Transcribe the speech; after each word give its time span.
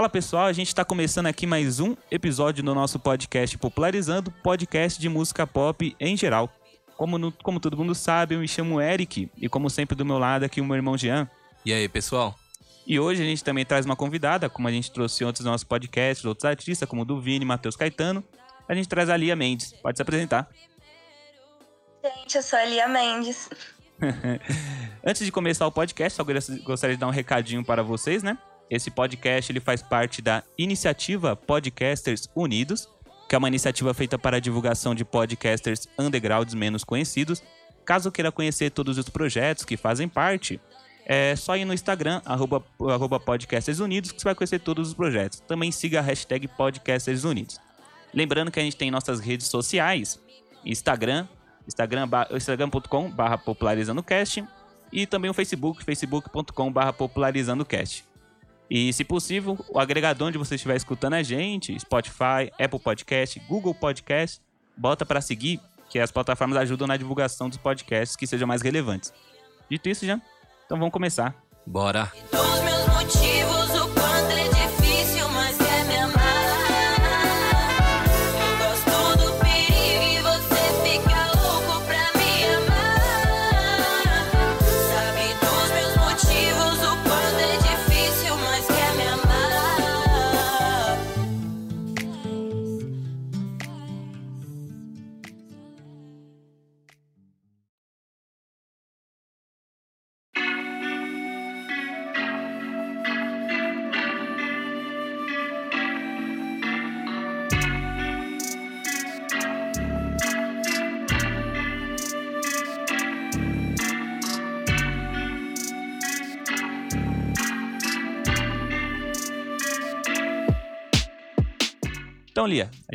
Fala 0.00 0.08
pessoal, 0.08 0.46
a 0.46 0.52
gente 0.54 0.68
está 0.68 0.82
começando 0.82 1.26
aqui 1.26 1.46
mais 1.46 1.78
um 1.78 1.94
episódio 2.10 2.64
do 2.64 2.74
nosso 2.74 2.98
podcast 2.98 3.58
Popularizando, 3.58 4.30
podcast 4.30 4.98
de 4.98 5.10
música 5.10 5.46
pop 5.46 5.94
em 6.00 6.16
geral. 6.16 6.50
Como, 6.96 7.18
no, 7.18 7.30
como 7.30 7.60
todo 7.60 7.76
mundo 7.76 7.94
sabe, 7.94 8.34
eu 8.34 8.38
me 8.38 8.48
chamo 8.48 8.80
Eric 8.80 9.30
e 9.36 9.46
como 9.46 9.68
sempre 9.68 9.94
do 9.94 10.02
meu 10.02 10.16
lado 10.16 10.42
aqui 10.42 10.58
o 10.58 10.64
meu 10.64 10.74
irmão 10.74 10.96
Jean. 10.96 11.28
E 11.66 11.74
aí, 11.74 11.86
pessoal? 11.86 12.34
E 12.86 12.98
hoje 12.98 13.22
a 13.22 13.26
gente 13.26 13.44
também 13.44 13.62
traz 13.62 13.84
uma 13.84 13.94
convidada, 13.94 14.48
como 14.48 14.66
a 14.68 14.72
gente 14.72 14.90
trouxe 14.90 15.22
em 15.22 15.26
outros 15.26 15.44
nossos 15.44 15.64
podcasts, 15.64 16.24
outros 16.24 16.46
artistas, 16.46 16.88
como 16.88 17.02
o 17.02 17.04
do 17.04 17.20
Vini, 17.20 17.44
Matheus 17.44 17.76
Caetano. 17.76 18.24
A 18.66 18.74
gente 18.74 18.88
traz 18.88 19.10
a 19.10 19.16
Lia 19.18 19.36
Mendes. 19.36 19.74
Pode 19.82 19.98
se 19.98 20.02
apresentar. 20.02 20.48
Gente, 22.02 22.36
eu 22.36 22.42
sou 22.42 22.58
a 22.58 22.64
Lia 22.64 22.88
Mendes. 22.88 23.50
Antes 25.04 25.26
de 25.26 25.30
começar 25.30 25.66
o 25.66 25.70
podcast, 25.70 26.16
só 26.16 26.24
gostaria 26.64 26.96
de 26.96 27.00
dar 27.00 27.06
um 27.06 27.10
recadinho 27.10 27.62
para 27.62 27.82
vocês, 27.82 28.22
né? 28.22 28.38
Esse 28.70 28.90
podcast 28.90 29.50
ele 29.50 29.60
faz 29.60 29.82
parte 29.82 30.22
da 30.22 30.44
iniciativa 30.56 31.34
Podcasters 31.34 32.28
Unidos, 32.34 32.88
que 33.28 33.34
é 33.34 33.38
uma 33.38 33.48
iniciativa 33.48 33.92
feita 33.92 34.18
para 34.18 34.36
a 34.36 34.40
divulgação 34.40 34.94
de 34.94 35.04
podcasters 35.04 35.88
undergrounds 35.98 36.54
menos 36.54 36.84
conhecidos. 36.84 37.42
Caso 37.84 38.12
queira 38.12 38.30
conhecer 38.30 38.70
todos 38.70 38.96
os 38.96 39.08
projetos 39.08 39.64
que 39.64 39.76
fazem 39.76 40.08
parte, 40.08 40.60
é 41.04 41.34
só 41.34 41.56
ir 41.56 41.64
no 41.64 41.74
Instagram, 41.74 42.22
arroba, 42.24 42.64
arroba 42.88 43.18
Podcasters 43.18 43.80
Unidos, 43.80 44.12
que 44.12 44.20
você 44.20 44.24
vai 44.24 44.34
conhecer 44.34 44.60
todos 44.60 44.88
os 44.88 44.94
projetos. 44.94 45.40
Também 45.40 45.72
siga 45.72 45.98
a 45.98 46.02
hashtag 46.02 46.46
Podcasters 46.46 47.24
Unidos. 47.24 47.58
Lembrando 48.14 48.50
que 48.50 48.60
a 48.60 48.62
gente 48.62 48.76
tem 48.76 48.92
nossas 48.92 49.18
redes 49.18 49.48
sociais, 49.48 50.20
Instagram, 50.64 51.26
instagram.com 51.66 52.36
instagram 52.36 53.10
barra 53.10 53.38
popularizandocast 53.38 54.44
e 54.92 55.06
também 55.06 55.30
o 55.30 55.34
Facebook, 55.34 55.84
facebook.com 55.84 56.72
barra 56.72 56.92
popularizandocast. 56.92 58.09
E, 58.70 58.92
se 58.92 59.02
possível, 59.02 59.58
o 59.68 59.80
agregador 59.80 60.28
onde 60.28 60.38
você 60.38 60.54
estiver 60.54 60.76
escutando 60.76 61.14
a 61.14 61.22
gente, 61.22 61.76
Spotify, 61.80 62.52
Apple 62.56 62.78
Podcast, 62.78 63.40
Google 63.48 63.74
Podcast, 63.74 64.40
bota 64.76 65.04
para 65.04 65.20
seguir, 65.20 65.60
que 65.88 65.98
as 65.98 66.12
plataformas 66.12 66.56
ajudam 66.56 66.86
na 66.86 66.96
divulgação 66.96 67.48
dos 67.48 67.58
podcasts 67.58 68.14
que 68.14 68.28
sejam 68.28 68.46
mais 68.46 68.62
relevantes. 68.62 69.12
Dito 69.68 69.88
isso, 69.88 70.06
já, 70.06 70.20
então 70.64 70.78
vamos 70.78 70.92
começar. 70.92 71.34
Bora! 71.66 72.12
Dos 72.30 72.60
meus 72.62 72.86
motivos, 72.86 73.59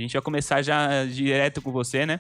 gente 0.06 0.14
vai 0.14 0.22
começar 0.22 0.62
já 0.62 1.06
direto 1.06 1.62
com 1.62 1.72
você, 1.72 2.06
né? 2.06 2.20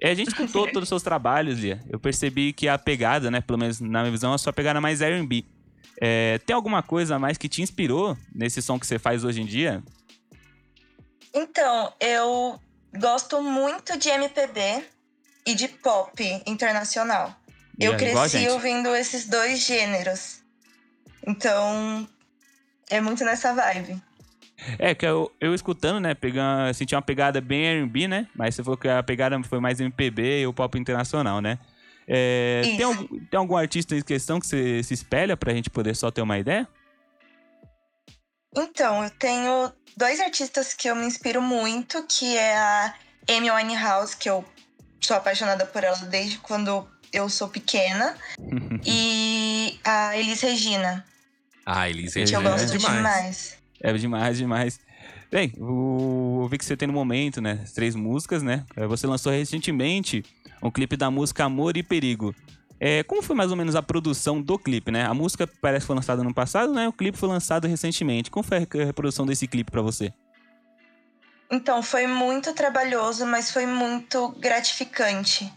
É, 0.00 0.10
A 0.10 0.14
gente 0.14 0.28
escutou 0.28 0.66
todos 0.72 0.84
os 0.84 0.88
seus 0.88 1.02
trabalhos, 1.02 1.58
Lia. 1.58 1.80
Eu 1.88 1.98
percebi 1.98 2.52
que 2.52 2.68
a 2.68 2.78
pegada, 2.78 3.30
né, 3.30 3.40
pelo 3.40 3.58
menos 3.58 3.80
na 3.80 4.00
minha 4.00 4.12
visão, 4.12 4.32
a 4.32 4.38
sua 4.38 4.52
pegada 4.52 4.78
é 4.78 4.80
mais 4.80 5.00
R&B. 5.00 5.44
É, 6.00 6.38
tem 6.44 6.54
alguma 6.54 6.82
coisa 6.82 7.16
a 7.16 7.18
mais 7.18 7.38
que 7.38 7.48
te 7.48 7.62
inspirou 7.62 8.16
nesse 8.34 8.60
som 8.60 8.78
que 8.78 8.86
você 8.86 8.98
faz 8.98 9.24
hoje 9.24 9.40
em 9.40 9.46
dia? 9.46 9.82
Então, 11.34 11.92
eu 12.00 12.60
gosto 12.98 13.42
muito 13.42 13.98
de 13.98 14.08
MPB 14.08 14.84
e 15.46 15.54
de 15.54 15.68
pop 15.68 16.42
internacional. 16.46 17.34
Eu 17.78 17.94
É, 17.94 17.96
cresci 17.96 18.48
ouvindo 18.48 18.94
esses 18.94 19.26
dois 19.26 19.64
gêneros. 19.64 20.40
Então, 21.26 22.08
é 22.88 23.00
muito 23.00 23.24
nessa 23.24 23.52
vibe. 23.54 24.00
É, 24.78 24.94
que 24.94 25.06
eu, 25.06 25.30
eu 25.40 25.54
escutando, 25.54 26.00
né, 26.00 26.14
pegando, 26.14 26.72
senti 26.74 26.94
uma 26.94 27.02
pegada 27.02 27.40
bem 27.40 27.64
R&B, 27.66 28.08
né? 28.08 28.26
Mas 28.34 28.54
você 28.54 28.62
falou 28.64 28.76
que 28.76 28.88
a 28.88 29.02
pegada 29.02 29.40
foi 29.44 29.60
mais 29.60 29.80
MPB 29.80 30.40
e 30.42 30.46
o 30.46 30.52
pop 30.52 30.78
internacional, 30.78 31.40
né? 31.40 31.58
É, 32.08 32.62
tem, 32.62 32.82
algum, 32.82 33.06
tem 33.06 33.38
algum 33.38 33.56
artista 33.56 33.96
em 33.96 34.02
questão 34.02 34.38
que 34.38 34.46
você 34.46 34.82
se 34.82 34.94
espelha 34.94 35.36
pra 35.36 35.52
gente 35.52 35.68
poder 35.68 35.94
só 35.96 36.10
ter 36.10 36.22
uma 36.22 36.38
ideia? 36.38 36.66
Então, 38.56 39.02
eu 39.04 39.10
tenho 39.10 39.72
dois 39.96 40.20
artistas 40.20 40.72
que 40.72 40.88
eu 40.88 40.96
me 40.96 41.04
inspiro 41.04 41.42
muito, 41.42 42.04
que 42.08 42.36
é 42.36 42.56
a 42.56 42.94
Amy 43.28 43.50
Winehouse, 43.50 44.16
que 44.16 44.30
eu 44.30 44.44
sou 45.00 45.16
apaixonada 45.16 45.66
por 45.66 45.84
ela 45.84 45.96
desde 45.96 46.38
quando 46.38 46.88
eu 47.12 47.28
sou 47.28 47.48
pequena, 47.48 48.16
e 48.84 49.78
a 49.84 50.16
Elis 50.16 50.40
Regina, 50.40 51.04
Ah, 51.64 51.88
Elise 51.88 52.14
que 52.24 52.34
eu 52.34 52.40
Regina 52.40 52.56
Regina 52.56 52.56
gosto 52.56 52.74
é 52.74 52.78
demais. 52.78 52.96
demais. 52.96 53.55
É 53.80 53.92
demais, 53.92 54.38
demais. 54.38 54.80
Bem, 55.30 55.52
o, 55.58 56.42
eu 56.42 56.48
vi 56.48 56.58
que 56.58 56.64
você 56.64 56.76
tem 56.76 56.86
no 56.88 56.94
momento, 56.94 57.40
né? 57.40 57.64
Três 57.74 57.94
músicas, 57.94 58.42
né? 58.42 58.64
É, 58.76 58.86
Você 58.86 59.06
lançou 59.06 59.32
recentemente 59.32 60.24
um 60.62 60.70
clipe 60.70 60.96
da 60.96 61.10
música 61.10 61.44
Amor 61.44 61.76
e 61.76 61.82
Perigo. 61.82 62.34
É, 62.78 63.02
como 63.02 63.22
foi 63.22 63.34
mais 63.34 63.50
ou 63.50 63.56
menos 63.56 63.74
a 63.74 63.82
produção 63.82 64.40
do 64.40 64.58
clipe, 64.58 64.90
né? 64.90 65.04
A 65.04 65.14
música 65.14 65.46
parece 65.60 65.84
que 65.84 65.86
foi 65.86 65.96
lançada 65.96 66.22
no 66.22 66.34
passado, 66.34 66.72
né? 66.72 66.88
O 66.88 66.92
clipe 66.92 67.16
foi 67.16 67.28
lançado 67.28 67.66
recentemente. 67.66 68.30
Como 68.30 68.44
foi 68.44 68.58
a 68.58 68.84
reprodução 68.84 69.24
desse 69.24 69.46
clipe 69.46 69.70
pra 69.70 69.82
você? 69.82 70.12
Então, 71.50 71.82
foi 71.82 72.06
muito 72.06 72.52
trabalhoso, 72.52 73.24
mas 73.24 73.50
foi 73.50 73.66
muito 73.66 74.28
gratificante. 74.38 75.52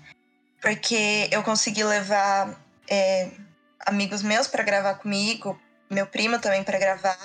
Porque 0.62 1.28
eu 1.32 1.44
consegui 1.44 1.84
levar 1.84 2.58
é, 2.90 3.32
amigos 3.86 4.22
meus 4.22 4.48
para 4.48 4.64
gravar 4.64 4.96
comigo, 4.96 5.60
meu 5.90 6.06
primo 6.06 6.40
também 6.40 6.64
para 6.64 6.80
gravar. 6.80 7.18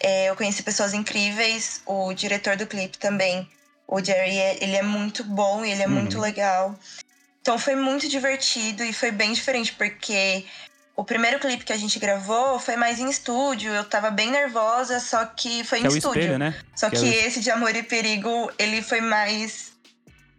É, 0.00 0.26
eu 0.30 0.36
conheci 0.36 0.62
pessoas 0.62 0.94
incríveis, 0.94 1.80
o 1.86 2.12
diretor 2.14 2.56
do 2.56 2.66
clipe 2.66 2.98
também, 2.98 3.48
o 3.86 4.02
Jerry, 4.02 4.38
é- 4.38 4.62
ele 4.62 4.76
é 4.76 4.82
muito 4.82 5.24
bom 5.24 5.64
e 5.64 5.70
ele 5.72 5.82
é 5.82 5.86
Uhum. 5.86 5.94
muito 5.94 6.20
legal. 6.20 6.78
Então 7.40 7.58
foi 7.58 7.74
muito 7.74 8.08
divertido 8.08 8.84
e 8.84 8.92
foi 8.92 9.10
bem 9.10 9.32
diferente, 9.32 9.72
porque 9.72 10.44
o 10.94 11.02
primeiro 11.04 11.38
clipe 11.40 11.64
que 11.64 11.72
a 11.72 11.76
gente 11.76 11.98
gravou 11.98 12.58
foi 12.60 12.76
mais 12.76 12.98
em 13.00 13.08
estúdio, 13.08 13.72
eu 13.72 13.84
tava 13.84 14.10
bem 14.10 14.30
nervosa, 14.30 15.00
só 15.00 15.24
que 15.24 15.64
foi 15.64 15.80
em 15.80 15.84
é 15.84 15.88
estúdio. 15.88 16.20
espelho, 16.20 16.38
né? 16.38 16.54
Só 16.76 16.90
Que 16.90 16.96
que, 16.98 17.06
é 17.06 17.08
o- 17.08 17.26
esse 17.26 17.40
de 17.40 17.50
Amor 17.50 17.74
e 17.74 17.82
Perigo, 17.82 18.52
ele 18.58 18.82
foi 18.82 19.00
mais. 19.00 19.72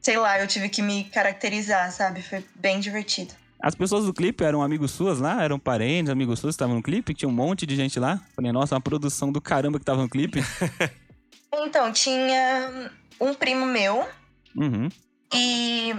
Sei 0.02 0.16
lá, 0.18 0.40
eu 0.40 0.48
tive 0.48 0.70
que 0.70 0.82
me 0.82 1.04
caracterizar, 1.06 1.92
sabe? 1.92 2.22
Foi 2.22 2.46
bem 2.56 2.80
divertido. 2.80 3.34
As 3.62 3.76
pessoas 3.76 4.06
do 4.06 4.14
clipe 4.14 4.44
eram 4.44 4.62
amigos 4.62 4.92
suas 4.92 5.20
lá? 5.20 5.44
Eram 5.44 5.60
parentes, 5.60 6.10
amigos 6.10 6.40
suas 6.40 6.54
que 6.56 6.56
estavam 6.56 6.76
no 6.76 6.84
clipe? 6.84 7.14
Tinha 7.14 7.28
um 7.28 7.32
monte 7.34 7.66
de 7.66 7.76
gente 7.76 8.00
lá? 8.00 8.20
Falei, 8.36 8.52
nossa, 8.52 8.76
uma 8.76 8.82
produção 8.82 9.32
do 9.32 9.42
caramba 9.42 9.78
que 9.80 9.86
tava 9.86 10.02
no 10.02 10.10
clipe. 10.10 10.40
Então, 11.52 11.92
tinha 11.92 12.92
um 13.20 13.34
primo 13.34 13.66
meu 13.66 14.08
Uhum. 14.56 14.88
e 15.34 15.96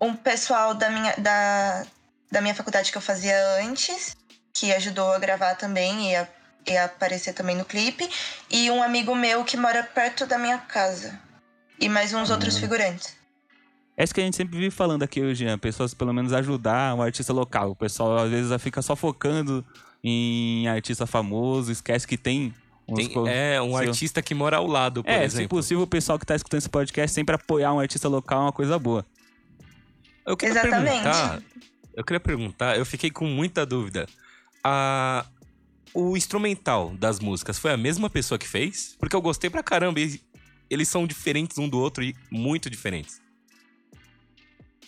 um 0.00 0.14
pessoal 0.14 0.74
da 0.74 0.90
minha, 0.90 1.14
da, 1.16 1.86
da 2.30 2.40
minha 2.42 2.54
faculdade 2.54 2.92
que 2.92 2.98
eu 2.98 3.02
fazia 3.02 3.34
antes, 3.62 4.14
que 4.52 4.72
ajudou 4.74 5.10
a 5.12 5.18
gravar 5.18 5.54
também 5.56 6.12
e 6.12 6.16
a, 6.16 6.28
e 6.66 6.76
a 6.76 6.84
aparecer 6.84 7.32
também 7.32 7.56
no 7.56 7.64
clipe. 7.64 8.08
E 8.50 8.70
um 8.70 8.82
amigo 8.82 9.14
meu 9.14 9.42
que 9.42 9.56
mora 9.56 9.82
perto 9.82 10.26
da 10.26 10.38
minha 10.38 10.58
casa. 10.58 11.18
E 11.80 11.88
mais 11.88 12.12
uns 12.12 12.30
outros 12.30 12.56
Ah. 12.56 12.60
figurantes. 12.60 13.16
É 13.96 14.02
isso 14.04 14.12
que 14.14 14.20
a 14.20 14.24
gente 14.24 14.36
sempre 14.36 14.58
vive 14.58 14.70
falando 14.70 15.02
aqui 15.04 15.20
hoje, 15.22 15.44
Jean. 15.44 15.56
Pessoas 15.58 15.94
pelo 15.94 16.12
menos 16.12 16.32
ajudar 16.32 16.94
um 16.94 17.02
artista 17.02 17.32
local. 17.32 17.70
O 17.70 17.76
pessoal 17.76 18.18
às 18.18 18.30
vezes 18.30 18.60
fica 18.62 18.82
só 18.82 18.96
focando 18.96 19.64
em 20.02 20.66
artista 20.68 21.06
famoso, 21.06 21.70
esquece 21.70 22.06
que 22.06 22.16
tem 22.18 22.52
Tem- 22.94 23.08
co- 23.08 23.26
é, 23.26 23.62
um 23.62 23.76
artista 23.76 24.20
que 24.20 24.34
mora 24.34 24.56
ao 24.58 24.66
lado, 24.66 25.02
por 25.02 25.10
É, 25.10 25.20
se 25.20 25.36
exemplo. 25.36 25.56
possível, 25.56 25.84
o 25.84 25.86
pessoal 25.86 26.18
que 26.18 26.26
tá 26.26 26.34
escutando 26.36 26.58
esse 26.58 26.68
podcast 26.68 27.14
sempre 27.14 27.34
apoiar 27.34 27.72
um 27.72 27.80
artista 27.80 28.08
local 28.08 28.40
é 28.40 28.42
uma 28.46 28.52
coisa 28.52 28.78
boa. 28.78 29.06
Eu 30.26 30.36
queria 30.36 30.52
Exatamente. 30.60 30.90
perguntar. 31.02 31.42
Eu 31.96 32.04
queria 32.04 32.20
perguntar, 32.20 32.76
eu 32.76 32.84
fiquei 32.84 33.10
com 33.10 33.26
muita 33.26 33.64
dúvida. 33.64 34.06
A, 34.62 35.24
o 35.94 36.16
instrumental 36.16 36.90
das 36.98 37.20
músicas 37.20 37.58
foi 37.58 37.70
a 37.72 37.76
mesma 37.76 38.10
pessoa 38.10 38.38
que 38.38 38.48
fez? 38.48 38.96
Porque 38.98 39.14
eu 39.14 39.22
gostei 39.22 39.48
pra 39.48 39.62
caramba. 39.62 40.00
E 40.00 40.20
eles 40.68 40.88
são 40.88 41.06
diferentes 41.06 41.56
um 41.58 41.68
do 41.68 41.78
outro 41.78 42.02
e 42.02 42.14
muito 42.30 42.68
diferentes. 42.68 43.22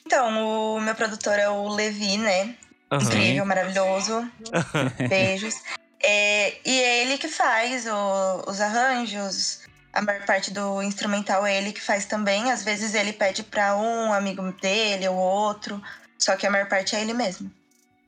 Então, 0.06 0.76
o 0.76 0.80
meu 0.80 0.94
produtor 0.94 1.38
é 1.38 1.48
o 1.48 1.68
Levi, 1.68 2.16
né? 2.16 2.54
Aham. 2.90 3.02
Incrível, 3.04 3.44
maravilhoso. 3.44 4.30
Beijos. 5.08 5.54
É, 6.00 6.54
e 6.64 6.80
é 6.80 7.02
ele 7.02 7.18
que 7.18 7.26
faz 7.28 7.84
o- 7.86 8.44
os 8.48 8.60
arranjos, 8.60 9.60
a 9.92 10.00
maior 10.00 10.24
parte 10.24 10.52
do 10.52 10.80
instrumental 10.82 11.44
é 11.44 11.56
ele 11.58 11.72
que 11.72 11.80
faz 11.82 12.04
também. 12.06 12.52
Às 12.52 12.62
vezes 12.62 12.94
ele 12.94 13.12
pede 13.12 13.42
pra 13.42 13.76
um 13.76 14.12
amigo 14.12 14.42
dele 14.60 15.08
ou 15.08 15.16
outro, 15.16 15.82
só 16.16 16.36
que 16.36 16.46
a 16.46 16.50
maior 16.50 16.68
parte 16.68 16.94
é 16.94 17.00
ele 17.00 17.12
mesmo. 17.12 17.50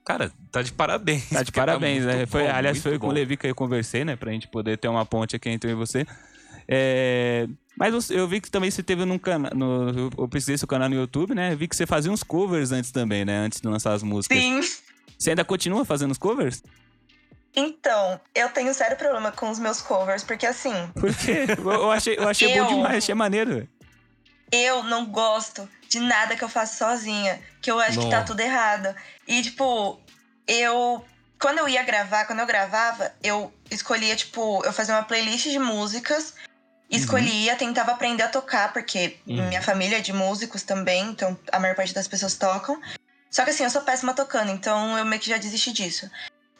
Cara, 0.05 0.31
tá 0.53 0.62
de 0.62 0.73
parabéns. 0.73 1.29
Tá 1.29 1.41
de 1.43 1.47
porque 1.47 1.61
parabéns, 1.61 2.05
muito 2.05 2.17
né? 2.17 2.27
Foi, 2.27 2.45
bom, 2.45 2.50
aliás, 2.55 2.79
foi 2.83 2.99
com 2.99 3.06
o 3.06 3.09
bom. 3.11 3.15
Levi 3.15 3.37
que 3.37 3.47
eu 3.47 3.55
conversei, 3.55 4.05
né? 4.05 4.15
Pra 4.17 4.31
gente 4.33 4.47
poder 4.49 4.79
ter 4.79 4.89
uma 4.89 5.05
ponte 5.05 5.35
aqui 5.37 5.50
entre 5.50 5.69
eu 5.71 5.73
e 5.73 5.77
você. 5.77 6.06
É, 6.69 7.47
Mas 7.76 8.11
eu 8.11 8.29
vi 8.29 8.41
que 8.41 8.50
também 8.50 8.70
você 8.70 8.82
teve 8.82 9.05
num 9.05 9.19
canal. 9.19 9.50
Eu 10.19 10.29
pesquisei 10.29 10.59
seu 10.59 10.69
canal 10.69 10.88
no 10.88 10.94
YouTube, 10.94 11.35
né? 11.35 11.55
Vi 11.56 11.67
que 11.67 11.75
você 11.76 11.87
fazia 11.87 12.12
uns 12.12 12.23
covers 12.23 12.73
antes 12.73 12.91
também, 12.91 13.25
né? 13.25 13.38
Antes 13.38 13.61
de 13.61 13.69
lançar 13.69 13.93
as 13.94 14.03
músicas. 14.03 14.37
Sim. 14.38 14.61
Você 15.19 15.31
ainda 15.31 15.44
continua 15.44 15.85
fazendo 15.85 16.11
os 16.12 16.19
covers? 16.19 16.62
Então, 17.56 18.20
eu 18.35 18.49
tenho 18.50 18.73
sério 18.75 18.97
problema 18.97 19.32
com 19.32 19.50
os 19.50 19.59
meus 19.59 19.81
covers, 19.81 20.23
porque 20.23 20.47
assim, 20.47 20.73
Por 20.94 21.12
quê? 21.15 21.47
Eu 21.59 21.70
eu 21.73 21.91
achei, 21.91 22.17
eu 22.17 22.29
achei 22.29 22.49
bom 22.49 22.55
Eu- 22.59 22.67
demais, 22.67 22.99
achei 22.99 23.14
maneiro. 23.14 23.50
velho. 23.55 23.69
eu 24.53 24.82
não 24.85 25.06
gosto 25.06 25.69
de 25.88 25.99
nada 26.00 26.37
que 26.37 26.44
eu 26.44 26.49
faço 26.49 26.76
sozinha, 26.79 27.41
que 27.62 27.71
eu 27.71 27.81
acho 27.81 27.99
que 27.99 28.11
tá 28.11 28.23
tudo 28.23 28.41
errado. 28.41 28.94
E, 29.26 29.43
tipo, 29.43 29.99
eu. 30.47 31.05
Quando 31.41 31.59
eu 31.59 31.69
ia 31.69 31.82
gravar, 31.85 32.25
quando 32.26 32.41
eu 32.41 32.47
gravava, 32.47 33.12
eu 33.23 33.53
escolhia, 33.71 34.14
tipo, 34.17 34.61
eu 34.64 34.73
fazia 34.73 34.94
uma 34.97 35.05
playlist 35.05 35.49
de 35.49 35.59
músicas, 35.59 36.35
escolhia, 36.96 37.55
tentava 37.56 37.93
aprender 37.93 38.23
a 38.23 38.29
tocar, 38.29 38.73
porque 38.73 39.19
Uhum. 39.26 39.49
minha 39.49 39.61
família 39.62 39.99
é 39.99 40.00
de 40.00 40.12
músicos 40.12 40.62
também, 40.62 41.05
então 41.11 41.38
a 41.52 41.58
maior 41.58 41.75
parte 41.76 41.93
das 41.93 42.08
pessoas 42.08 42.35
tocam. 42.37 42.81
Só 43.31 43.44
que 43.44 43.50
assim, 43.50 43.64
eu 43.64 43.70
sou 43.70 43.82
péssima 43.82 44.14
tocando, 44.14 44.50
então 44.50 44.96
eu 44.96 45.05
meio 45.05 45.20
que 45.20 45.29
já 45.29 45.37
desisti 45.37 45.70
disso. 45.73 46.11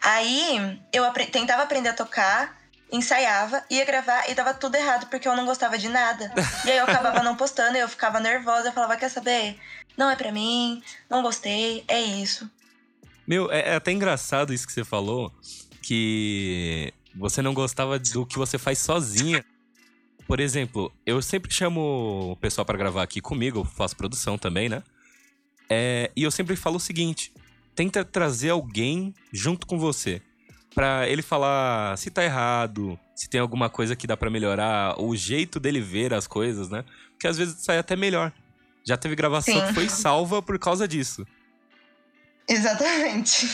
Aí 0.03 0.81
eu 0.93 1.05
apre- 1.05 1.27
tentava 1.27 1.63
aprender 1.63 1.89
a 1.89 1.95
tocar, 1.95 2.57
ensaiava, 2.93 3.65
ia 3.71 3.85
gravar 3.85 4.29
e 4.31 4.35
dava 4.35 4.53
tudo 4.55 4.75
errado 4.77 5.07
porque 5.09 5.27
eu 5.27 5.35
não 5.37 5.47
gostava 5.47 5.79
de 5.79 5.89
nada. 5.89 6.33
E 6.65 6.71
aí 6.71 6.79
eu 6.79 6.85
acabava 6.85 7.23
não 7.23 7.37
postando 7.37 7.77
eu 7.77 7.89
ficava 7.89 8.21
nervosa. 8.21 8.69
Eu 8.69 8.73
falava, 8.73 8.97
quer 8.97 9.09
saber? 9.09 9.59
Não 9.97 10.11
é 10.11 10.17
pra 10.17 10.31
mim, 10.31 10.83
não 11.11 11.23
gostei, 11.23 11.85
é 11.89 12.01
isso. 12.01 12.49
Meu, 13.27 13.51
é, 13.51 13.71
é 13.71 13.75
até 13.75 13.91
engraçado 13.93 14.53
isso 14.55 14.67
que 14.67 14.73
você 14.73 14.85
falou, 14.85 15.33
que 15.83 16.93
você 17.15 17.43
não 17.43 17.53
gostava 17.55 17.99
do 17.99 18.25
que 18.27 18.39
você 18.39 18.59
faz 18.59 18.79
sozinha. 18.79 19.45
Por 20.29 20.41
exemplo, 20.41 20.93
eu 21.07 21.23
sempre 21.23 21.51
chamo 21.51 22.33
o 22.33 22.37
pessoal 22.37 22.67
pra 22.67 22.77
gravar 22.77 23.03
aqui 23.03 23.19
comigo, 23.19 23.61
eu 23.61 23.65
faço 23.65 23.97
produção 23.97 24.37
também, 24.37 24.69
né? 24.69 24.83
É, 25.71 26.11
e 26.15 26.23
eu 26.23 26.31
sempre 26.31 26.55
falo 26.55 26.77
o 26.77 26.81
seguinte: 26.81 27.33
tenta 27.75 28.05
trazer 28.05 28.51
alguém 28.51 29.15
junto 29.33 29.67
com 29.67 29.79
você. 29.79 30.21
Pra 30.75 31.09
ele 31.09 31.23
falar 31.23 31.97
se 31.97 32.11
tá 32.11 32.23
errado, 32.23 33.01
se 33.17 33.29
tem 33.29 33.41
alguma 33.41 33.71
coisa 33.71 33.97
que 33.97 34.07
dá 34.07 34.19
pra 34.19 34.29
melhorar, 34.29 35.01
o 35.01 35.17
jeito 35.17 35.59
dele 35.59 35.81
ver 35.81 36.13
as 36.13 36.27
coisas, 36.27 36.69
né? 36.69 36.85
Porque 37.13 37.27
às 37.27 37.39
vezes 37.39 37.65
sai 37.65 37.79
até 37.79 37.97
melhor. 37.97 38.31
Já 38.85 38.99
teve 38.99 39.17
gravação 39.17 39.55
Sim. 39.55 39.67
que 39.67 39.73
foi 39.73 39.89
salva 39.89 40.43
por 40.43 40.59
causa 40.59 40.87
disso. 40.87 41.27
Exatamente. 42.47 43.49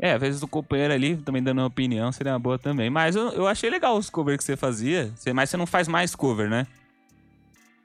É, 0.00 0.12
às 0.12 0.20
vezes 0.20 0.42
o 0.42 0.48
companheiro 0.48 0.92
ali 0.94 1.16
também 1.16 1.42
dando 1.42 1.58
uma 1.58 1.66
opinião 1.66 2.12
seria 2.12 2.32
uma 2.32 2.38
boa 2.38 2.58
também. 2.58 2.88
Mas 2.88 3.16
eu, 3.16 3.30
eu 3.32 3.46
achei 3.48 3.68
legal 3.68 3.96
os 3.96 4.08
covers 4.08 4.38
que 4.38 4.44
você 4.44 4.56
fazia. 4.56 5.12
Mas 5.34 5.50
você 5.50 5.56
não 5.56 5.66
faz 5.66 5.88
mais 5.88 6.14
cover, 6.14 6.48
né? 6.48 6.66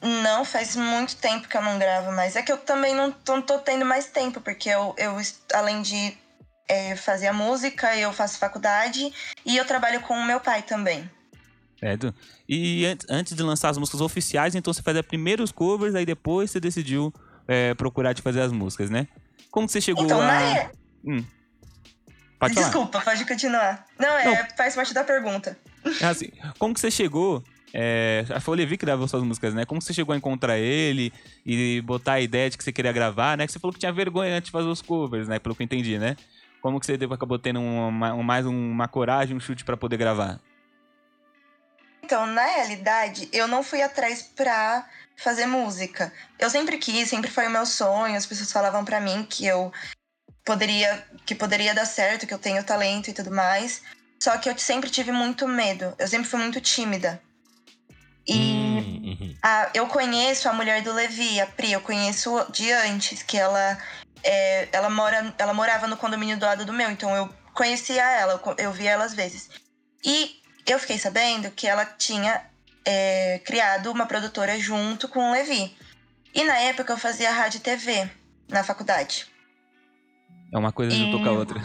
Não, 0.01 0.43
faz 0.43 0.75
muito 0.75 1.15
tempo 1.15 1.47
que 1.47 1.55
eu 1.57 1.61
não 1.61 1.79
gravo 1.79 2.11
mais. 2.11 2.35
É 2.35 2.41
que 2.41 2.51
eu 2.51 2.57
também 2.57 2.93
não 2.93 3.11
tô, 3.11 3.35
não 3.35 3.41
tô 3.41 3.57
tendo 3.59 3.85
mais 3.85 4.07
tempo, 4.07 4.41
porque 4.41 4.69
eu, 4.69 4.93
eu 4.97 5.15
além 5.53 5.81
de 5.81 6.13
é, 6.67 6.95
fazer 6.95 7.27
a 7.27 7.33
música, 7.33 7.95
eu 7.97 8.11
faço 8.11 8.37
faculdade 8.37 9.11
e 9.45 9.55
eu 9.57 9.65
trabalho 9.65 10.01
com 10.01 10.13
o 10.13 10.25
meu 10.25 10.39
pai 10.41 10.61
também. 10.61 11.09
É, 11.81 11.95
Du. 11.97 12.13
E 12.47 12.85
an- 12.85 12.97
antes 13.09 13.35
de 13.35 13.41
lançar 13.43 13.69
as 13.69 13.77
músicas 13.77 14.01
oficiais, 14.01 14.55
então 14.55 14.73
você 14.73 14.81
fazia 14.81 15.03
primeiro 15.03 15.41
os 15.43 15.51
covers, 15.51 15.95
aí 15.95 16.05
depois 16.05 16.51
você 16.51 16.59
decidiu 16.59 17.13
é, 17.47 17.73
procurar 17.73 18.13
de 18.13 18.21
fazer 18.21 18.41
as 18.41 18.51
músicas, 18.51 18.89
né? 18.89 19.07
Como 19.49 19.67
que 19.67 19.73
você 19.73 19.81
chegou 19.81 20.03
Então, 20.03 20.21
a. 20.21 20.27
na 20.27 20.41
é... 20.59 20.71
Hum. 21.05 21.23
Pode 22.43 22.53
falar. 22.55 22.65
Desculpa, 22.67 23.01
pode 23.01 23.25
continuar. 23.25 23.85
Não, 23.97 24.17
é, 24.17 24.47
faz 24.55 24.75
parte 24.75 24.93
da 24.93 25.03
pergunta. 25.03 25.57
Assim, 26.01 26.29
como 26.59 26.73
que 26.73 26.79
você 26.79 26.89
chegou? 26.91 27.43
É, 27.73 28.23
foi 28.41 28.53
o 28.53 28.57
Levi 28.57 28.77
que 28.77 28.85
gravou 28.85 29.07
suas 29.07 29.23
músicas, 29.23 29.53
né? 29.53 29.65
Como 29.65 29.81
você 29.81 29.93
chegou 29.93 30.13
a 30.13 30.17
encontrar 30.17 30.59
ele 30.59 31.11
e 31.45 31.81
botar 31.81 32.13
a 32.13 32.21
ideia 32.21 32.49
de 32.49 32.57
que 32.57 32.63
você 32.63 32.71
queria 32.71 32.91
gravar, 32.91 33.35
né? 33.37 33.47
Que 33.47 33.51
você 33.53 33.59
falou 33.59 33.73
que 33.73 33.79
tinha 33.79 33.91
vergonha 33.91 34.35
antes 34.37 34.45
de 34.47 34.51
fazer 34.51 34.67
os 34.67 34.81
covers, 34.81 35.27
né? 35.27 35.39
Pelo 35.39 35.55
que 35.55 35.63
eu 35.63 35.65
entendi, 35.65 35.97
né? 35.97 36.15
Como 36.61 36.79
que 36.79 36.85
você 36.85 36.93
acabou 37.11 37.39
tendo 37.39 37.59
uma, 37.59 38.13
um- 38.13 38.23
mais 38.23 38.45
uma 38.45 38.87
coragem, 38.87 39.35
um 39.35 39.39
chute 39.39 39.65
pra 39.65 39.75
poder 39.75 39.97
gravar? 39.97 40.39
Então, 42.03 42.25
na 42.27 42.45
realidade, 42.45 43.27
eu 43.31 43.47
não 43.47 43.63
fui 43.63 43.81
atrás 43.81 44.21
pra 44.21 44.85
fazer 45.17 45.45
música. 45.45 46.11
Eu 46.37 46.49
sempre 46.49 46.77
quis, 46.77 47.09
sempre 47.09 47.31
foi 47.31 47.47
o 47.47 47.49
meu 47.49 47.65
sonho. 47.65 48.15
As 48.15 48.25
pessoas 48.25 48.51
falavam 48.51 48.83
pra 48.85 48.99
mim 48.99 49.25
que 49.27 49.45
eu 49.45 49.71
poderia, 50.45 51.05
que 51.25 51.35
poderia 51.35 51.73
dar 51.73 51.85
certo, 51.85 52.27
que 52.27 52.33
eu 52.33 52.39
tenho 52.39 52.63
talento 52.63 53.09
e 53.09 53.13
tudo 53.13 53.31
mais. 53.31 53.81
Só 54.21 54.37
que 54.37 54.49
eu 54.49 54.57
sempre 54.57 54.89
tive 54.89 55.11
muito 55.11 55.47
medo. 55.47 55.93
Eu 55.97 56.07
sempre 56.07 56.27
fui 56.29 56.39
muito 56.39 56.61
tímida. 56.61 57.21
E 58.25 58.33
Hum, 58.35 58.77
uhum. 59.19 59.35
a- 59.43 59.69
eu 59.73 59.85
conheço 59.87 60.47
a 60.47 60.53
mulher 60.53 60.81
do 60.81 60.93
Levi, 60.93 61.41
a 61.41 61.45
Pri, 61.47 61.73
eu 61.73 61.81
conheço 61.81 62.45
de 62.51 62.71
antes, 62.71 63.21
que 63.21 63.37
ela, 63.37 63.77
é, 64.23 64.69
ela, 64.71 64.89
mora, 64.89 65.33
ela 65.37 65.53
morava 65.53 65.87
no 65.87 65.97
condomínio 65.97 66.37
do 66.37 66.45
lado 66.45 66.65
do 66.65 66.71
meu, 66.71 66.89
então 66.89 67.13
eu 67.15 67.27
conhecia 67.53 68.01
ela, 68.01 68.33
eu, 68.45 68.55
eu 68.65 68.71
via 68.71 68.91
ela 68.91 69.03
às 69.03 69.13
vezes. 69.13 69.49
E 70.05 70.39
eu 70.65 70.79
fiquei 70.79 70.97
sabendo 70.97 71.51
que 71.51 71.67
ela 71.67 71.85
tinha 71.85 72.41
é, 72.85 73.39
criado 73.43 73.91
uma 73.91 74.05
produtora 74.05 74.57
junto 74.57 75.09
com 75.09 75.19
o 75.29 75.31
Levi. 75.33 75.75
E 76.33 76.43
na 76.45 76.57
época 76.59 76.93
eu 76.93 76.97
fazia 76.97 77.29
rádio 77.31 77.57
e 77.57 77.61
TV 77.61 78.09
na 78.49 78.63
faculdade. 78.63 79.27
É 80.53 80.57
uma 80.57 80.71
coisa 80.71 80.95
junto 80.95 81.19
com 81.19 81.29
a 81.29 81.33
E- 81.33 81.37
outra. 81.37 81.59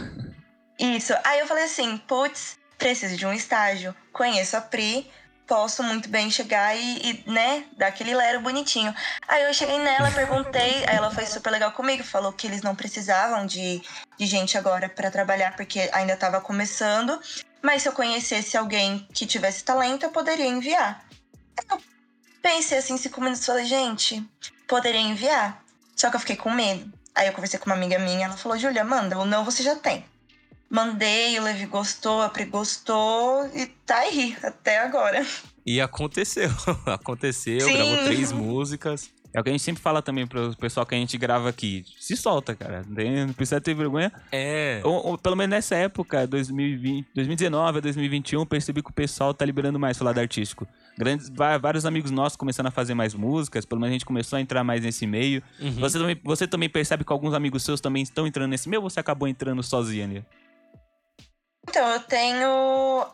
Isso. 0.79 1.13
Aí 1.23 1.39
eu 1.39 1.47
falei 1.47 1.65
assim, 1.65 1.97
putz, 1.97 2.57
preciso 2.77 3.15
de 3.15 3.25
um 3.25 3.33
estágio. 3.33 3.93
Conheço 4.11 4.55
a 4.57 4.61
Pri, 4.61 5.09
posso 5.45 5.83
muito 5.83 6.07
bem 6.09 6.31
chegar 6.31 6.75
e, 6.75 7.01
e, 7.25 7.29
né, 7.29 7.65
dar 7.77 7.87
aquele 7.87 8.15
lero 8.15 8.39
bonitinho. 8.39 8.93
Aí 9.27 9.43
eu 9.43 9.53
cheguei 9.53 9.77
nela, 9.77 10.09
perguntei, 10.13 10.85
aí 10.87 10.95
ela 10.95 11.11
foi 11.11 11.25
super 11.25 11.51
legal 11.51 11.71
comigo, 11.73 12.03
falou 12.03 12.31
que 12.31 12.47
eles 12.47 12.61
não 12.61 12.75
precisavam 12.75 13.45
de, 13.45 13.81
de 14.17 14.25
gente 14.25 14.57
agora 14.57 14.87
pra 14.87 15.11
trabalhar, 15.11 15.55
porque 15.55 15.89
ainda 15.91 16.15
tava 16.15 16.39
começando. 16.39 17.19
Mas 17.61 17.81
se 17.81 17.89
eu 17.89 17.93
conhecesse 17.93 18.55
alguém 18.55 19.05
que 19.13 19.25
tivesse 19.25 19.63
talento, 19.63 20.03
eu 20.03 20.11
poderia 20.11 20.47
enviar. 20.47 21.05
Aí 21.57 21.65
eu 21.69 21.81
pensei 22.41 22.77
assim, 22.77 22.97
cinco 22.97 23.19
minutos, 23.19 23.45
falei, 23.45 23.65
gente, 23.65 24.23
poderia 24.65 25.01
enviar. 25.01 25.61
Só 25.95 26.09
que 26.09 26.15
eu 26.15 26.19
fiquei 26.21 26.37
com 26.37 26.49
medo. 26.51 26.89
Aí 27.15 27.27
eu 27.27 27.33
conversei 27.33 27.59
com 27.59 27.65
uma 27.65 27.75
amiga 27.75 27.99
minha, 27.99 28.25
ela 28.25 28.37
falou, 28.37 28.57
Júlia, 28.57 28.83
manda, 28.83 29.17
ou 29.17 29.25
não 29.25 29.43
você 29.43 29.63
já 29.63 29.75
tem. 29.75 30.05
Mandei, 30.69 31.39
o 31.39 31.43
Levi 31.43 31.65
gostou, 31.65 32.21
a 32.21 32.29
Pri 32.29 32.45
gostou 32.45 33.49
e 33.55 33.65
tá 33.85 33.97
aí 33.97 34.37
até 34.43 34.79
agora. 34.79 35.25
E 35.65 35.81
aconteceu. 35.81 36.49
aconteceu, 36.85 37.61
Sim. 37.61 37.73
gravou 37.73 37.97
três 38.05 38.31
músicas. 38.31 39.09
É 39.33 39.39
o 39.39 39.43
que 39.43 39.49
a 39.49 39.51
gente 39.51 39.63
sempre 39.63 39.81
fala 39.81 40.01
também 40.01 40.25
pro 40.25 40.55
pessoal 40.57 40.85
que 40.85 40.95
a 40.95 40.97
gente 40.97 41.17
grava 41.17 41.49
aqui. 41.49 41.85
Se 41.99 42.15
solta, 42.15 42.55
cara. 42.55 42.83
Não 42.87 43.33
precisa 43.33 43.61
ter 43.61 43.75
vergonha. 43.75 44.11
É. 44.31 44.81
Ou, 44.83 45.07
ou 45.07 45.17
pelo 45.17 45.35
menos 45.35 45.51
nessa 45.51 45.75
época, 45.75 46.25
2020, 46.25 47.07
2019 47.13 47.77
a 47.77 47.81
2021, 47.81 48.45
percebi 48.45 48.81
que 48.81 48.89
o 48.89 48.93
pessoal 48.93 49.33
tá 49.33 49.45
liberando 49.45 49.79
mais 49.79 49.97
pro 49.97 50.05
lado 50.05 50.19
artístico. 50.19 50.67
Grandes, 50.99 51.29
vários 51.61 51.85
amigos 51.85 52.11
nossos 52.11 52.35
começando 52.35 52.65
a 52.65 52.71
fazer 52.71 52.93
mais 52.93 53.13
músicas, 53.13 53.63
pelo 53.65 53.79
menos 53.79 53.91
a 53.91 53.93
gente 53.93 54.05
começou 54.05 54.35
a 54.35 54.41
entrar 54.41 54.65
mais 54.65 54.83
nesse 54.83 55.07
meio. 55.07 55.41
Uhum. 55.57 55.79
Você, 55.79 55.97
também, 55.97 56.21
você 56.21 56.45
também 56.45 56.67
percebe 56.67 57.05
que 57.05 57.13
alguns 57.13 57.33
amigos 57.33 57.63
seus 57.63 57.79
também 57.79 58.03
estão 58.03 58.27
entrando 58.27 58.49
nesse 58.49 58.67
meio 58.67 58.81
ou 58.81 58.89
você 58.89 58.99
acabou 58.99 59.25
entrando 59.25 59.63
sozinha 59.63 60.03
ali? 60.03 60.25
Então, 61.65 61.87
eu 61.87 62.01
tenho. 62.01 63.07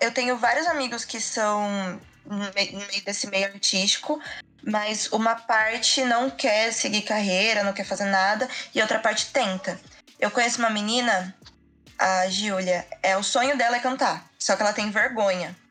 Eu 0.00 0.12
tenho 0.12 0.36
vários 0.36 0.68
amigos 0.68 1.04
que 1.04 1.18
são 1.18 2.00
no 2.24 2.52
meio 2.54 3.04
desse 3.04 3.26
meio 3.28 3.46
artístico, 3.46 4.20
mas 4.64 5.10
uma 5.10 5.34
parte 5.34 6.04
não 6.04 6.30
quer 6.30 6.72
seguir 6.72 7.02
carreira, 7.02 7.64
não 7.64 7.72
quer 7.72 7.84
fazer 7.84 8.04
nada, 8.04 8.48
e 8.72 8.80
outra 8.80 9.00
parte 9.00 9.32
tenta. 9.32 9.76
Eu 10.20 10.30
conheço 10.30 10.60
uma 10.60 10.70
menina, 10.70 11.34
a 11.98 12.28
Giulia, 12.28 12.86
é 13.02 13.16
o 13.16 13.24
sonho 13.24 13.58
dela 13.58 13.74
é 13.74 13.80
cantar, 13.80 14.24
só 14.38 14.54
que 14.54 14.62
ela 14.62 14.72
tem 14.72 14.88
vergonha. 14.92 15.63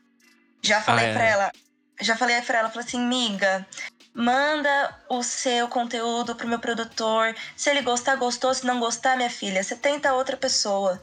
Já 0.64 0.80
falei 0.80 1.04
Ah, 1.06 1.08
é? 1.08 1.12
pra 1.12 1.24
ela, 1.24 1.52
já 2.00 2.16
falei 2.16 2.40
pra 2.40 2.58
ela, 2.58 2.70
falei 2.70 2.86
assim, 2.86 3.06
miga, 3.06 3.66
manda 4.14 4.96
o 5.08 5.22
seu 5.22 5.68
conteúdo 5.68 6.34
pro 6.34 6.48
meu 6.48 6.58
produtor. 6.58 7.34
Se 7.54 7.68
ele 7.70 7.82
gostar, 7.82 8.16
gostou. 8.16 8.54
Se 8.54 8.64
não 8.66 8.80
gostar, 8.80 9.16
minha 9.16 9.28
filha, 9.30 9.62
você 9.62 9.76
tenta 9.76 10.14
outra 10.14 10.36
pessoa. 10.36 11.00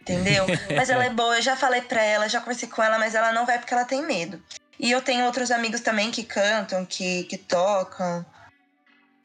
Entendeu? 0.00 0.44
Mas 0.76 0.90
ela 0.90 1.04
é 1.04 1.10
boa, 1.10 1.36
eu 1.36 1.42
já 1.42 1.56
falei 1.56 1.80
pra 1.80 2.02
ela, 2.02 2.28
já 2.28 2.40
conversei 2.40 2.68
com 2.68 2.82
ela, 2.82 2.98
mas 2.98 3.14
ela 3.14 3.32
não 3.32 3.46
vai 3.46 3.58
porque 3.58 3.72
ela 3.72 3.86
tem 3.86 4.04
medo. 4.04 4.42
E 4.78 4.90
eu 4.90 5.00
tenho 5.00 5.24
outros 5.24 5.50
amigos 5.50 5.80
também 5.80 6.10
que 6.10 6.22
cantam, 6.24 6.84
que, 6.84 7.24
que 7.24 7.38
tocam. 7.38 8.26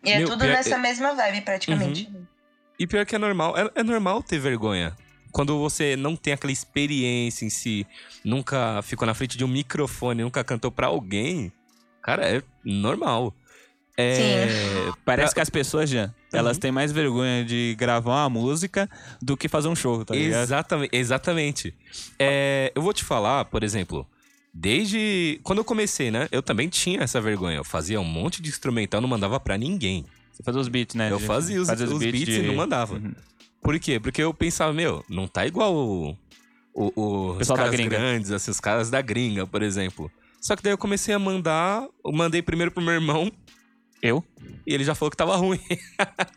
E 0.04 0.12
é 0.12 0.20
Meu, 0.20 0.30
tudo 0.30 0.42
pior- 0.46 0.54
nessa 0.54 0.78
mesma 0.78 1.14
vibe, 1.14 1.42
praticamente. 1.42 2.10
E 2.80 2.88
pior 2.88 3.06
que 3.06 3.14
é 3.16 3.18
normal. 3.20 3.58
É, 3.58 3.70
é 3.82 3.84
normal 3.84 4.24
ter 4.24 4.40
vergonha. 4.40 4.96
Quando 5.32 5.58
você 5.60 5.96
não 5.96 6.16
tem 6.16 6.34
aquela 6.34 6.52
experiência 6.52 7.46
em 7.46 7.50
si, 7.50 7.86
nunca 8.24 8.82
ficou 8.82 9.06
na 9.06 9.14
frente 9.14 9.38
de 9.38 9.44
um 9.46 9.48
microfone, 9.48 10.24
nunca 10.24 10.44
cantou 10.44 10.72
pra 10.72 10.88
alguém, 10.88 11.52
cara, 12.02 12.28
é 12.28 12.42
normal. 12.64 13.34
É, 14.02 14.48
Parece 15.04 15.28
pra- 15.28 15.34
que 15.36 15.42
as 15.42 15.50
pessoas, 15.50 15.90
Jean, 15.90 16.14
elas 16.32 16.56
Uhum. 16.56 16.62
têm 16.62 16.72
mais 16.72 16.92
vergonha 16.92 17.44
de 17.44 17.76
gravar 17.78 18.22
uma 18.24 18.30
música 18.30 18.90
do 19.22 19.36
que 19.36 19.50
fazer 19.50 19.68
um 19.68 19.76
show, 19.76 20.06
tá 20.06 20.16
ligado? 20.16 20.42
Exatamente. 20.42 20.96
exatamente. 20.96 21.76
É, 22.18 22.72
eu 22.74 22.82
vou 22.82 22.94
te 22.94 23.04
falar, 23.04 23.44
por 23.46 23.62
exemplo, 23.62 24.08
desde 24.54 25.40
quando 25.44 25.60
eu 25.60 25.66
comecei, 25.66 26.10
né? 26.12 26.30
Eu 26.32 26.42
também 26.42 26.70
tinha 26.70 27.02
essa 27.02 27.20
vergonha. 27.20 27.58
Eu 27.58 27.64
fazia 27.66 28.00
um 28.00 28.06
monte 28.06 28.42
de 28.42 28.50
instrumental, 28.50 29.02
não 29.02 29.10
mandava 29.10 29.38
pra 29.40 29.58
ninguém. 29.58 30.06
Você 30.32 30.44
fazia 30.44 30.62
os 30.62 30.68
beats, 30.70 30.96
né? 30.96 31.12
Eu 31.12 31.18
de- 31.18 31.26
fazia 31.26 31.62
os, 31.62 31.68
os 31.70 32.00
beats, 32.00 32.26
de- 32.26 32.40
e 32.40 32.48
não 32.48 32.56
mandava. 32.56 32.96
Uhum. 32.96 33.14
Por 33.62 33.78
quê? 33.80 34.00
Porque 34.00 34.22
eu 34.24 34.34
pensava, 34.34 34.74
meu, 34.74 35.04
não 35.10 35.28
tá 35.28 35.46
igual 35.46 35.74
o, 35.76 36.18
o, 36.74 36.92
o- 36.96 37.38
os 37.38 37.48
caras 37.48 37.72
gringa. 37.72 37.90
grandes, 37.90 38.32
assim, 38.32 38.52
os 38.52 38.60
caras 38.60 38.90
da 38.90 39.02
gringa, 39.02 39.46
por 39.46 39.62
exemplo. 39.62 40.12
Só 40.42 40.56
que 40.56 40.64
daí 40.64 40.72
eu 40.74 40.78
comecei 40.78 41.14
a 41.14 41.20
mandar, 41.20 41.86
eu 42.06 42.12
mandei 42.14 42.42
primeiro 42.42 42.72
pro 42.72 42.82
meu 42.82 42.94
irmão 42.94 43.30
Eu? 44.02 44.24
e 44.66 44.74
ele 44.74 44.86
já 44.86 44.96
falou 44.96 45.12
que 45.12 45.18
tava 45.18 45.36
ruim. 45.36 45.60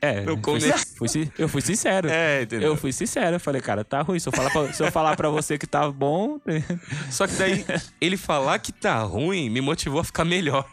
É, 0.00 0.24
Eu 0.26 0.36
fui, 0.42 1.08
fui 1.08 1.32
eu 1.38 1.48
fui 1.48 1.60
sincero. 1.62 2.08
É, 2.10 2.42
entendeu? 2.42 2.70
Eu 2.70 2.76
fui 2.76 2.92
sincero, 2.92 3.36
eu 3.36 3.40
falei, 3.40 3.60
cara, 3.62 3.84
tá 3.84 4.02
ruim. 4.02 4.18
Se 4.18 4.28
eu 4.28 4.32
falar 4.32 4.50
pra, 4.50 4.72
se 4.72 4.82
eu 4.82 4.90
falar 4.90 5.16
pra 5.16 5.28
você 5.28 5.56
que 5.56 5.66
tá 5.68 5.88
bom. 5.90 6.40
Só 7.10 7.26
que 7.28 7.34
daí 7.34 7.64
ele 8.00 8.16
falar 8.16 8.58
que 8.58 8.72
tá 8.72 8.98
ruim 9.02 9.48
me 9.48 9.60
motivou 9.60 10.00
a 10.00 10.04
ficar 10.04 10.24
melhor. 10.24 10.68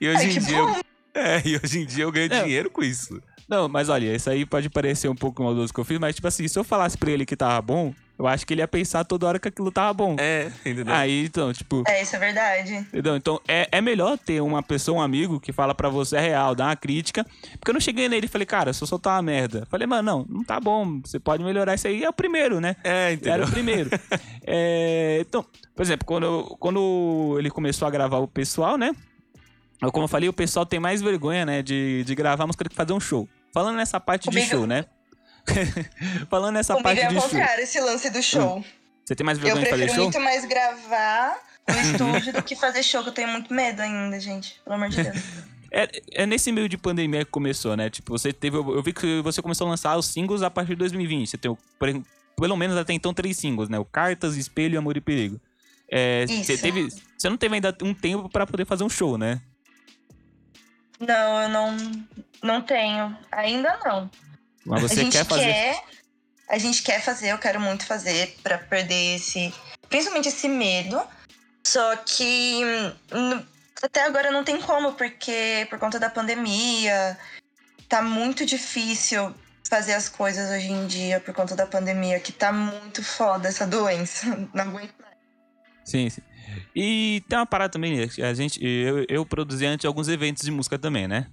E 0.00 0.08
hoje 0.08 0.18
Ai, 0.18 0.26
em 0.26 0.34
que 0.34 0.40
dia. 0.40 0.56
eu- 0.58 0.76
é, 1.14 1.42
e 1.44 1.56
hoje 1.56 1.80
em 1.80 1.86
dia 1.86 2.04
eu 2.04 2.12
ganho 2.12 2.32
É. 2.32 2.42
dinheiro 2.44 2.70
com 2.70 2.82
isso. 2.84 3.20
Não, 3.48 3.68
mas 3.68 3.88
olha, 3.88 4.14
isso 4.14 4.28
aí 4.28 4.44
pode 4.44 4.68
parecer 4.68 5.08
um 5.08 5.14
pouco 5.14 5.42
maldoso 5.42 5.72
que 5.72 5.80
eu 5.80 5.84
fiz, 5.84 5.98
mas 5.98 6.14
tipo 6.14 6.28
assim, 6.28 6.46
se 6.46 6.58
eu 6.58 6.62
falasse 6.64 6.98
pra 6.98 7.10
ele 7.10 7.24
que 7.24 7.34
tava 7.34 7.62
bom, 7.62 7.94
eu 8.18 8.26
acho 8.26 8.46
que 8.46 8.52
ele 8.52 8.60
ia 8.60 8.68
pensar 8.68 9.04
toda 9.04 9.26
hora 9.26 9.38
que 9.38 9.48
aquilo 9.48 9.72
tava 9.72 9.94
bom. 9.94 10.16
É, 10.18 10.52
entendeu? 10.66 10.92
Aí, 10.92 11.24
então, 11.24 11.50
tipo, 11.52 11.82
É, 11.88 12.02
isso 12.02 12.14
é 12.14 12.18
verdade. 12.18 12.74
Entendeu? 12.74 13.16
Então 13.16 13.40
é, 13.48 13.66
é 13.72 13.80
melhor 13.80 14.18
ter 14.18 14.42
uma 14.42 14.62
pessoa, 14.62 14.98
um 14.98 15.00
amigo, 15.00 15.40
que 15.40 15.50
fala 15.50 15.74
pra 15.74 15.88
você 15.88 16.16
a 16.18 16.20
real, 16.20 16.54
dá 16.54 16.66
uma 16.66 16.76
crítica. 16.76 17.24
Porque 17.58 17.70
eu 17.70 17.74
não 17.74 17.80
cheguei 17.80 18.06
nele 18.06 18.26
e 18.26 18.28
falei, 18.28 18.44
cara, 18.44 18.70
se 18.74 18.82
eu 18.82 18.86
soltar 18.86 19.14
uma 19.14 19.22
merda. 19.22 19.66
Falei, 19.70 19.86
mano, 19.86 20.02
não, 20.02 20.26
não 20.28 20.44
tá 20.44 20.60
bom, 20.60 21.00
você 21.02 21.18
pode 21.18 21.42
melhorar 21.42 21.74
isso 21.74 21.88
aí. 21.88 22.04
É 22.04 22.08
o 22.08 22.12
primeiro, 22.12 22.60
né? 22.60 22.76
É, 22.84 23.12
entendeu? 23.12 23.32
Era 23.32 23.46
o 23.46 23.50
primeiro. 23.50 23.88
É, 24.50 25.18
então, 25.28 25.44
por 25.76 25.82
exemplo, 25.82 26.06
quando, 26.06 26.24
eu- 26.24 26.56
quando 26.58 27.36
ele 27.38 27.50
começou 27.50 27.86
a 27.86 27.90
gravar 27.90 28.16
o 28.18 28.26
pessoal, 28.26 28.78
né? 28.78 28.94
Como 29.92 30.04
eu 30.04 30.08
falei, 30.08 30.26
o 30.28 30.32
pessoal 30.32 30.64
tem 30.66 30.80
mais 30.80 31.00
vergonha, 31.02 31.44
né, 31.46 31.62
de, 31.62 32.02
de 32.04 32.14
gravar 32.14 32.46
música 32.46 32.64
do 32.64 32.70
que 32.70 32.74
fazer 32.74 32.92
um 32.94 32.98
show. 32.98 33.28
Falando 33.58 33.76
nessa 33.76 33.98
parte 33.98 34.22
de 34.22 34.28
Comigo- 34.36 34.50
show, 34.50 34.66
né? 34.68 34.84
Falando 36.30 36.54
nessa 36.54 36.74
Comigo 36.74 36.84
parte 36.88 37.00
é 37.00 37.08
de 37.08 37.14
show. 37.14 37.22
contrário, 37.22 37.64
esse 37.64 37.80
lance 37.80 38.10
do 38.10 38.22
show. 38.22 38.64
Você 39.04 39.16
tem 39.16 39.24
mais 39.24 39.38
Eu 39.38 39.44
vergonha 39.44 39.64
de 39.64 39.70
fazer 39.70 39.82
prefiro 39.84 40.02
show? 40.02 40.04
muito 40.04 40.20
mais 40.20 40.44
gravar 40.44 41.38
no 41.68 41.74
estúdio 41.80 42.32
do 42.34 42.42
que 42.42 42.54
fazer 42.54 42.82
show, 42.84 43.02
que 43.02 43.08
eu 43.08 43.12
tenho 43.12 43.28
muito 43.28 43.52
medo 43.52 43.80
ainda, 43.80 44.20
gente. 44.20 44.60
Pelo 44.62 44.76
amor 44.76 44.88
de 44.90 45.02
Deus. 45.02 45.16
É, 45.70 45.86
é 46.22 46.24
nesse 46.24 46.50
meio 46.50 46.66
de 46.66 46.78
pandemia 46.78 47.26
que 47.26 47.30
começou, 47.30 47.76
né? 47.76 47.90
Tipo, 47.90 48.12
você 48.18 48.32
teve. 48.32 48.56
Eu 48.56 48.76
eu 48.76 48.82
vi 48.82 48.90
que 48.90 49.20
você 49.20 49.42
começou 49.42 49.66
a 49.66 49.70
lançar 49.70 49.98
os 49.98 50.06
singles 50.06 50.40
a 50.40 50.48
partir 50.50 50.70
de 50.70 50.76
2020. 50.76 51.28
Você 51.28 51.36
tem, 51.36 51.54
pelo 52.40 52.56
menos 52.56 52.74
até 52.74 52.94
então, 52.94 53.12
três 53.12 53.36
singles, 53.36 53.68
né? 53.68 53.78
O 53.78 53.84
Cartas, 53.84 54.38
Espelho, 54.38 54.78
Amor 54.78 54.96
e 54.96 55.00
Perigo. 55.02 55.38
É, 55.92 56.24
você 56.26 56.56
teve. 56.56 56.88
Você 57.18 57.28
não 57.28 57.36
teve 57.36 57.54
ainda 57.56 57.76
um 57.82 57.92
tempo 57.92 58.30
pra 58.30 58.46
poder 58.46 58.64
fazer 58.64 58.82
um 58.82 58.88
show, 58.88 59.18
né? 59.18 59.42
Não, 60.98 61.42
eu 61.42 61.48
não, 61.50 61.76
não 62.42 62.60
tenho. 62.62 63.16
Ainda 63.30 63.78
não. 63.84 64.10
Mas 64.64 64.84
a 64.84 64.88
você 64.88 64.94
gente 64.96 65.12
quer 65.12 65.24
fazer. 65.24 65.44
quer. 65.44 65.84
A 66.48 66.58
gente 66.58 66.82
quer 66.82 67.02
fazer, 67.02 67.28
eu 67.28 67.38
quero 67.38 67.60
muito 67.60 67.84
fazer 67.84 68.36
pra 68.42 68.58
perder 68.58 69.16
esse. 69.16 69.52
Principalmente 69.88 70.28
esse 70.28 70.48
medo. 70.48 71.00
Só 71.64 71.96
que 71.96 72.62
hum, 73.12 73.42
até 73.82 74.04
agora 74.04 74.30
não 74.30 74.44
tem 74.44 74.60
como, 74.60 74.92
porque 74.94 75.66
por 75.68 75.78
conta 75.78 75.98
da 75.98 76.10
pandemia, 76.10 77.18
tá 77.88 78.02
muito 78.02 78.44
difícil 78.44 79.34
fazer 79.68 79.92
as 79.92 80.08
coisas 80.08 80.50
hoje 80.50 80.70
em 80.70 80.86
dia 80.86 81.20
por 81.20 81.34
conta 81.34 81.54
da 81.54 81.66
pandemia, 81.66 82.18
que 82.20 82.32
tá 82.32 82.52
muito 82.52 83.02
foda 83.02 83.48
essa 83.48 83.66
doença. 83.66 84.26
Não 84.54 84.64
aguento 84.64 84.94
mais. 85.00 85.16
Sim, 85.84 86.08
sim. 86.08 86.22
E 86.74 87.22
tem 87.28 87.38
uma 87.38 87.46
parada 87.46 87.70
também, 87.70 88.08
a 88.22 88.34
gente, 88.34 88.58
eu, 88.64 89.04
eu 89.08 89.26
produzi 89.26 89.66
antes 89.66 89.84
alguns 89.84 90.08
eventos 90.08 90.42
de 90.42 90.50
música 90.50 90.78
também, 90.78 91.06
né? 91.06 91.26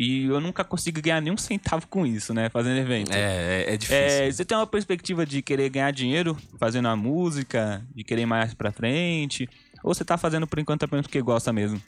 E 0.00 0.24
eu 0.24 0.40
nunca 0.40 0.64
consigo 0.64 0.98
ganhar 0.98 1.20
nenhum 1.20 1.36
centavo 1.36 1.86
com 1.86 2.06
isso, 2.06 2.32
né? 2.32 2.48
Fazendo 2.48 2.78
evento. 2.78 3.12
É, 3.12 3.64
é, 3.64 3.74
é 3.74 3.76
difícil. 3.76 4.02
É, 4.02 4.32
você 4.32 4.46
tem 4.46 4.56
uma 4.56 4.66
perspectiva 4.66 5.26
de 5.26 5.42
querer 5.42 5.68
ganhar 5.68 5.90
dinheiro 5.90 6.38
fazendo 6.58 6.88
a 6.88 6.96
música, 6.96 7.84
de 7.94 8.02
querer 8.02 8.22
ir 8.22 8.26
mais 8.26 8.54
pra 8.54 8.72
frente? 8.72 9.46
Ou 9.84 9.92
você 9.92 10.02
tá 10.02 10.16
fazendo 10.16 10.46
por 10.46 10.58
enquanto 10.58 10.84
apenas 10.84 11.06
porque 11.06 11.20
gosta 11.20 11.52
mesmo? 11.52 11.82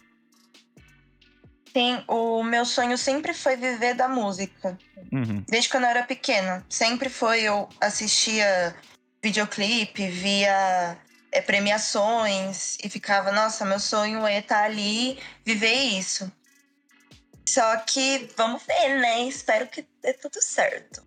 Tem, 1.72 2.04
o 2.06 2.42
meu 2.42 2.66
sonho 2.66 2.98
sempre 2.98 3.32
foi 3.32 3.56
viver 3.56 3.94
da 3.94 4.08
música. 4.08 4.76
Uhum. 5.10 5.42
Desde 5.48 5.70
quando 5.70 5.84
eu 5.84 5.90
era 5.90 6.02
pequena. 6.02 6.62
Sempre 6.68 7.08
foi, 7.08 7.40
eu 7.40 7.66
assistia 7.80 8.76
videoclipe, 9.24 10.10
via 10.10 10.98
é, 11.32 11.40
premiações 11.40 12.76
e 12.84 12.90
ficava, 12.90 13.32
nossa, 13.32 13.64
meu 13.64 13.80
sonho 13.80 14.26
é 14.26 14.40
estar 14.40 14.64
ali, 14.64 15.18
viver 15.46 15.72
isso. 15.72 16.30
Só 17.52 17.76
que 17.78 18.28
vamos 18.36 18.62
ver, 18.66 18.98
né? 19.00 19.22
Espero 19.24 19.66
que 19.66 19.84
dê 20.02 20.14
tudo 20.14 20.40
certo. 20.40 21.02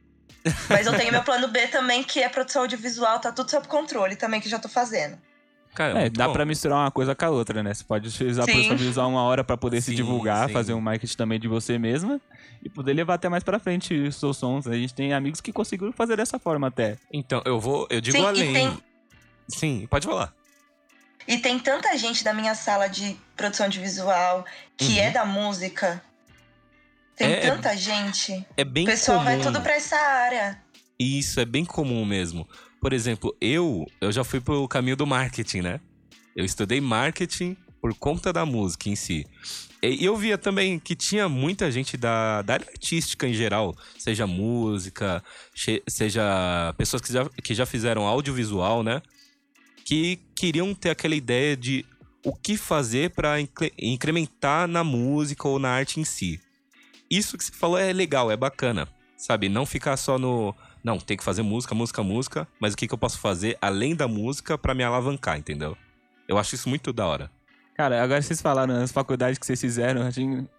Mas 0.70 0.86
eu 0.86 0.96
tenho 0.96 1.12
meu 1.12 1.24
plano 1.24 1.48
B 1.48 1.68
também, 1.70 2.04
que 2.04 2.20
é 2.22 2.30
produção 2.30 2.62
audiovisual, 2.62 3.18
tá 3.20 3.32
tudo 3.32 3.50
sob 3.50 3.68
controle 3.68 4.16
também, 4.16 4.40
que 4.40 4.48
já 4.48 4.60
tô 4.60 4.70
fazendo. 4.70 5.18
Cara, 5.74 6.04
É, 6.04 6.10
dá 6.10 6.28
bom. 6.28 6.34
pra 6.34 6.46
misturar 6.46 6.78
uma 6.78 6.92
coisa 6.92 7.16
com 7.16 7.26
a 7.26 7.30
outra, 7.32 7.64
né? 7.64 7.74
Você 7.74 7.84
pode 7.84 8.08
utilizar 8.10 8.44
a 8.44 8.48
produção 8.48 8.78
visual 8.78 9.10
uma 9.10 9.24
hora 9.24 9.44
pra 9.44 9.58
poder 9.58 9.82
se 9.82 9.88
Sim, 9.92 9.96
divulgar, 9.96 10.48
sim. 10.48 10.54
fazer 10.54 10.74
um 10.76 10.80
marketing 10.80 11.18
também 11.18 11.40
de 11.40 11.48
você 11.48 11.80
mesma 11.80 12.22
e 12.64 12.70
poder 12.70 12.94
levar 12.94 13.16
até 13.16 13.28
mais 13.28 13.44
pra 13.44 13.58
frente 13.60 13.94
os 13.94 14.16
seus 14.18 14.38
sons. 14.38 14.68
A 14.68 14.76
gente 14.76 14.94
tem 14.94 15.14
amigos 15.14 15.42
que 15.42 15.52
conseguiram 15.52 15.92
fazer 15.92 16.16
dessa 16.16 16.38
forma 16.38 16.68
até. 16.68 16.96
Então, 17.12 17.42
eu 17.44 17.60
vou. 17.60 17.88
Eu 17.90 18.00
digo 18.00 18.18
Sim, 18.18 18.26
além. 18.26 18.54
tem- 18.54 18.84
Sim, 19.50 19.88
pode 19.90 20.06
falar. 20.06 20.32
E 21.28 21.40
tem 21.40 21.58
tanta 21.58 21.98
gente 21.98 22.24
da 22.24 22.34
minha 22.34 22.54
sala 22.54 22.88
de 22.88 23.18
produção 23.36 23.66
audiovisual 23.66 24.46
que 24.78 24.94
Uhum. 24.94 25.00
é 25.00 25.10
da 25.12 25.26
música. 25.26 26.02
Tem 27.16 27.28
É- 27.32 27.40
tanta 27.50 27.76
gente. 27.78 28.46
É 28.58 28.64
bem 28.64 28.84
O 28.84 28.88
pessoal 28.88 29.20
comum. 29.20 29.30
vai 29.30 29.40
tudo 29.42 29.62
pra 29.62 29.76
essa 29.76 29.96
área. 29.96 30.62
Isso 31.00 31.40
é 31.40 31.46
bem 31.46 31.64
comum 31.66 32.06
mesmo. 32.06 32.48
Por 32.82 32.94
exemplo, 32.94 33.36
eu, 33.42 33.86
eu 34.02 34.12
já 34.12 34.24
fui 34.24 34.40
pro 34.40 34.68
caminho 34.68 34.96
do 34.96 35.06
marketing, 35.08 35.62
né? 35.62 35.80
Eu 36.36 36.46
estudei 36.46 36.80
marketing 36.82 37.56
por 37.82 37.94
conta 37.96 38.32
da 38.34 38.46
música 38.46 38.90
em 38.90 38.96
si. 38.96 39.26
E 39.82 40.04
eu 40.04 40.16
via 40.18 40.38
também 40.38 40.80
que 40.80 40.96
tinha 40.96 41.30
muita 41.30 41.70
gente 41.72 41.96
da, 41.96 42.42
da 42.42 42.54
área 42.56 42.68
artística 42.68 43.28
em 43.28 43.34
geral, 43.34 43.76
seja 44.00 44.26
música, 44.26 45.24
seja 45.88 46.74
pessoas 46.78 47.02
que 47.02 47.14
já, 47.14 47.30
que 47.44 47.54
já 47.54 47.66
fizeram 47.66 48.08
audiovisual, 48.08 48.82
né? 48.84 49.02
Que 49.86 50.18
queriam 50.36 50.74
ter 50.74 50.90
aquela 50.90 51.16
ideia 51.16 51.56
de 51.56 51.86
o 52.26 52.34
que 52.34 52.58
fazer 52.58 53.12
para 53.12 53.36
incrementar 53.80 54.68
na 54.68 54.84
música 54.84 55.48
ou 55.48 55.60
na 55.60 55.70
arte 55.70 56.00
em 56.00 56.04
si. 56.04 56.40
Isso 57.10 57.38
que 57.38 57.44
você 57.44 57.52
falou 57.52 57.78
é 57.78 57.94
legal, 57.94 58.32
é 58.32 58.38
bacana, 58.38 58.88
sabe? 59.18 59.50
Não 59.50 59.66
ficar 59.66 59.98
só 59.98 60.18
no. 60.18 60.56
Não, 60.84 61.00
tem 61.00 61.18
que 61.18 61.24
fazer 61.24 61.42
música, 61.42 61.74
música, 61.74 62.04
música, 62.04 62.48
mas 62.60 62.74
o 62.74 62.78
que, 62.78 62.88
que 62.88 62.94
eu 62.94 62.98
posso 62.98 63.20
fazer 63.20 63.58
além 63.62 63.96
da 63.96 64.08
música 64.08 64.58
para 64.58 64.74
me 64.74 64.84
alavancar, 64.84 65.38
entendeu? 65.38 65.76
Eu 66.28 66.38
acho 66.38 66.56
isso 66.56 66.70
muito 66.70 66.94
da 66.94 67.06
hora. 67.08 67.32
Cara, 67.76 68.02
agora 68.02 68.22
vocês 68.22 68.42
falaram 68.42 68.76
as 68.82 68.92
faculdades 68.92 69.38
que 69.38 69.46
vocês 69.46 69.60
fizeram. 69.60 70.08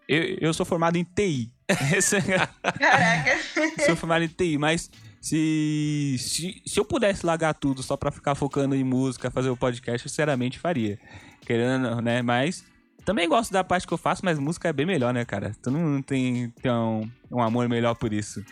Eu, 0.06 0.22
eu 0.40 0.52
sou 0.52 0.66
formado 0.66 0.96
em 0.96 1.04
TI. 1.04 1.50
É- 1.68 2.78
Caraca. 2.78 3.38
sou 3.86 3.96
formado 3.96 4.24
em 4.24 4.28
TI, 4.28 4.58
mas 4.58 4.90
se, 5.20 6.16
se, 6.18 6.62
se 6.64 6.78
eu 6.78 6.84
pudesse 6.84 7.26
largar 7.26 7.54
tudo 7.54 7.82
só 7.82 7.96
pra 7.96 8.12
ficar 8.12 8.34
focando 8.34 8.76
em 8.76 8.84
música, 8.84 9.30
fazer 9.30 9.48
o 9.48 9.56
podcast, 9.56 10.06
eu 10.06 10.10
sinceramente 10.10 10.58
faria. 10.58 10.98
Querendo, 11.44 11.86
ou 11.86 11.90
não, 11.96 12.00
né? 12.00 12.22
Mas 12.22 12.64
também 13.06 13.28
gosto 13.28 13.52
da 13.52 13.62
parte 13.62 13.86
que 13.86 13.94
eu 13.94 13.98
faço, 13.98 14.24
mas 14.24 14.36
música 14.36 14.68
é 14.68 14.72
bem 14.72 14.84
melhor, 14.84 15.14
né, 15.14 15.24
cara? 15.24 15.52
Tu 15.62 15.70
não 15.70 16.02
tem, 16.02 16.50
tem 16.60 16.72
um, 16.72 17.08
um 17.30 17.40
amor 17.40 17.68
melhor 17.68 17.94
por 17.94 18.12
isso. 18.12 18.44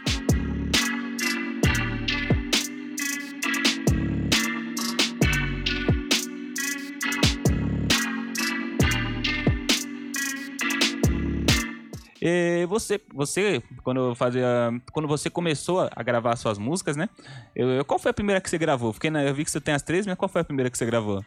E 12.23 12.65
você, 12.67 13.01
você 13.13 13.61
quando 13.83 14.15
fazia, 14.15 14.71
quando 14.93 15.09
você 15.09 15.29
começou 15.29 15.91
a 15.95 16.03
gravar 16.05 16.37
suas 16.37 16.59
músicas, 16.59 16.97
né? 16.97 17.09
Eu, 17.57 17.85
qual 17.85 17.99
foi 17.99 18.13
a 18.13 18.15
primeira 18.15 18.41
que 18.41 18.49
você 18.49 18.57
gravou? 18.57 18.93
Fiquei 18.93 19.11
eu 19.11 19.35
vi 19.35 19.45
que 19.45 19.51
você 19.51 19.61
tem 19.61 19.75
as 19.75 19.83
três, 19.83 20.07
mas 20.07 20.17
qual 20.17 20.29
foi 20.29 20.43
a 20.43 20.45
primeira 20.45 20.71
que 20.71 20.79
você 20.79 20.87
gravou? 20.87 21.25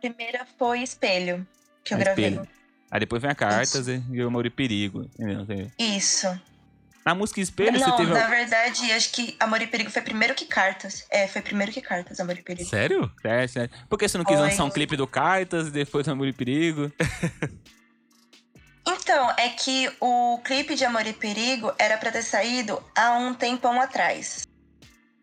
Primeira 0.00 0.46
foi 0.58 0.82
Espelho, 0.82 1.46
que 1.84 1.94
eu 1.94 1.98
A 1.98 2.00
gravei. 2.00 2.26
Espelho. 2.28 2.48
Aí 2.90 3.00
depois 3.00 3.22
vem 3.22 3.30
a 3.30 3.34
Cartas 3.34 3.86
e 3.88 4.02
e 4.10 4.22
o 4.22 4.26
Amor 4.26 4.46
e 4.46 4.50
Perigo. 4.50 5.02
Entendeu? 5.18 5.46
Tem- 5.46 5.72
Isso. 5.78 6.26
Na 7.06 7.14
música 7.14 7.40
Espelho, 7.40 7.78
você 7.78 7.86
não, 7.86 7.96
teve. 7.96 8.12
na 8.12 8.26
verdade, 8.28 8.92
acho 8.92 9.10
que 9.12 9.34
Amor 9.40 9.62
e 9.62 9.66
Perigo 9.66 9.90
foi 9.90 10.02
primeiro 10.02 10.34
que 10.34 10.44
Cartas. 10.44 11.06
É, 11.10 11.26
foi 11.26 11.40
primeiro 11.40 11.72
que 11.72 11.80
Cartas, 11.80 12.20
Amor 12.20 12.36
e 12.38 12.42
Perigo. 12.42 12.68
Sério? 12.68 13.10
É, 13.24 13.46
sério. 13.46 13.70
Por 13.88 13.98
que 13.98 14.06
você 14.06 14.18
não 14.18 14.24
quis 14.24 14.36
Oi. 14.38 14.42
lançar 14.50 14.64
um 14.64 14.70
clipe 14.70 14.96
do 14.96 15.06
Cartas 15.06 15.68
e 15.68 15.70
depois 15.70 16.04
do 16.04 16.12
Amor 16.12 16.28
e 16.28 16.32
Perigo? 16.32 16.92
Então, 18.86 19.30
é 19.36 19.50
que 19.50 19.90
o 20.00 20.38
clipe 20.44 20.74
de 20.74 20.84
Amor 20.84 21.06
e 21.06 21.12
Perigo 21.12 21.72
era 21.78 21.96
pra 21.98 22.10
ter 22.10 22.22
saído 22.22 22.82
há 22.96 23.12
um 23.18 23.34
tempão 23.34 23.80
atrás. 23.80 24.46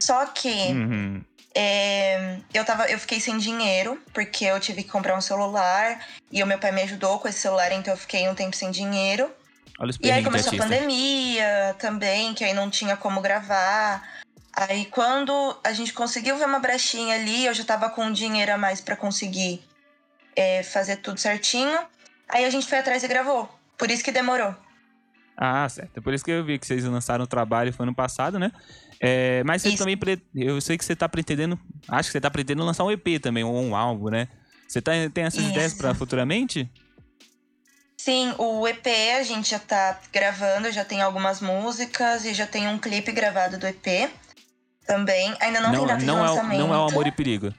Só 0.02 0.26
que 0.28 0.48
Uhum. 0.72 1.24
É, 1.60 2.38
eu, 2.54 2.64
tava, 2.64 2.86
eu 2.86 3.00
fiquei 3.00 3.20
sem 3.20 3.36
dinheiro, 3.40 4.00
porque 4.14 4.46
eu 4.46 4.60
tive 4.60 4.84
que 4.84 4.92
comprar 4.92 5.18
um 5.18 5.22
celular 5.22 6.06
e 6.32 6.44
o 6.44 6.46
meu 6.46 6.60
pai 6.60 6.72
me 6.72 6.84
ajudou 6.84 7.18
com 7.18 7.28
esse 7.28 7.40
celular, 7.40 7.72
então 7.72 7.96
eu 7.96 7.98
fiquei 7.98 8.30
um 8.30 8.36
tempo 8.36 8.56
sem 8.56 8.70
dinheiro. 8.70 9.28
Olha 9.80 9.92
E 10.00 10.12
aí 10.12 10.24
começou 10.24 10.54
a 10.54 10.58
pandemia 10.58 11.76
também, 11.80 12.36
que 12.36 12.44
aí 12.44 12.54
não 12.54 12.70
tinha 12.70 12.96
como 12.96 13.22
gravar. 13.22 14.08
Aí 14.54 14.86
quando 14.86 15.58
a 15.64 15.74
gente 15.74 15.94
conseguiu 15.94 16.38
ver 16.38 16.46
uma 16.46 16.60
brechinha 16.60 17.16
ali, 17.16 17.48
eu 17.48 17.54
já 17.56 17.64
tava 17.64 17.90
com 17.90 18.12
dinheiro 18.12 18.54
a 18.54 18.58
mais 18.58 18.80
pra 18.80 18.96
conseguir 18.96 19.60
é, 20.36 20.62
fazer 20.62 20.98
tudo 20.98 21.20
certinho. 21.20 21.80
Aí 22.30 22.46
a 22.46 22.52
gente 22.52 22.68
foi 22.68 22.78
atrás 22.78 23.04
e 23.04 23.08
gravou. 23.08 23.50
Por 23.76 23.90
isso 23.90 24.04
que 24.04 24.12
demorou. 24.12 24.56
Ah, 25.38 25.70
certo. 25.70 26.02
Por 26.02 26.14
isso 26.14 26.26
que 26.26 26.32
eu 26.32 26.44
vi 26.44 26.58
que 26.58 26.66
vocês 26.66 26.84
lançaram 26.84 27.24
o 27.24 27.28
trabalho 27.28 27.72
foi 27.72 27.84
ano 27.86 27.94
passado, 27.94 28.40
né? 28.40 28.52
É, 29.00 29.44
mas 29.44 29.62
você 29.62 29.70
Isso. 29.70 29.78
também. 29.78 29.96
pre- 29.96 30.20
Eu 30.34 30.60
sei 30.60 30.78
que 30.78 30.84
você 30.84 30.96
tá 30.96 31.08
pretendendo. 31.08 31.60
Acho 31.88 32.10
que 32.10 32.14
você 32.14 32.22
tá 32.22 32.32
pretendendo 32.32 32.66
lançar 32.66 32.84
um 32.84 32.92
EP 32.92 33.20
também, 33.22 33.44
ou 33.44 33.56
um 33.56 33.76
álbum, 33.76 34.10
né? 34.10 34.28
Você 34.68 34.82
tá, 34.82 34.92
tem 35.14 35.26
essas 35.26 35.42
Isso. 35.42 35.52
ideias 35.52 35.74
pra 35.76 35.94
futuramente? 35.94 36.68
Sim, 38.00 38.34
o 38.38 38.68
EP 38.68 38.88
a 39.20 39.24
gente 39.24 39.50
já 39.50 39.60
tá 39.60 40.00
gravando, 40.12 40.72
já 40.72 40.84
tem 40.84 41.02
algumas 41.02 41.40
músicas 41.42 42.26
e 42.26 42.34
já 42.34 42.48
tem 42.48 42.68
um 42.68 42.80
clipe 42.80 43.12
gravado 43.12 43.58
do 43.60 43.68
EP 43.68 44.10
também. 44.86 45.36
Ainda 45.40 45.62
não, 45.62 45.72
tem 45.72 45.86
data 45.86 45.94
não, 45.94 45.98
de 45.98 46.10
é, 46.10 46.14
o- 46.14 46.18
lançamento. 46.34 46.60
não 46.60 46.74
é 46.74 46.78
o 46.78 46.88
Amor 46.90 47.06
e 47.08 47.12
Perigo. 47.12 47.54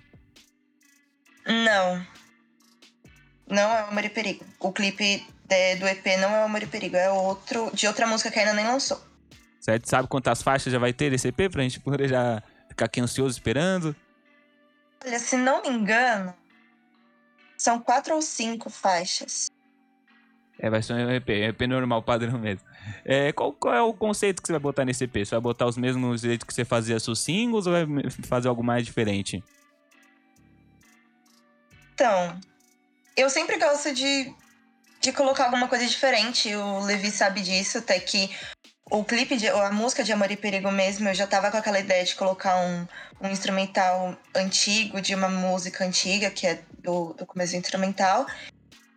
Não. 1.46 2.06
Não 3.48 3.62
é 3.62 3.84
o 3.84 3.88
Amor 3.88 4.04
e 4.04 4.08
Perigo. 4.08 4.44
O 4.60 4.72
clipe 4.72 5.24
é, 5.48 5.76
do 5.76 5.86
EP 5.86 6.04
não 6.20 6.28
é 6.30 6.40
o 6.42 6.44
Amor 6.44 6.62
e 6.62 6.66
Perigo, 6.66 6.96
é 6.96 7.10
outro, 7.10 7.70
de 7.74 7.86
outra 7.86 8.06
música 8.06 8.30
que 8.30 8.38
ainda 8.38 8.52
nem 8.52 8.66
lançou. 8.66 9.00
Certo? 9.60 9.88
Sabe 9.88 10.08
quantas 10.08 10.42
faixas 10.42 10.72
já 10.72 10.78
vai 10.78 10.92
ter 10.92 11.12
esse 11.12 11.28
EP 11.28 11.50
pra 11.50 11.62
gente 11.62 11.80
poder 11.80 12.08
já 12.08 12.42
ficar 12.68 12.86
aqui 12.86 13.00
ansioso 13.00 13.36
esperando? 13.36 13.94
Olha, 15.04 15.18
se 15.18 15.36
não 15.36 15.62
me 15.62 15.68
engano, 15.68 16.34
são 17.56 17.80
quatro 17.80 18.14
ou 18.14 18.22
cinco 18.22 18.70
faixas. 18.70 19.48
É, 20.58 20.68
vai 20.68 20.82
ser 20.82 20.92
um 20.92 21.10
EP, 21.10 21.28
EP 21.28 21.60
normal, 21.62 22.02
padrão 22.02 22.36
mesmo. 22.38 22.66
É, 23.04 23.32
qual, 23.32 23.52
qual 23.52 23.74
é 23.74 23.80
o 23.80 23.94
conceito 23.94 24.42
que 24.42 24.48
você 24.48 24.52
vai 24.52 24.60
botar 24.60 24.84
nesse 24.84 25.04
EP? 25.04 25.18
Você 25.18 25.30
vai 25.30 25.40
botar 25.40 25.66
os 25.66 25.76
mesmos 25.76 26.22
jeitos 26.22 26.46
que 26.46 26.52
você 26.52 26.64
fazia 26.64 26.98
seus 26.98 27.20
singles 27.20 27.66
ou 27.66 27.72
vai 27.72 27.86
fazer 28.24 28.48
algo 28.48 28.62
mais 28.62 28.84
diferente? 28.84 29.42
Então, 31.94 32.38
eu 33.16 33.30
sempre 33.30 33.56
gosto 33.56 33.94
de, 33.94 34.34
de 35.00 35.12
colocar 35.12 35.44
alguma 35.44 35.68
coisa 35.68 35.86
diferente. 35.86 36.54
O 36.54 36.80
Levi 36.80 37.10
sabe 37.10 37.40
disso, 37.40 37.78
até 37.78 37.98
que 37.98 38.30
o 38.90 39.04
clipe, 39.04 39.36
de, 39.36 39.48
a 39.48 39.70
música 39.70 40.02
de 40.02 40.12
Amor 40.12 40.30
e 40.30 40.36
Perigo 40.36 40.70
mesmo, 40.70 41.08
eu 41.08 41.14
já 41.14 41.26
tava 41.26 41.50
com 41.50 41.56
aquela 41.56 41.78
ideia 41.78 42.04
de 42.04 42.14
colocar 42.14 42.56
um, 42.56 42.86
um 43.20 43.30
instrumental 43.30 44.16
antigo, 44.34 45.00
de 45.00 45.14
uma 45.14 45.28
música 45.28 45.84
antiga, 45.84 46.30
que 46.30 46.46
é 46.46 46.62
do, 46.82 47.12
do 47.12 47.26
começo 47.26 47.52
do 47.52 47.58
instrumental. 47.58 48.26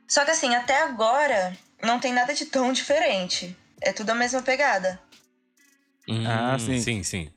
Só 0.07 0.23
que 0.25 0.31
assim, 0.31 0.55
até 0.55 0.81
agora, 0.81 1.55
não 1.83 1.99
tem 1.99 2.13
nada 2.13 2.33
de 2.33 2.45
tão 2.45 2.71
diferente. 2.71 3.55
É 3.81 3.91
tudo 3.91 4.11
a 4.11 4.15
mesma 4.15 4.41
pegada. 4.41 4.99
Ah, 6.25 6.55
Hum, 6.55 6.59
sim. 6.59 6.81
Sim, 6.81 7.03
sim. 7.03 7.31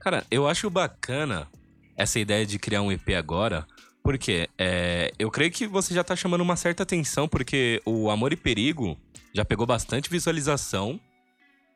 Cara, 0.00 0.24
eu 0.30 0.48
acho 0.48 0.70
bacana 0.70 1.48
essa 1.96 2.18
ideia 2.18 2.46
de 2.46 2.58
criar 2.58 2.80
um 2.80 2.90
EP 2.90 3.10
agora, 3.18 3.66
porque 4.02 4.48
é, 4.58 5.12
eu 5.18 5.30
creio 5.30 5.50
que 5.50 5.66
você 5.66 5.94
já 5.94 6.02
tá 6.02 6.16
chamando 6.16 6.40
uma 6.40 6.56
certa 6.56 6.82
atenção, 6.82 7.28
porque 7.28 7.80
o 7.84 8.10
Amor 8.10 8.32
e 8.32 8.36
Perigo 8.36 8.98
já 9.32 9.44
pegou 9.44 9.66
bastante 9.66 10.10
visualização. 10.10 10.98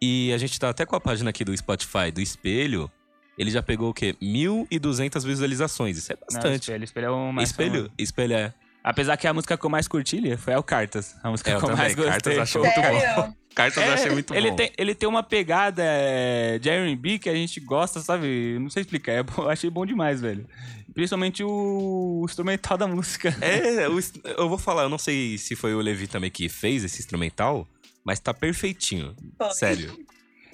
E 0.00 0.32
a 0.32 0.38
gente 0.38 0.58
tá 0.58 0.68
até 0.68 0.84
com 0.84 0.96
a 0.96 1.00
página 1.00 1.30
aqui 1.30 1.44
do 1.44 1.56
Spotify 1.56 2.10
do 2.12 2.20
Espelho. 2.20 2.90
Ele 3.38 3.50
já 3.50 3.62
pegou 3.62 3.90
o 3.90 3.94
quê? 3.94 4.14
1.200 4.20 5.24
visualizações. 5.24 5.96
Isso 5.96 6.12
é 6.12 6.16
Não, 6.16 6.26
bastante. 6.30 6.62
espelho, 6.62 6.84
espelho 6.84 7.06
é 7.06 7.10
o 7.10 7.32
mais 7.32 7.50
espelho, 7.50 7.74
famoso. 7.74 7.90
espelho 7.98 8.34
é. 8.34 8.54
Apesar 8.82 9.16
que 9.16 9.26
a 9.26 9.32
música 9.32 9.56
que 9.56 9.64
eu 9.64 9.70
mais 9.70 9.88
curti 9.88 10.37
foi 10.37 10.54
o 10.56 10.62
Cartas. 10.62 11.16
A 11.22 11.30
música 11.30 11.50
É, 11.50 11.54
eu 11.54 11.58
que 11.58 11.64
eu 11.64 11.76
mais 11.76 11.94
gostei. 11.94 12.37
Cartas 12.37 12.54
o 12.54 12.58
muito 12.58 12.80
bom. 12.82 13.34
Cartas 13.54 13.87
eu 13.87 13.92
achei 13.94 14.10
muito 14.12 14.34
ele 14.34 14.50
bom. 14.50 14.56
Tem, 14.56 14.72
ele 14.76 14.94
tem 14.94 15.08
uma 15.08 15.22
pegada 15.22 15.82
é, 15.82 16.58
de 16.58 16.68
R&B 16.68 17.18
que 17.18 17.30
a 17.30 17.34
gente 17.34 17.60
gosta, 17.60 18.00
sabe? 18.00 18.58
Não 18.60 18.68
sei 18.68 18.82
explicar, 18.82 19.12
é 19.12 19.24
eu 19.38 19.48
achei 19.48 19.70
bom 19.70 19.87
demais, 19.87 20.20
velho. 20.20 20.46
Principalmente 20.94 21.42
o, 21.42 22.20
o 22.20 22.24
instrumental 22.24 22.78
da 22.78 22.87
música. 22.87 23.35
É, 23.40 23.88
o 23.88 23.98
ins- 23.98 24.12
eu 24.24 24.48
vou 24.48 24.57
falar, 24.59 24.85
eu 24.85 24.88
não 24.88 24.98
sei 24.98 25.37
se 25.38 25.57
foi 25.57 25.74
o 25.74 25.80
Levi 25.80 26.07
também 26.07 26.30
que 26.30 26.48
fez 26.48 26.85
esse 26.85 27.00
instrumental, 27.00 27.66
mas 28.04 28.20
tá 28.20 28.33
perfeitinho. 28.33 29.14
Foi. 29.37 29.50
Sério. 29.50 29.88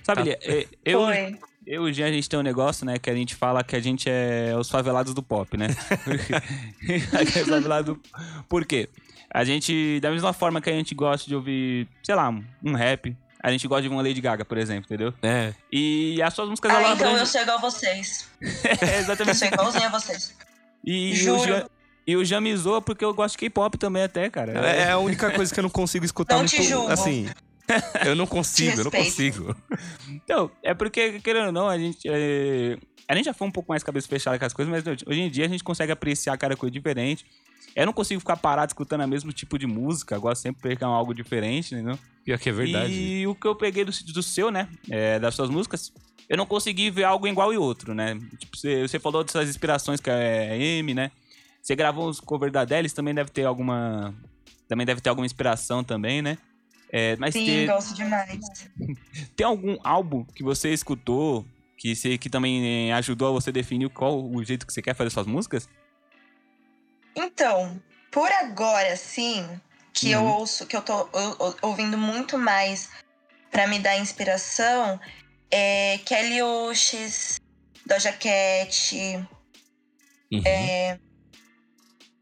Sabe, 0.03 0.35
Tá. 0.35 0.39
É, 0.43 0.67
eu, 0.85 1.01
Foi. 1.05 1.39
eu 1.67 1.87
e 1.87 1.91
o 1.91 1.93
Jean, 1.93 2.07
a 2.07 2.13
gente 2.13 2.29
tem 2.29 2.39
um 2.39 2.43
negócio, 2.43 2.87
né, 2.87 2.99
que 2.99 3.11
a 3.11 3.15
gente 3.15 3.35
fala 3.35 3.63
que 3.63 3.77
a 3.77 3.81
gente 3.81 4.09
é 4.09 4.55
os 4.59 4.71
favelados 4.71 5.13
do 5.13 5.23
pop, 5.23 5.57
né? 5.59 5.69
Porque- 6.05 6.35
é 6.95 7.27
favelado 7.45 7.95
do- 7.95 8.01
Por 8.49 8.65
quê? 8.65 8.89
A 9.33 9.45
gente, 9.45 10.01
da 10.01 10.11
mesma 10.11 10.33
forma 10.33 10.61
que 10.61 10.71
a 10.71 10.73
gente 10.73 10.95
gosta 10.95 11.29
de 11.29 11.35
ouvir, 11.37 11.87
sei 12.03 12.15
lá, 12.15 12.29
um 12.65 12.73
rap, 12.75 13.15
a 13.43 13.51
gente 13.51 13.67
gosta 13.69 13.83
de 13.83 13.89
uma 13.89 14.03
Lady 14.03 14.21
Gaga, 14.21 14.45
por 14.45 14.59
exemplo, 14.59 14.85
entendeu? 14.87 15.15
É. 15.23 15.53
E 15.73 16.21
as 16.23 16.33
suas 16.35 16.49
músicas, 16.49 16.73
Ah, 16.73 16.93
então 16.93 17.17
eu 17.17 17.27
sou 17.27 17.41
igual 17.41 17.59
a 17.59 17.61
vocês. 17.61 18.29
É, 18.41 18.97
Eu 18.97 19.01
exatamente. 19.01 19.39
sou 19.39 19.49
igualzinha 19.49 19.87
a 19.87 19.91
vocês. 19.91 20.35
E, 20.85 21.13
o 21.13 21.17
Juro. 21.17 21.45
Jean, 21.45 21.67
e 22.07 22.53
o 22.53 22.57
zoa 22.57 22.81
porque 22.83 23.05
eu 23.05 23.13
gosto 23.15 23.33
de 23.35 23.39
K-pop 23.39 23.77
também 23.79 24.03
até, 24.03 24.29
cara. 24.31 24.53
É 24.53 24.91
a 24.91 24.99
única 24.99 25.31
coisa 25.31 25.53
que 25.53 25.61
eu 25.61 25.63
não 25.63 25.71
consigo 25.71 26.05
escutar 26.05 26.35
Não 26.35 26.41
muito. 26.41 26.55
te 26.57 26.63
julgo. 26.63 26.91
Assim. 26.91 27.29
Eu 28.05 28.15
não 28.17 28.27
consigo, 28.27 28.79
eu 28.79 28.85
não 28.85 28.91
consigo. 28.91 29.57
Então, 30.09 30.51
é 30.63 30.75
porque, 30.75 31.21
querendo 31.21 31.47
ou 31.47 31.53
não, 31.53 31.69
a 31.69 31.79
gente. 31.79 32.09
é, 32.09 32.77
A 33.09 33.15
gente 33.15 33.25
já 33.27 33.35
foi 33.35 33.47
um 33.47 33.51
pouco 33.51 33.71
mais 33.71 33.83
cabeça 33.83 34.09
fechada 34.09 34.39
com 34.39 34.45
as 34.45 34.53
coisas, 34.53 34.71
mas 34.73 35.03
hoje 35.07 35.21
em 35.21 35.31
dia 35.31 35.45
a 35.45 35.49
gente 35.49 35.63
consegue 35.65 35.93
apreciar 35.93 36.37
cada 36.37 36.57
coisa 36.57 36.73
diferente. 36.73 37.25
Eu 37.75 37.87
não 37.87 37.93
consigo 37.93 38.19
ficar 38.21 38.37
parado 38.37 38.71
escutando 38.71 39.05
o 39.05 39.09
mesmo 39.09 39.33
tipo 39.33 39.59
de 39.59 39.67
música, 39.67 40.17
eu 40.17 40.21
gosto 40.21 40.43
sempre 40.43 40.61
de 40.61 40.69
pegar 40.69 40.89
algo 40.89 41.15
diferente, 41.15 41.75
entendeu? 41.75 41.99
Pior 42.25 42.39
que 42.39 42.49
é 42.49 42.53
verdade. 42.53 42.93
E 42.93 43.27
o 43.27 43.35
que 43.35 43.47
eu 43.47 43.55
peguei 43.55 43.85
do, 43.85 43.93
do 43.93 44.23
seu, 44.23 44.51
né? 44.51 44.69
é, 44.91 45.19
das 45.21 45.35
suas 45.35 45.49
músicas, 45.51 45.93
eu 46.29 46.37
não 46.37 46.47
consegui 46.47 46.91
ver 46.91 47.05
algo 47.05 47.29
igual 47.29 47.53
e 47.53 47.57
outro, 47.57 47.95
né? 47.95 48.19
Tipo, 48.39 48.57
você, 48.57 48.83
você 48.87 48.99
falou 48.99 49.23
dessas 49.23 49.49
inspirações 49.49 50.01
que 50.01 50.11
é 50.11 50.57
M, 50.59 50.95
né? 50.95 51.13
Você 51.63 51.77
gravou 51.77 52.09
os 52.09 52.19
covers 52.21 52.53
da 52.53 52.65
Delis, 52.65 52.93
também 52.93 53.15
deve 53.15 53.31
ter 53.31 53.45
alguma. 53.45 54.15
Também 54.69 54.87
deve 54.87 55.01
ter 55.01 55.11
alguma 55.11 55.27
inspiração 55.27 55.85
também, 55.85 56.23
né? 56.23 56.39
É, 56.93 57.17
mas 57.17 57.35
Sim, 57.35 57.45
tem, 57.45 57.67
gosto 57.67 57.95
demais. 57.95 58.41
tem 59.37 59.47
algum 59.47 59.79
álbum 59.85 60.25
que 60.25 60.43
você 60.43 60.73
escutou 60.73 61.47
que, 61.77 61.95
você, 61.95 62.19
que 62.19 62.29
também 62.29 62.89
eh, 62.91 62.93
ajudou 62.95 63.29
a 63.29 63.33
você 63.33 63.51
definir 63.53 63.89
qual 63.91 64.23
o 64.23 64.45
jeito 64.45 64.67
que 64.67 64.73
você 64.73 64.83
quer 64.83 64.95
fazer 64.95 65.11
suas 65.11 65.27
músicas? 65.27 65.69
Então, 67.17 67.81
por 68.11 68.31
agora, 68.31 68.97
sim, 68.97 69.49
que 69.93 70.11
eu 70.11 70.21
Uhum. 70.21 70.33
ouço, 70.35 70.67
que 70.67 70.77
eu 70.77 70.83
tô 70.83 70.93
ou- 70.95 71.37
ou- 71.39 71.57
ouvindo 71.63 71.97
muito 71.97 72.37
mais 72.39 72.91
pra 73.51 73.67
me 73.67 73.79
dar 73.79 73.97
inspiração, 73.99 75.01
é 75.51 75.99
Kelly 76.05 76.43
Uchis, 76.43 77.37
Doja 77.87 78.13
Cat, 78.13 78.95
Uhum. 80.33 80.43
é... 80.45 80.99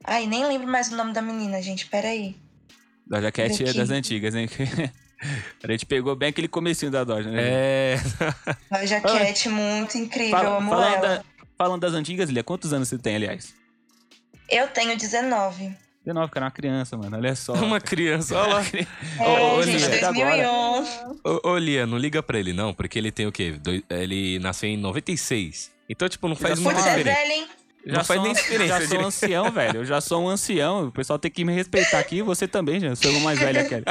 Ai, 0.04 0.26
nem 0.26 0.46
lembro 0.46 0.66
mais 0.68 0.90
o 0.90 0.96
nome 0.96 1.12
da 1.12 1.20
menina, 1.20 1.61
gente, 1.61 1.87
peraí. 1.87 2.37
Doja 3.09 3.33
Cat 3.33 3.64
é 3.64 3.73
das 3.73 3.90
antigas, 3.90 4.35
hein? 4.35 4.49
a 5.62 5.73
gente 5.73 5.87
pegou 5.87 6.14
bem 6.14 6.29
aquele 6.29 6.49
comecinho 6.49 6.90
da 6.90 7.05
Doja, 7.05 7.31
né? 7.31 7.40
É. 7.42 7.97
Doja 8.81 9.01
Cat, 9.01 9.49
muito 9.49 9.97
incrível, 9.99 10.31
Fala- 10.38 10.57
amo 10.59 10.71
falando, 10.71 11.01
da- 11.01 11.25
falando 11.57 11.81
das 11.81 11.94
antigas, 11.94 12.29
Lia, 12.31 12.44
quantos 12.44 12.73
anos 12.73 12.88
você 12.88 12.99
tem, 12.99 13.16
aliás? 13.16 13.55
Eu 14.49 14.68
tenho 14.68 14.97
19. 14.97 15.75
19, 16.05 16.33
cara, 16.33 16.44
é 16.44 16.47
uma 16.47 16.51
criança, 16.51 16.97
mano. 16.97 17.16
Olha 17.18 17.35
só. 17.35 17.53
Uma 17.62 17.81
criança, 17.81 18.35
olha 18.38 18.55
lá. 18.55 18.62
É, 19.21 19.40
ô, 19.53 19.62
gente, 19.62 19.87
Lia. 19.87 20.01
2001. 20.01 20.51
Ô, 21.25 21.49
ô, 21.51 21.59
Lia, 21.59 21.87
não 21.87 21.99
liga 21.99 22.23
pra 22.23 22.38
ele 22.38 22.55
não, 22.55 22.73
porque 22.73 22.99
ele 22.99 23.11
tem 23.12 23.27
o 23.27 23.33
quê? 23.33 23.57
Ele 23.90 24.38
nasceu 24.38 24.71
em 24.71 24.77
96. 24.79 25.71
Então, 25.87 26.09
tipo, 26.09 26.27
não 26.27 26.35
faz 26.37 26.57
Já 26.59 26.62
muita 26.62 26.81
Putz, 26.81 26.92
é 26.92 26.97
diferença. 26.97 27.21
velha, 27.21 27.49
hein? 27.86 27.92
Não 27.92 28.04
faz 28.04 28.22
nem 28.22 28.32
diferença, 28.32 28.80
Já 28.80 28.88
sou 28.88 28.98
um 29.00 29.04
ancião, 29.06 29.50
velho. 29.52 29.76
Eu 29.78 29.84
já 29.84 30.00
sou 30.00 30.22
um 30.24 30.28
ancião. 30.28 30.88
O 30.88 30.92
pessoal 30.92 31.18
tem 31.18 31.30
que 31.30 31.44
me 31.44 31.52
respeitar 31.52 31.98
aqui. 31.98 32.22
Você 32.22 32.46
também, 32.48 32.80
já. 32.80 32.94
Sou 32.96 33.10
o 33.12 33.20
mais 33.20 33.38
velho 33.38 33.60
aquele. 33.60 33.84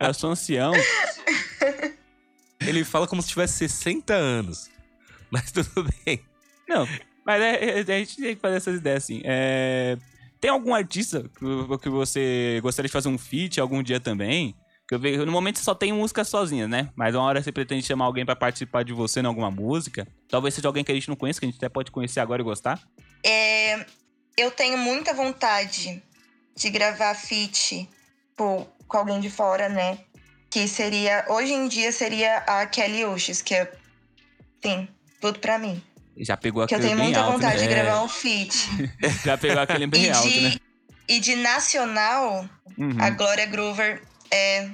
Já 0.00 0.12
sou 0.12 0.30
ancião. 0.30 0.72
Ele 2.60 2.84
fala 2.84 3.06
como 3.06 3.20
se 3.22 3.28
tivesse 3.28 3.68
60 3.68 4.14
anos. 4.14 4.70
Mas 5.30 5.50
tudo 5.52 5.86
bem. 6.04 6.20
Não, 6.68 6.86
mas 7.24 7.42
é- 7.42 7.80
é- 7.80 7.80
a 7.80 7.98
gente 7.98 8.16
tem 8.16 8.34
que 8.34 8.40
fazer 8.40 8.56
essas 8.56 8.76
ideias 8.78 9.04
assim. 9.04 9.20
É, 9.24 9.96
Tem 10.40 10.50
algum 10.50 10.74
artista 10.74 11.22
que, 11.38 11.78
que 11.78 11.88
você 11.88 12.58
gostaria 12.62 12.86
de 12.88 12.92
fazer 12.92 13.08
um 13.08 13.16
feat 13.18 13.58
algum 13.60 13.82
dia 13.82 13.98
também? 13.98 14.54
Que 14.86 14.94
eu 14.94 14.98
vejo, 14.98 15.24
no 15.24 15.32
momento 15.32 15.58
você 15.58 15.64
só 15.64 15.74
tem 15.74 15.90
música 15.92 16.22
sozinha, 16.22 16.68
né? 16.68 16.90
Mas 16.94 17.14
uma 17.14 17.24
hora 17.24 17.42
você 17.42 17.50
pretende 17.50 17.82
chamar 17.86 18.04
alguém 18.04 18.26
pra 18.26 18.36
participar 18.36 18.82
de 18.84 18.92
você 18.92 19.20
em 19.20 19.26
alguma 19.26 19.50
música. 19.50 20.06
Talvez 20.28 20.52
seja 20.54 20.68
alguém 20.68 20.84
que 20.84 20.92
a 20.92 20.94
gente 20.94 21.08
não 21.08 21.16
conheça, 21.16 21.40
que 21.40 21.46
a 21.46 21.48
gente 21.48 21.56
até 21.56 21.68
pode 21.70 21.90
conhecer 21.90 22.20
agora 22.20 22.42
e 22.42 22.44
gostar. 22.44 22.78
É, 23.24 23.84
eu 24.36 24.50
tenho 24.50 24.76
muita 24.78 25.14
vontade 25.14 26.02
de 26.56 26.70
gravar 26.70 27.14
feat 27.14 27.88
com, 28.36 28.66
com 28.86 28.96
alguém 28.98 29.20
de 29.20 29.30
fora, 29.30 29.68
né? 29.68 29.98
Que 30.50 30.68
seria, 30.68 31.24
hoje 31.28 31.52
em 31.52 31.66
dia, 31.66 31.90
seria 31.90 32.38
a 32.38 32.66
Kelly 32.66 33.04
Uchis, 33.04 33.42
que 33.42 33.54
é, 33.54 33.72
sim, 34.64 34.86
tudo 35.20 35.38
pra 35.40 35.58
mim. 35.58 35.82
Já 36.18 36.36
pegou 36.36 36.64
Que 36.66 36.74
eu 36.74 36.78
aquele 36.78 36.94
tenho 36.94 37.02
muita 37.02 37.20
alto, 37.20 37.32
vontade 37.32 37.56
né? 37.56 37.62
de 37.66 37.74
gravar 37.74 38.02
um 38.04 38.08
feat. 38.08 38.68
Já 39.24 39.36
pegou 39.36 39.60
aquele 39.60 39.86
bem 39.88 40.04
e, 40.04 40.10
alto, 40.10 40.28
de, 40.28 40.40
né? 40.42 40.54
e 41.08 41.18
de 41.20 41.36
nacional, 41.36 42.48
Uhum. 42.76 42.96
a 43.00 43.10
Glória 43.10 43.46
Groover 43.46 44.02
é. 44.30 44.68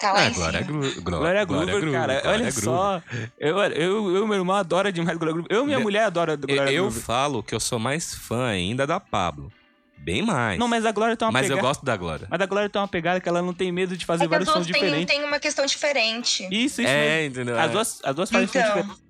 Tá 0.00 0.12
lá 0.12 0.26
Ah, 0.26 0.30
Glória, 0.30 0.62
Gló- 0.62 1.18
Glória 1.18 1.44
Groover, 1.44 1.92
cara. 1.92 2.20
Glória 2.22 2.30
olha 2.30 2.50
só. 2.52 3.02
Eu, 3.38 3.58
eu, 3.58 4.16
eu, 4.16 4.26
meu 4.26 4.38
irmão, 4.38 4.56
adora 4.56 4.90
demais 4.90 5.18
Glória 5.18 5.34
Groover. 5.34 5.54
Eu 5.54 5.62
e 5.62 5.66
minha 5.66 5.76
Eu- 5.76 5.82
mulher 5.82 6.04
adora 6.04 6.32
Eu, 6.32 6.38
Glória 6.38 6.70
eu 6.72 6.84
Groover. 6.84 7.02
falo 7.02 7.42
que 7.42 7.54
eu 7.54 7.60
sou 7.60 7.78
mais 7.78 8.14
fã 8.14 8.46
ainda 8.46 8.86
da 8.86 8.98
Pablo. 8.98 9.52
Bem 9.98 10.22
mais. 10.22 10.58
Não, 10.58 10.66
mas 10.66 10.86
a 10.86 10.92
Glória 10.92 11.14
tem 11.14 11.26
uma 11.26 11.32
Mas 11.32 11.42
eu 11.50 11.56
pegada. 11.56 11.68
gosto 11.68 11.84
da 11.84 11.94
Glória. 11.94 12.26
Mas 12.30 12.40
a 12.40 12.46
Glória 12.46 12.70
tem 12.70 12.80
uma 12.80 12.88
pegada 12.88 13.20
que 13.20 13.28
ela 13.28 13.42
não 13.42 13.52
tem 13.52 13.70
medo 13.70 13.94
de 13.94 14.06
fazer 14.06 14.24
É 14.24 14.28
vários 14.28 14.48
sons 14.48 14.66
duas 14.66 14.66
têm, 14.68 14.82
diferentes. 14.86 15.14
têm 15.14 15.22
uma 15.24 15.38
questão 15.38 15.66
diferente. 15.66 16.44
Isso, 16.50 16.80
isso 16.80 16.90
É, 16.90 17.20
mesmo. 17.20 17.34
entendeu? 17.34 17.58
As 17.58 17.66
É. 17.66 17.68
duas, 17.68 18.00
as 18.02 18.14
duas 18.14 18.30
fazem 18.30 18.46
sons 18.46 18.56
Então, 18.56 18.76
diferentes. 18.76 19.02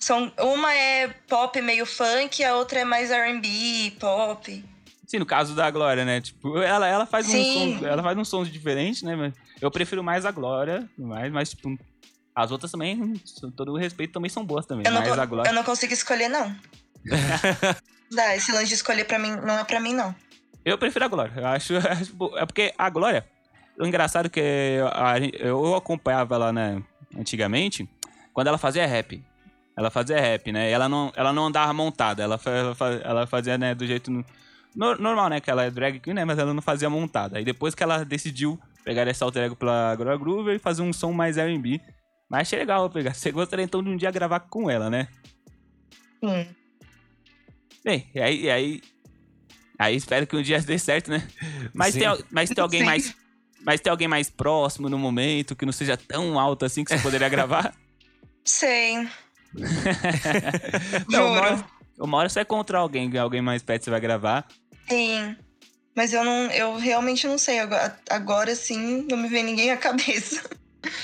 são, 0.00 0.32
uma 0.38 0.72
é 0.72 1.08
pop 1.28 1.60
meio 1.60 1.84
funk, 1.84 2.42
a 2.42 2.54
outra 2.56 2.78
é 2.80 2.84
mais 2.86 3.10
R&B, 3.10 3.92
pop. 4.00 4.64
Sim, 5.06 5.18
no 5.18 5.26
caso 5.26 5.54
da 5.54 5.70
Glória, 5.70 6.06
né? 6.06 6.22
Tipo, 6.22 6.58
ela, 6.62 6.88
ela 6.88 7.04
faz 7.04 7.28
um 7.28 7.32
Sim. 7.32 7.78
som, 7.78 7.86
ela 7.86 8.02
faz 8.02 8.16
uns 8.16 8.28
sons 8.28 8.50
diferentes, 8.50 9.02
né? 9.02 9.14
Mas 9.14 9.34
eu 9.60 9.70
prefiro 9.70 10.02
mais 10.02 10.24
a 10.26 10.30
Glória, 10.30 10.88
mais, 10.98 11.32
mas 11.32 11.50
tipo, 11.50 11.78
as 12.34 12.50
outras 12.50 12.70
também, 12.70 13.14
todo 13.56 13.72
o 13.72 13.76
respeito, 13.76 14.12
também 14.12 14.28
são 14.30 14.44
boas 14.44 14.66
também. 14.66 14.84
Eu 14.86 14.92
não, 14.92 15.00
mas 15.00 15.18
a 15.18 15.24
Glória. 15.26 15.48
eu 15.50 15.54
não 15.54 15.64
consigo 15.64 15.92
escolher, 15.92 16.28
não. 16.28 16.54
Dá, 18.12 18.36
esse 18.36 18.52
lance 18.52 18.66
de 18.68 18.74
escolher 18.74 19.04
pra 19.04 19.18
mim 19.18 19.30
não 19.30 19.58
é 19.58 19.64
pra 19.64 19.80
mim, 19.80 19.92
não. 19.94 20.14
Eu 20.64 20.78
prefiro 20.78 21.04
a 21.04 21.08
Glória. 21.08 21.32
Eu 21.36 21.46
acho, 21.46 21.74
é 22.36 22.46
porque 22.46 22.72
a 22.76 22.90
Glória, 22.90 23.26
o 23.78 23.86
engraçado 23.86 24.26
é 24.26 24.28
que 24.28 24.40
eu 25.38 25.74
acompanhava 25.74 26.34
ela, 26.34 26.52
né, 26.52 26.82
antigamente, 27.16 27.88
quando 28.32 28.48
ela 28.48 28.58
fazia 28.58 28.86
rap. 28.86 29.22
Ela 29.76 29.90
fazia 29.90 30.18
rap, 30.18 30.50
né? 30.52 30.70
E 30.70 30.72
ela 30.72 30.88
não, 30.88 31.12
ela 31.14 31.32
não 31.34 31.46
andava 31.46 31.70
montada, 31.74 32.22
ela, 32.22 32.40
ela, 32.46 32.74
fa- 32.74 33.00
ela 33.04 33.26
fazia, 33.26 33.58
né, 33.58 33.74
do 33.74 33.86
jeito 33.86 34.10
no- 34.10 34.24
no- 34.74 34.96
normal, 34.96 35.28
né? 35.28 35.38
Que 35.40 35.50
ela 35.50 35.64
é 35.64 35.70
drag 35.70 36.00
queen, 36.00 36.14
né? 36.14 36.24
Mas 36.24 36.38
ela 36.38 36.54
não 36.54 36.62
fazia 36.62 36.88
montada. 36.88 37.36
Aí 37.36 37.44
depois 37.44 37.74
que 37.74 37.82
ela 37.82 38.02
decidiu 38.02 38.58
pegar 38.86 39.08
esse 39.08 39.22
alter 39.24 39.42
ego 39.42 39.56
pela 39.56 39.96
Groover 40.16 40.54
e 40.54 40.60
fazer 40.60 40.80
um 40.80 40.92
som 40.92 41.10
mais 41.12 41.36
R&B. 41.36 41.80
Mas 42.30 42.42
achei 42.42 42.60
legal 42.60 42.84
eu 42.84 42.90
pegar. 42.90 43.14
Você 43.14 43.32
gostaria 43.32 43.64
então 43.64 43.82
de 43.82 43.90
um 43.90 43.96
dia 43.96 44.12
gravar 44.12 44.38
com 44.40 44.70
ela, 44.70 44.88
né? 44.88 45.08
Sim. 46.24 46.46
Bem, 47.84 48.08
e 48.14 48.20
aí, 48.20 48.42
e 48.42 48.50
aí. 48.50 48.80
Aí 49.76 49.96
espero 49.96 50.24
que 50.24 50.36
um 50.36 50.42
dia 50.42 50.60
dê 50.62 50.78
certo, 50.78 51.10
né? 51.10 51.26
Mas, 51.74 51.94
Sim. 51.94 52.00
tem, 52.00 52.24
mas 52.30 52.48
tem 52.50 52.62
alguém 52.62 52.80
Sim. 52.80 52.86
mais. 52.86 53.16
Mas 53.64 53.80
tem 53.80 53.90
alguém 53.90 54.06
mais 54.06 54.30
próximo 54.30 54.88
no 54.88 54.96
momento, 54.96 55.56
que 55.56 55.66
não 55.66 55.72
seja 55.72 55.96
tão 55.96 56.38
alto 56.38 56.64
assim 56.64 56.84
que 56.84 56.94
você 56.94 57.02
poderia 57.02 57.28
gravar? 57.28 57.74
Sei. 58.44 59.08
Não, 61.10 61.26
uma 61.26 61.34
Juro. 61.34 61.40
hora, 61.40 61.66
uma 61.98 62.18
hora 62.18 62.28
você 62.28 62.34
vai 62.34 62.42
encontrar 62.44 62.78
alguém, 62.78 63.18
alguém 63.18 63.42
mais 63.42 63.64
perto 63.64 63.84
você 63.84 63.90
vai 63.90 64.00
gravar. 64.00 64.46
Sim. 64.88 65.36
Mas 65.96 66.12
eu 66.12 66.22
não, 66.22 66.50
eu 66.50 66.76
realmente 66.76 67.26
não 67.26 67.38
sei. 67.38 67.58
Agora, 67.58 67.98
agora 68.10 68.54
sim, 68.54 69.06
não 69.10 69.16
me 69.16 69.28
vem 69.28 69.42
ninguém 69.42 69.70
à 69.70 69.76
cabeça. 69.76 70.42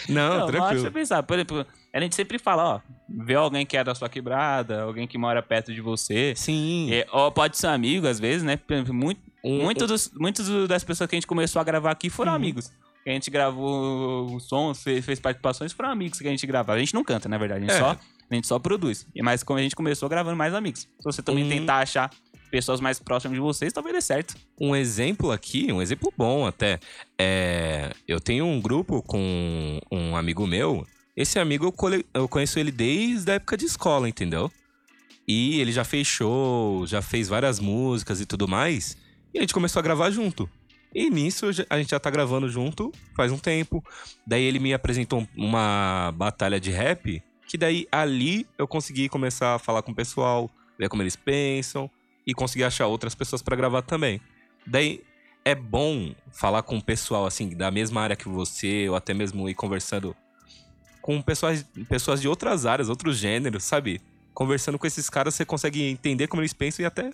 Não, 0.09 0.15
Não, 0.15 0.37
uma 0.37 0.45
hora 0.45 0.53
você 0.53 0.59
tranquilo. 0.59 0.93
pensar. 0.93 1.23
Por 1.23 1.35
exemplo, 1.35 1.67
a 1.93 2.01
gente 2.01 2.15
sempre 2.15 2.39
fala, 2.39 2.63
ó, 2.77 2.81
vê 3.09 3.35
alguém 3.35 3.65
que 3.67 3.77
é 3.77 3.83
da 3.83 3.95
sua 3.95 4.09
quebrada, 4.09 4.83
alguém 4.83 5.09
que 5.09 5.17
mora 5.19 5.43
perto 5.43 5.73
de 5.75 5.81
você. 5.81 6.35
Sim. 6.37 6.93
É, 6.93 7.07
ou 7.11 7.33
pode 7.33 7.57
ser 7.59 7.67
amigo, 7.69 8.07
às 8.07 8.21
vezes, 8.21 8.43
né? 8.45 8.59
Muito, 8.93 9.21
Um- 9.45 9.63
Muitos 9.65 9.89
dos, 9.89 10.11
muitos 10.15 10.69
das 10.69 10.85
pessoas 10.85 11.11
que 11.11 11.17
a 11.17 11.19
gente 11.19 11.27
começou 11.27 11.59
a 11.59 11.65
gravar 11.65 11.91
aqui 11.91 12.09
foram 12.09 12.31
Uhum. 12.31 12.37
amigos. 12.37 12.71
Que 13.03 13.11
a 13.11 13.13
gente 13.13 13.29
gravou 13.29 14.37
os 14.37 14.45
sons, 14.45 14.81
fez, 14.81 15.05
fez 15.05 15.19
participações, 15.19 15.73
foram 15.73 15.89
amigos 15.91 16.21
que 16.21 16.29
a 16.29 16.31
gente 16.31 16.47
gravava. 16.47 16.75
A 16.77 16.79
gente 16.79 16.95
não 16.95 17.03
canta, 17.03 17.29
na 17.29 17.37
verdade, 17.39 17.65
a 17.65 17.67
gente, 17.67 17.77
É. 17.77 17.81
só, 17.81 17.97
a 18.31 18.35
gente 18.37 18.47
só 18.47 18.61
produz. 18.61 19.05
E 19.13 19.21
Mas 19.21 19.43
como 19.43 19.59
a 19.59 19.63
gente 19.63 19.75
começou 19.75 20.09
gravando 20.09 20.37
mais 20.37 20.55
amigos. 20.55 20.83
Se 20.83 21.03
você 21.03 21.21
também 21.23 21.45
Hum. 21.45 21.49
tentar 21.49 21.79
achar 21.79 22.09
pessoas 22.53 22.83
mais 22.83 22.99
próximas 22.99 23.35
de 23.35 23.41
vocês, 23.41 23.73
talvez 23.73 23.95
dê 23.95 24.03
certo. 24.03 24.35
Um 24.61 24.77
exemplo 24.77 25.33
aqui, 25.33 25.73
um 25.73 25.81
exemplo 25.81 26.13
bom 26.15 26.47
até. 26.47 26.79
É, 27.19 27.91
eu 28.07 28.21
tenho 28.21 28.45
um 28.45 28.61
grupo 28.61 29.03
com 29.03 29.81
um 29.91 30.15
amigo 30.15 30.47
meu. 30.47 30.87
Esse 31.17 31.39
amigo 31.39 31.65
eu, 31.65 31.73
cole- 31.73 32.05
eu 32.13 32.29
conheço 32.29 32.59
ele 32.59 32.71
desde 32.71 33.31
a 33.33 33.35
época 33.37 33.57
de 33.57 33.65
escola, 33.65 34.07
entendeu? 34.07 34.53
E 35.27 35.61
ele 35.61 35.73
já 35.73 35.83
fez 35.83 36.07
show, 36.07 36.87
já 36.87 37.01
fez 37.01 37.27
várias 37.27 37.59
músicas 37.59 38.21
e 38.21 38.27
tudo 38.27 38.47
mais. 38.47 38.99
E 39.33 39.39
a 39.39 39.41
gente 39.41 39.55
começou 39.55 39.81
a 39.81 39.83
gravar 39.83 40.11
junto. 40.11 40.49
E 40.95 41.09
nisso 41.09 41.47
a 41.71 41.79
gente 41.79 41.91
já 41.91 41.99
tá 41.99 42.11
gravando 42.11 42.51
junto 42.51 42.93
faz 43.17 43.33
um 43.33 43.39
tempo. 43.39 43.83
Daí 44.27 44.43
ele 44.43 44.59
me 44.59 44.75
apresentou 44.75 45.27
uma 45.35 46.13
batalha 46.15 46.61
de 46.61 46.71
rap. 46.71 47.23
Que 47.49 47.57
daí 47.57 47.87
ali 47.91 48.47
eu 48.59 48.69
consegui 48.69 49.09
começar 49.09 49.55
a 49.55 49.59
falar 49.59 49.81
com 49.81 49.93
o 49.93 49.95
pessoal, 49.95 50.51
ver 50.79 50.91
como 50.91 51.03
eles 51.03 51.17
pensam 51.17 51.91
e 52.27 52.33
conseguir 52.35 52.65
achar 52.65 52.87
outras 52.87 53.15
pessoas 53.15 53.43
pra 53.43 53.57
gravar 53.57 53.83
também. 53.83 54.21
Daí 54.67 55.03
é 55.45 55.55
bom 55.55 56.15
falar 56.33 56.63
com 56.63 56.79
o 56.79 56.83
pessoal 56.83 57.27
assim 57.27 57.51
da 57.51 57.71
mesma 57.71 58.01
área 58.01 58.15
que 58.17 58.29
você 58.29 58.89
ou 58.89 58.95
até 58.97 59.13
mesmo 59.13 59.49
ir 59.49 59.55
conversando 59.55 60.15
com 61.01 61.21
pessoas, 61.21 61.65
pessoas 61.89 62.21
de 62.21 62.29
outras 62.29 62.65
áreas, 62.65 62.89
outros 62.89 63.17
gêneros, 63.19 63.65
sabe? 63.65 64.01
Conversando 64.33 64.79
com 64.79 64.87
esses 64.87 65.11
caras 65.11 65.35
você 65.35 65.45
consegue 65.45 65.83
entender 65.83 66.29
como 66.29 66.41
eles 66.43 66.53
pensam 66.53 66.83
e 66.85 66.87
até 66.87 67.11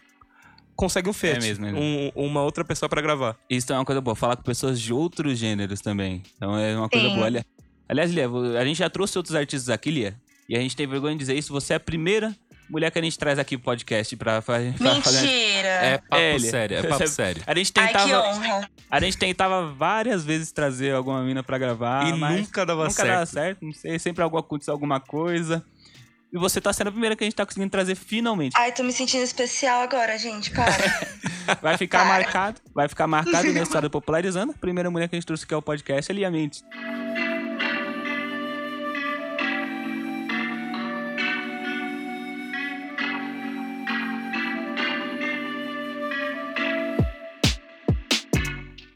consegue 0.76 1.08
um 1.08 1.12
fit, 1.12 1.40
mesmo, 1.40 1.66
é 1.66 1.72
mesmo. 1.72 1.80
um- 2.14 2.26
uma 2.26 2.42
outra 2.42 2.64
pessoa 2.64 2.88
pra 2.88 3.00
gravar. 3.00 3.36
Isso 3.48 3.72
é 3.72 3.76
uma 3.76 3.84
coisa 3.84 4.00
boa, 4.00 4.14
falar 4.14 4.36
com 4.36 4.42
pessoas 4.42 4.78
de 4.78 4.92
outros 4.92 5.38
gêneros 5.38 5.80
também. 5.80 6.22
Então 6.36 6.56
é 6.56 6.76
uma 6.76 6.88
coisa 6.88 7.08
Sim. 7.08 7.14
boa. 7.14 7.26
Ali- 7.26 7.42
Aliás, 7.88 8.12
Lia, 8.12 8.28
a 8.60 8.64
gente 8.66 8.76
já 8.76 8.90
trouxe 8.90 9.16
outros 9.16 9.34
artistas 9.34 9.70
aqui, 9.70 9.90
Lia, 9.90 10.14
e 10.46 10.54
a 10.54 10.60
gente 10.60 10.76
tem 10.76 10.86
vergonha 10.86 11.14
de 11.14 11.20
dizer 11.20 11.34
isso. 11.38 11.50
Você 11.54 11.72
é 11.72 11.76
a 11.76 11.80
primeira 11.80 12.36
mulher 12.70 12.90
que 12.90 12.98
a 12.98 13.02
gente 13.02 13.18
traz 13.18 13.38
aqui 13.38 13.56
pro 13.56 13.64
podcast 13.66 14.16
pra, 14.16 14.40
fa- 14.42 14.58
pra 14.78 14.94
fazer. 15.02 15.20
Mentira! 15.22 15.68
É 15.68 15.98
papo 15.98 16.16
É, 16.22 16.34
ele- 16.34 16.50
sério, 16.50 16.76
é 16.78 16.82
papo 16.82 17.06
sério. 17.08 17.42
A 17.46 17.54
gente 17.54 17.72
Ai, 17.76 17.86
que 17.88 17.92
tentava. 17.98 18.28
honra. 18.28 18.70
A 18.90 19.00
gente 19.00 19.16
tentava 19.18 19.66
várias 19.72 20.24
vezes 20.24 20.50
trazer 20.52 20.94
alguma 20.94 21.22
mina 21.22 21.42
pra 21.42 21.58
gravar, 21.58 22.06
e 22.08 22.12
mas 22.18 22.40
nunca 22.40 22.64
dava 22.66 22.82
nunca 22.84 22.94
certo. 22.94 23.08
dava 23.08 23.26
certo. 23.26 23.64
Não 23.64 23.72
sei, 23.72 23.98
sempre 23.98 24.22
algo 24.22 24.36
aconteceu 24.38 24.72
alguma 24.72 25.00
coisa. 25.00 25.64
E 26.32 26.36
você 26.38 26.60
tá 26.60 26.70
sendo 26.74 26.88
a 26.88 26.92
primeira 26.92 27.16
que 27.16 27.24
a 27.24 27.26
gente 27.26 27.34
tá 27.36 27.46
conseguindo 27.46 27.70
trazer 27.70 27.94
finalmente. 27.94 28.52
Ai, 28.54 28.70
tô 28.72 28.82
me 28.82 28.92
sentindo 28.92 29.24
especial 29.24 29.80
agora, 29.80 30.18
gente. 30.18 30.50
Para. 30.50 30.68
Vai 31.62 31.78
ficar 31.78 32.00
Para. 32.00 32.08
marcado, 32.08 32.60
vai 32.74 32.86
ficar 32.86 33.06
marcado 33.06 33.48
na 33.54 33.62
história 33.62 33.88
do 33.88 33.90
Popularizando. 33.90 34.52
A 34.52 34.58
primeira 34.58 34.90
mulher 34.90 35.08
que 35.08 35.16
a 35.16 35.18
gente 35.18 35.26
trouxe 35.26 35.44
aqui 35.44 35.54
ao 35.54 35.62
podcast 35.62 36.12
é 36.12 36.14
Lia 36.14 36.30
Mendes. 36.30 36.62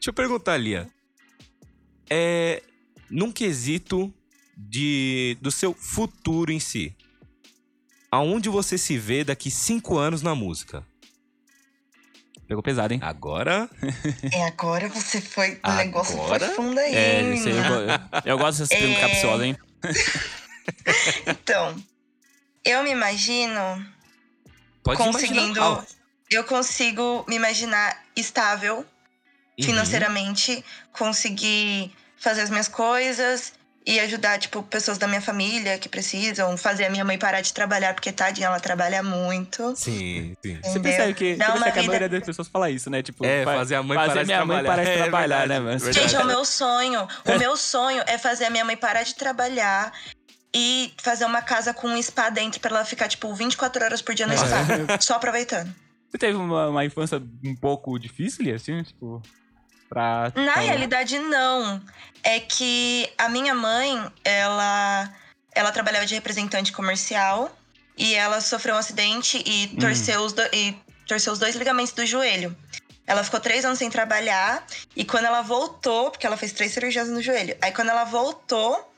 Deixa 0.03 0.09
eu 0.09 0.13
perguntar, 0.15 0.57
Lia. 0.57 0.89
É. 2.09 2.61
Num 3.09 3.31
quesito 3.31 4.13
de, 4.57 5.37
do 5.39 5.49
seu 5.49 5.73
futuro 5.73 6.51
em 6.51 6.59
si. 6.59 6.93
Aonde 8.11 8.49
você 8.49 8.77
se 8.77 8.97
vê 8.97 9.23
daqui 9.23 9.49
cinco 9.49 9.97
anos 9.97 10.21
na 10.21 10.35
música? 10.35 10.85
Pegou 12.45 12.61
pesado, 12.61 12.93
hein? 12.93 12.99
Agora. 13.01 13.69
é, 14.33 14.45
agora 14.45 14.89
você 14.89 15.21
foi. 15.21 15.57
O 15.63 15.71
negócio 15.71 16.21
Agora? 16.21 16.47
foi 16.47 16.55
fundo 16.55 16.77
aí, 16.81 16.93
É, 16.93 17.21
hein, 17.21 17.33
isso 17.35 17.47
aí 17.47 17.55
eu, 17.55 18.33
eu 18.33 18.37
gosto 18.37 18.59
dessas 18.59 18.77
perguntas 18.77 18.97
É. 18.97 19.07
capciosas, 19.07 19.45
hein? 19.45 19.57
Então, 21.27 21.81
eu 22.65 22.83
me 22.83 22.91
imagino 22.91 23.85
Pode 24.83 24.97
conseguindo. 24.97 25.57
imaginar. 25.57 25.87
Eu 26.29 26.43
consigo 26.43 27.23
me 27.29 27.37
imaginar 27.37 28.03
estável 28.17 28.85
uhum. 29.59 29.65
financeiramente, 29.65 30.63
conseguir 30.91 31.91
fazer 32.17 32.41
as 32.41 32.49
minhas 32.49 32.67
coisas 32.67 33.53
e 33.85 33.99
ajudar, 33.99 34.39
tipo, 34.39 34.63
pessoas 34.63 34.97
da 34.97 35.05
minha 35.09 35.19
família 35.19 35.77
que 35.77 35.89
precisam, 35.89 36.55
fazer 36.55 36.85
a 36.85 36.89
minha 36.89 37.03
mãe 37.03 37.17
parar 37.17 37.41
de 37.41 37.51
trabalhar, 37.51 37.93
porque 37.93 38.13
tadinha, 38.13 38.47
ela 38.47 38.57
trabalha 38.59 39.03
muito. 39.03 39.75
Sim, 39.75 40.33
sim. 40.41 40.57
Você 40.63 40.69
Entendeu? 40.69 40.81
percebe 40.83 41.13
que, 41.15 41.31
você 41.33 41.35
Dá 41.37 41.45
percebe 41.47 41.63
que 41.63 41.69
a 41.69 41.81
vida- 41.81 41.87
maioria 41.91 42.09
das 42.09 42.25
pessoas 42.25 42.47
fala 42.47 42.69
isso, 42.71 42.89
né? 42.89 43.03
Tipo, 43.03 43.25
É, 43.25 43.43
fa- 43.43 43.55
fazer 43.55 43.75
a 43.75 43.83
mãe 43.83 43.97
fazer 43.97 44.07
parar 44.09 44.21
de 44.21 44.25
minha 44.27 44.45
mãe 44.45 44.63
trabalhar. 44.63 44.69
parar 44.69 44.83
de 44.85 44.89
É 44.89 44.97
trabalhar, 45.03 45.37
verdade, 45.39 45.49
né, 45.49 45.59
mano? 45.59 45.91
Gente, 45.93 46.15
é 46.15 46.19
o 46.19 46.25
meu 46.25 46.45
sonho. 46.45 47.07
O 47.25 47.37
meu 47.37 47.57
sonho 47.57 48.01
é 48.07 48.17
fazer 48.17 48.45
a 48.45 48.49
minha 48.49 48.63
mãe 48.63 48.77
parar 48.77 49.03
de 49.03 49.15
trabalhar 49.15 49.91
e 50.55 50.93
fazer 51.01 51.25
uma 51.25 51.41
casa 51.41 51.73
com 51.73 51.87
um 51.89 52.01
spa 52.01 52.29
dentro 52.29 52.61
pra 52.61 52.69
ela 52.71 52.85
ficar, 52.85 53.09
tipo, 53.09 53.33
24 53.35 53.83
horas 53.83 54.01
por 54.01 54.15
dia 54.15 54.25
no 54.25 54.33
É. 54.33 54.37
spa. 54.37 54.47
Só 55.01 55.15
aproveitando. 55.15 55.75
Você 56.09 56.17
teve 56.17 56.37
uma, 56.37 56.69
uma 56.69 56.85
infância 56.85 57.21
um 57.43 57.55
pouco 57.55 57.99
difícil, 57.99 58.55
assim? 58.55 58.81
Tipo, 58.83 59.21
Na 59.93 60.31
pra- 60.31 60.61
realidade, 60.61 61.17
não. 61.19 61.81
é 62.25 62.39
que 62.39 63.11
a 63.17 63.27
minha 63.27 63.53
mãe, 63.53 64.01
ela, 64.23 65.13
ela 65.53 65.71
trabalhava 65.73 66.05
de 66.05 66.13
representante 66.15 66.71
comercial 66.71 67.53
e 67.97 68.15
ela 68.15 68.39
sofreu 68.39 68.75
um 68.75 68.77
acidente 68.77 69.43
e 69.45 69.65
Hum. 69.73 69.77
torceu, 69.79 70.21
os, 70.21 70.31
do- 70.31 70.41
e 70.53 70.73
torceu 71.05 71.33
os 71.33 71.39
dois 71.39 71.53
ligamentos 71.55 71.91
do 71.93 72.05
joelho. 72.05 72.55
Ela 73.05 73.23
ficou 73.25 73.41
três 73.41 73.65
anos 73.65 73.77
sem 73.79 73.89
trabalhar 73.89 74.65
e 74.95 75.03
quando 75.03 75.25
ela 75.25 75.41
voltou, 75.41 76.09
porque 76.11 76.25
ela 76.25 76.37
fez 76.37 76.53
três 76.53 76.71
cirurgias 76.71 77.09
no 77.09 77.21
joelho, 77.21 77.57
aí 77.61 77.73
quando 77.73 77.89
ela 77.89 78.05
voltou, 78.05 78.89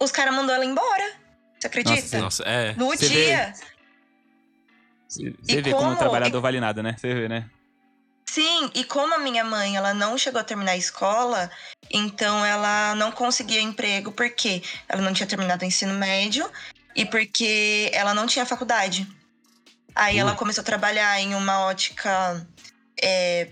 os 0.00 0.10
caras 0.10 0.34
mandou 0.34 0.52
ela 0.52 0.64
embora. 0.64 1.12
Você 1.60 1.68
acredita? 1.68 2.18
Nossa, 2.18 2.42
é. 2.42 2.74
no 2.74 2.86
Você 2.88 3.08
dia. 3.08 3.52
Você 5.08 5.32
E 5.48 5.62
vê 5.62 5.70
como 5.70 5.84
como- 5.84 5.92
o 5.92 5.96
trabalhador 5.96 6.40
vale 6.40 6.60
nada, 6.60 6.82
né? 6.82 6.96
Você 6.98 7.14
vê, 7.14 7.28
né? 7.28 7.48
Sim, 8.30 8.70
e 8.74 8.84
como 8.84 9.14
a 9.14 9.18
minha 9.18 9.42
mãe 9.42 9.74
ela 9.74 9.94
não 9.94 10.18
chegou 10.18 10.38
a 10.38 10.44
terminar 10.44 10.72
a 10.72 10.76
escola, 10.76 11.50
então 11.90 12.44
ela 12.44 12.94
não 12.94 13.10
conseguia 13.10 13.58
emprego 13.58 14.12
porque 14.12 14.62
ela 14.86 15.00
não 15.00 15.14
tinha 15.14 15.26
terminado 15.26 15.64
o 15.64 15.66
ensino 15.66 15.94
médio 15.94 16.48
e 16.94 17.06
porque 17.06 17.90
ela 17.94 18.12
não 18.12 18.26
tinha 18.26 18.44
faculdade. 18.44 19.08
Aí 19.94 20.18
ela 20.18 20.34
começou 20.34 20.60
a 20.60 20.64
trabalhar 20.64 21.18
em 21.18 21.34
uma 21.34 21.60
ótica 21.60 22.46
é, 23.02 23.48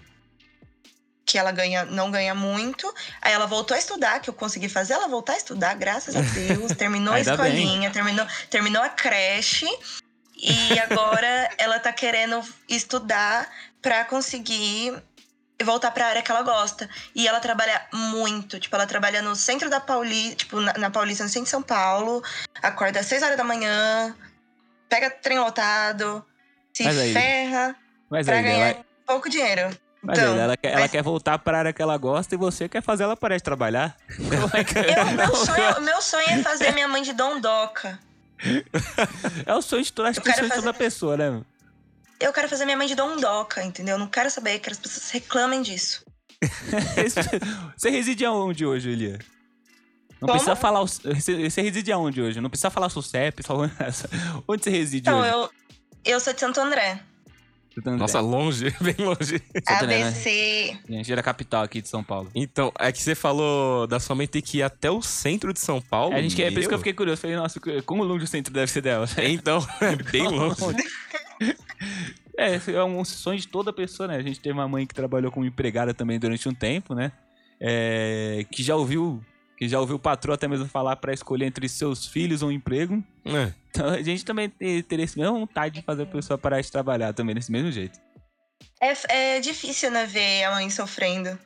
que 1.25 1.39
ela 1.39 1.53
ganha, 1.53 1.87
não 1.87 2.11
ganha 2.11 2.35
muito. 2.35 2.93
Aí 3.23 3.33
ela 3.33 3.47
voltou 3.47 3.75
a 3.75 3.79
estudar, 3.79 4.21
que 4.21 4.29
eu 4.29 4.35
consegui 4.35 4.69
fazer 4.69 4.93
ela 4.93 5.09
voltar 5.09 5.33
a 5.33 5.39
estudar, 5.39 5.75
graças 5.75 6.15
a 6.15 6.21
Deus. 6.21 6.73
Terminou 6.77 7.15
a 7.15 7.17
bem. 7.17 7.23
escolinha, 7.23 7.91
terminou, 7.91 8.27
terminou 8.51 8.83
a 8.83 8.91
creche. 8.91 9.67
E 10.37 10.79
agora 10.81 11.49
ela 11.57 11.79
tá 11.79 11.91
querendo 11.95 12.43
estudar 12.69 13.49
pra 13.87 14.05
conseguir 14.05 15.01
voltar 15.63 15.93
pra 15.93 16.09
área 16.09 16.21
que 16.21 16.29
ela 16.29 16.43
gosta. 16.43 16.91
E 17.15 17.29
ela 17.29 17.39
trabalha 17.39 17.81
muito. 17.93 18.59
Tipo, 18.59 18.75
ela 18.75 18.85
trabalha 18.85 19.23
no 19.23 19.37
centro 19.37 19.71
da 19.71 19.79
Paulista, 19.79 20.35
tipo, 20.35 20.61
na, 20.61 20.73
na 20.73 20.91
Paulista, 20.91 21.23
no 21.23 21.31
centro 21.31 21.45
de 21.45 21.51
São 21.51 21.63
Paulo. 21.63 22.21
Acorda 22.61 22.99
às 22.99 23.07
6 23.07 23.23
horas 23.23 23.37
da 23.37 23.45
manhã, 23.45 24.13
pega 24.89 25.09
trem 25.09 25.39
lotado, 25.39 26.25
se 26.75 26.83
Mas 26.83 26.99
aí- 26.99 27.13
ferra 27.13 27.77
Mas 28.11 28.27
pra 28.27 28.37
aí, 28.39 28.43
ganhar 28.43 28.69
ela, 28.71 28.85
pouco 29.07 29.31
dinheiro. 29.31 29.71
mas 30.03 30.19
Então, 30.19 30.33
aí, 30.35 30.41
ela, 30.41 30.57
quer, 30.57 30.73
ela 30.73 30.81
mas- 30.81 30.91
quer 30.91 31.03
voltar 31.05 31.39
para 31.39 31.57
a 31.57 31.61
área 31.61 31.73
que 31.73 31.81
ela 31.81 31.97
gosta 31.97 32.35
e 32.35 32.39
você 32.39 32.69
quer 32.69 32.83
fazer 32.83 33.05
ela 33.05 33.17
parar 33.17 33.37
de 33.37 33.43
trabalhar. 33.45 33.97
Como 34.17 34.51
é 34.53 35.01
Eu, 35.01 35.17
meu, 35.17 35.37
sonho, 35.37 35.81
meu 35.83 36.03
sonho 36.03 36.29
é 36.29 36.43
fazer 36.43 36.73
minha 36.73 36.89
mãe 36.89 37.03
de 37.03 37.13
dondoca. 37.13 38.01
É 39.47 39.55
o 39.55 39.63
sonho 39.63 39.83
de 39.85 39.93
toda, 39.93 40.09
acho 40.11 40.19
Eu 40.19 40.25
que 40.25 40.29
é 40.29 40.33
o 40.33 40.35
quero 40.35 40.49
sonho 40.49 40.59
de 40.61 40.65
toda 40.65 40.73
fazer- 40.75 40.85
pessoa, 40.85 41.17
né? 41.17 41.41
Eu 42.21 42.33
quero 42.33 42.49
fazer 42.49 42.65
minha 42.65 42.77
mãe 42.77 42.87
de 42.87 42.95
dondoca, 42.95 43.63
entendeu? 43.63 43.95
Eu 43.95 43.99
não 43.99 44.07
quero 44.07 44.31
saber, 44.31 44.59
que 44.59 44.71
as 44.71 44.79
pessoas 44.79 45.11
reclamem 45.11 45.63
disso. 45.63 46.05
Você 47.77 47.91
reside 47.91 48.25
aonde 48.25 48.65
hoje, 48.65 48.91
Elia? 48.91 49.19
Não 50.21 50.21
Como? 50.29 50.33
precisa 50.33 50.57
falar. 50.57 50.83
o- 50.83 50.87
Você 50.87 51.61
reside 51.63 51.93
aonde 51.93 52.21
hoje? 52.23 52.41
Não 52.41 52.49
precisa 52.49 52.71
falar 52.71 52.89
seu 52.89 53.03
CEP. 53.03 53.43
Só... 53.45 53.55
Onde 54.49 54.65
você 54.65 54.71
reside 54.71 55.09
Então, 55.09 55.21
hoje? 55.21 55.31
eu, 55.31 55.51
eu 56.15 56.21
sou 56.21 56.33
de 56.33 56.41
Santo 56.41 56.59
André. 56.61 57.01
Santo 57.75 57.91
Nossa, 57.99 58.21
longe, 58.21 58.71
bem 58.81 58.95
longe. 58.99 59.35
Né? 59.55 60.03
ABC. 60.03 60.79
Gente, 60.89 61.13
era 61.13 61.21
a 61.21 61.25
capital 61.25 61.63
aqui 61.65 61.83
de 61.83 61.89
São 61.91 62.03
Paulo. 62.03 62.31
Então, 62.35 62.73
é 62.79 62.91
que 62.91 63.03
você 63.03 63.15
falou 63.15 63.87
da 63.87 64.01
sua 64.01 64.17
mãe 64.17 64.27
ter 64.27 64.41
que 64.41 64.59
ir 64.59 64.63
até 64.63 64.91
o 64.91 65.03
centro 65.03 65.53
de 65.53 65.61
São 65.61 65.83
Paulo. 65.83 66.15
É, 66.15 66.19
a 66.19 66.23
gente 66.23 66.35
quer, 66.35 66.51
por 66.51 66.61
isso 66.61 66.69
que 66.71 66.75
eu 66.75 66.79
fiquei 66.79 66.95
curioso. 66.95 67.21
Falei, 67.21 67.37
nossa, 67.37 67.61
como 67.85 68.03
longe 68.03 68.25
o 68.25 68.27
centro 68.27 68.51
deve 68.55 68.73
ser 68.73 68.81
dela? 68.81 69.07
Então, 69.23 69.59
é 69.83 69.95
bem 69.97 70.27
longe. 70.27 70.57
É, 72.39 72.61
é 72.73 72.85
um 72.85 73.03
sonho 73.03 73.39
de 73.39 73.49
toda 73.49 73.73
pessoa, 73.73 74.07
né? 74.09 74.17
A 74.17 74.23
gente 74.23 74.39
teve 74.39 74.53
uma 74.53 74.69
mãe 74.69 74.87
que 74.87 74.95
trabalhou 74.95 75.33
como 75.33 75.47
empregada 75.47 75.95
também 75.95 76.19
durante 76.19 76.47
um 76.47 76.53
tempo, 76.53 76.95
né? 76.95 77.11
É, 77.59 78.45
que 78.51 78.63
já 78.63 78.77
ouviu 78.77 79.25
que 79.57 79.67
já 79.67 79.81
ouviu 79.81 79.97
o 79.97 79.99
patrão 79.99 80.35
até 80.35 80.47
mesmo 80.47 80.67
falar 80.67 80.97
pra 80.97 81.15
escolher 81.15 81.47
entre 81.47 81.67
seus 81.67 82.07
filhos 82.07 82.43
ou 82.43 82.51
um 82.51 82.53
emprego. 82.53 83.03
É. 83.25 83.55
Então 83.71 83.89
a 83.89 84.03
gente 84.03 84.23
também 84.23 84.51
te- 84.51 84.83
teria 84.83 85.07
essa 85.07 85.19
mesma 85.19 85.33
vontade 85.39 85.77
de 85.77 85.83
fazer 85.83 86.03
a 86.03 86.07
pessoa 86.07 86.37
parar 86.37 86.61
de 86.61 86.71
trabalhar 86.71 87.15
também 87.15 87.35
desse 87.35 87.51
mesmo 87.51 87.73
jeito. 87.73 87.99
É, 88.83 89.37
é 89.37 89.41
difícil, 89.41 89.91
né, 89.91 90.05
ver 90.05 90.45
a 90.45 90.51
mãe 90.51 90.69
sofrendo. 90.69 91.39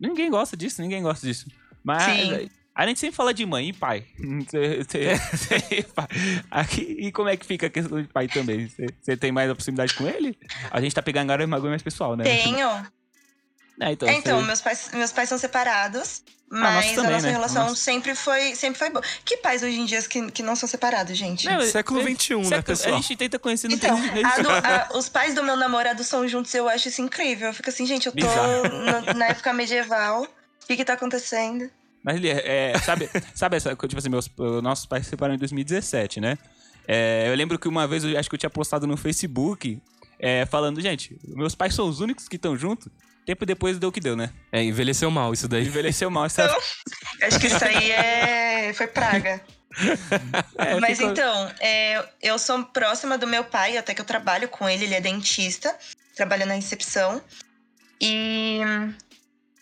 Ninguém 0.00 0.30
gosta 0.30 0.56
disso, 0.56 0.80
ninguém 0.80 1.02
gosta 1.02 1.26
disso. 1.26 1.46
Mas 1.84 2.02
Sim. 2.04 2.48
A 2.74 2.86
gente 2.86 2.98
sempre 3.00 3.16
fala 3.16 3.32
de 3.34 3.44
mãe 3.46 3.68
e 3.70 3.72
pai. 3.72 4.06
Aqui, 6.50 6.96
e 6.98 7.12
como 7.12 7.28
é 7.28 7.36
que 7.36 7.46
fica 7.46 7.66
a 7.66 7.70
questão 7.70 8.00
de 8.00 8.08
pai 8.08 8.28
também? 8.28 8.68
Você- 9.02 9.16
tem 9.16 9.32
mais 9.32 9.50
a 9.50 9.54
proximidade 9.54 9.94
com 9.94 10.06
ele? 10.06 10.38
A 10.70 10.80
gente 10.80 10.94
tá 10.94 11.02
pegando 11.02 11.30
agora 11.30 11.46
bagulho 11.46 11.70
mais 11.70 11.82
pessoal, 11.82 12.16
né? 12.16 12.24
Tenho. 12.24 12.68
É, 13.80 13.92
então, 13.92 14.08
É, 14.08 14.12
então, 14.14 14.38
você- 14.40 14.46
meus 14.46 14.60
pais, 14.60 14.90
meus 14.92 15.12
pais 15.12 15.28
são 15.28 15.38
separados, 15.38 16.22
nossa 16.50 16.62
mas 16.62 16.92
também, 16.92 17.10
a 17.10 17.14
nossa 17.14 17.26
né? 17.26 17.32
relação 17.32 17.62
Nossa. 17.68 17.76
sempre 17.76 18.14
foi, 18.14 18.54
sempre 18.54 18.78
foi 18.78 18.90
boa. 18.90 19.02
Que 19.24 19.38
pais 19.38 19.62
hoje 19.62 19.80
em 19.80 19.86
dia 19.86 20.00
que, 20.02 20.30
que 20.30 20.42
não 20.42 20.54
são 20.54 20.68
separados, 20.68 21.16
gente? 21.16 21.46
Não, 21.46 21.60
Século 21.62 22.00
é- 22.00 22.14
XXI, 22.14 22.36
né, 22.50 22.62
pessoal? 22.62 22.94
A 22.94 23.00
gente 23.00 23.16
tenta 23.16 23.38
conhecer, 23.38 23.68
não 23.68 23.76
Então, 23.76 24.00
tem 24.00 24.12
nem- 24.12 24.24
a 24.24 24.38
do- 24.38 24.50
a- 24.50 24.88
os 24.94 25.08
pais 25.08 25.34
do 25.34 25.42
meu 25.42 25.56
namorado 25.56 26.04
são 26.04 26.28
juntos, 26.28 26.54
eu 26.54 26.68
acho 26.68 26.88
isso 26.88 27.00
incrível. 27.00 27.48
Eu 27.48 27.54
fico 27.54 27.70
assim, 27.70 27.86
gente, 27.86 28.06
eu 28.06 28.12
tô 28.12 28.26
na, 28.68 29.14
na 29.14 29.26
época 29.28 29.52
medieval. 29.52 30.22
O 30.22 30.66
que 30.66 30.76
que 30.76 30.84
tá 30.84 30.92
acontecendo? 30.92 31.68
Mas 32.02 32.16
ele 32.16 32.28
é, 32.28 32.72
é, 32.72 32.78
sabe, 32.78 33.08
sabe 33.34 33.56
essa, 33.56 33.74
tipo 33.76 33.98
assim, 33.98 34.08
meus, 34.08 34.30
os 34.36 34.62
nossos 34.62 34.86
pais 34.86 35.04
se 35.04 35.10
separaram 35.10 35.34
em 35.36 35.38
2017, 35.38 36.20
né? 36.20 36.36
É, 36.86 37.26
eu 37.28 37.34
lembro 37.34 37.58
que 37.58 37.68
uma 37.68 37.86
vez, 37.86 38.04
eu 38.04 38.18
acho 38.18 38.28
que 38.28 38.34
eu 38.34 38.38
tinha 38.38 38.50
postado 38.50 38.86
no 38.86 38.96
Facebook, 38.96 39.80
é, 40.18 40.46
falando, 40.46 40.80
gente, 40.80 41.16
meus 41.28 41.54
pais 41.54 41.74
são 41.74 41.88
os 41.88 42.00
únicos 42.00 42.28
que 42.28 42.36
estão 42.36 42.56
juntos. 42.56 42.88
Tempo 43.24 43.46
depois 43.46 43.78
deu 43.78 43.88
o 43.88 43.92
que 43.92 44.00
deu, 44.00 44.16
né? 44.16 44.30
É, 44.50 44.62
envelheceu 44.64 45.08
mal 45.10 45.32
isso 45.32 45.46
daí. 45.46 45.64
Envelheceu 45.64 46.10
mal 46.10 46.24
essa. 46.26 46.42
Eu 46.42 47.28
Acho 47.28 47.38
que 47.38 47.46
isso 47.46 47.64
aí 47.64 47.90
é... 47.92 48.72
foi 48.74 48.86
praga. 48.86 49.40
É, 50.58 50.78
Mas 50.78 50.98
ficou- 50.98 51.12
então, 51.12 51.50
é, 51.58 52.04
eu 52.20 52.38
sou 52.38 52.62
próxima 52.62 53.16
do 53.16 53.26
meu 53.26 53.42
pai, 53.42 53.78
até 53.78 53.94
que 53.94 54.02
eu 54.02 54.04
trabalho 54.04 54.46
com 54.46 54.68
ele, 54.68 54.84
ele 54.84 54.94
é 54.94 55.00
dentista, 55.00 55.74
trabalha 56.14 56.44
na 56.44 56.52
recepção. 56.52 57.22
E 57.98 58.60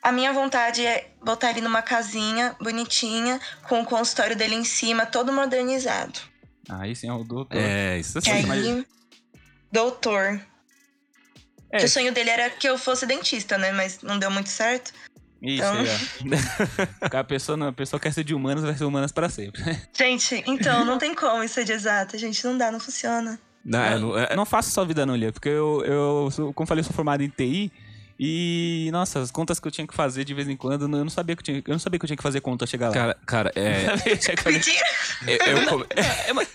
a 0.02 0.10
minha 0.12 0.32
vontade 0.32 0.84
é 0.84 1.10
botar 1.22 1.50
ele 1.50 1.60
numa 1.60 1.82
casinha 1.82 2.56
bonitinha, 2.60 3.40
com 3.68 3.80
o 3.82 3.84
consultório 3.84 4.36
dele 4.36 4.54
em 4.54 4.64
cima, 4.64 5.04
todo 5.06 5.32
modernizado. 5.32 6.18
Aí 6.68 6.94
sim, 6.94 7.08
é 7.08 7.12
o 7.12 7.24
doutor. 7.24 7.56
É, 7.56 7.98
isso 7.98 8.18
assim. 8.18 8.30
aí, 8.30 8.86
doutor. 9.72 10.40
É. 11.72 11.78
Que 11.78 11.84
o 11.84 11.88
sonho 11.88 12.12
dele 12.12 12.30
era 12.30 12.50
que 12.50 12.68
eu 12.68 12.76
fosse 12.78 13.06
dentista, 13.06 13.56
né? 13.56 13.72
Mas 13.72 14.02
não 14.02 14.18
deu 14.18 14.30
muito 14.30 14.48
certo. 14.48 14.92
Isso, 15.42 15.62
Então- 15.64 16.36
é. 17.12 17.16
a, 17.18 17.24
pessoa, 17.24 17.56
não- 17.56 17.68
a 17.68 17.72
pessoa 17.72 17.98
quer 17.98 18.12
ser 18.12 18.24
de 18.24 18.34
humanas, 18.34 18.62
vai 18.64 18.74
ser 18.76 18.84
humanas 18.84 19.12
pra 19.12 19.28
sempre. 19.28 19.62
Gente, 19.96 20.42
então, 20.46 20.84
não 20.84 20.98
tem 20.98 21.14
como 21.14 21.42
isso 21.42 21.54
ser 21.54 21.64
de 21.64 21.72
exata, 21.72 22.18
gente. 22.18 22.44
Não 22.44 22.58
dá, 22.58 22.70
não 22.70 22.80
funciona. 22.80 23.40
Não, 23.64 23.82
é, 23.82 23.98
não- 23.98 24.18
é- 24.18 24.36
Não 24.36 24.44
faça 24.46 24.70
sua 24.70 24.84
vida 24.84 25.04
não, 25.06 25.14
Lia, 25.16 25.32
porque 25.32 25.48
eu, 25.48 25.82
eu 25.84 26.30
sou- 26.30 26.52
como 26.52 26.66
falei, 26.66 26.80
eu 26.80 26.84
sou 26.84 26.92
formado 26.94 27.22
em 27.22 27.28
TI 27.28 27.72
e, 28.22 28.90
nossa, 28.92 29.18
as 29.20 29.30
contas 29.30 29.58
que 29.58 29.66
eu 29.66 29.72
tinha 29.72 29.86
que 29.86 29.94
fazer 29.94 30.24
de 30.24 30.34
vez 30.34 30.46
em 30.46 30.54
quando, 30.54 30.82
eu 30.82 30.88
não 30.88 31.08
sabia 31.08 31.34
que 31.34 31.40
eu 31.40 31.44
tinha, 31.44 31.56
eu 31.66 31.72
não 31.72 31.78
sabia 31.78 31.98
que 31.98 32.04
eu 32.04 32.06
tinha 32.08 32.16
que 32.18 32.22
fazer 32.22 32.42
conta 32.42 32.66
chegar 32.66 32.88
lá. 32.88 32.92
cara, 32.94 33.16
cara, 33.24 33.52
é. 33.54 33.86
Eu 33.96 33.96
sabia 33.96 34.16
que 34.16 34.18
tinha 34.18 34.36
que 34.36 34.42
fazer- 34.42 34.56
Mentira! 34.58 34.84
eu- 35.26 35.56
eu 35.56 35.66
come- 35.70 35.86
mas, 36.34 36.48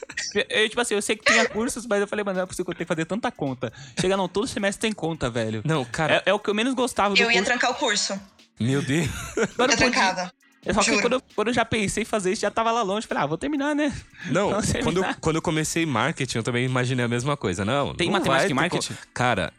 eu, 0.48 0.70
tipo 0.70 0.80
assim, 0.82 0.94
eu 0.94 1.02
sei 1.02 1.16
que 1.16 1.26
tinha 1.26 1.50
cursos, 1.50 1.88
mas 1.88 2.00
eu 2.02 2.08
falei, 2.08 2.24
mano, 2.24 2.38
não 2.38 2.44
é 2.44 2.46
possível 2.46 2.66
que 2.66 2.72
eu 2.72 2.76
tenho 2.76 2.86
que 2.86 2.94
fazer 2.94 3.06
tanta 3.06 3.32
conta. 3.32 3.74
Chega 4.00 4.16
não, 4.16 4.28
todo 4.28 4.46
semestre 4.46 4.82
tem 4.82 4.94
conta, 4.94 5.28
velho. 5.28 5.64
Não, 5.66 5.84
cara, 5.84 6.18
É, 6.26 6.30
é 6.30 6.34
o 6.36 6.38
que 6.40 6.52
eu 6.52 6.54
menos 6.54 6.76
gostava 6.76 7.16
do 7.16 7.20
Eu 7.20 7.32
ia 7.32 7.38
curso. 7.38 7.46
trancar 7.46 7.72
o 7.72 7.74
curso. 7.76 8.20
meu 8.60 8.84
Deus. 8.84 9.08
Eu 9.36 9.42
não 9.48 9.56
podia. 9.56 9.78
trancava. 9.78 10.32
Só 10.74 10.82
que 10.82 11.00
quando 11.02 11.14
eu, 11.14 11.22
quando 11.36 11.48
eu 11.50 11.54
já 11.54 11.64
pensei 11.64 12.02
em 12.02 12.06
fazer 12.06 12.32
isso, 12.32 12.42
já 12.42 12.50
tava 12.50 12.72
lá 12.72 12.82
longe. 12.82 13.06
Falei, 13.06 13.24
ah, 13.24 13.28
vou 13.28 13.38
terminar, 13.38 13.76
né? 13.76 13.92
Não, 14.32 14.50
quando 14.50 14.66
eu, 14.66 14.74
terminar. 14.74 15.18
quando 15.22 15.36
eu 15.36 15.42
comecei 15.42 15.86
marketing, 15.86 16.38
eu 16.40 16.44
também 16.44 16.66
imaginei 16.66 17.06
a 17.06 17.08
mesma 17.08 17.38
coisa. 17.38 17.64
Não, 17.64 17.94
Tem 17.94 18.08
não 18.08 18.14
matemática 18.14 18.44
vai 18.48 18.52
em 18.52 18.54
marketing? 18.56 18.94
Cara, 19.14 19.54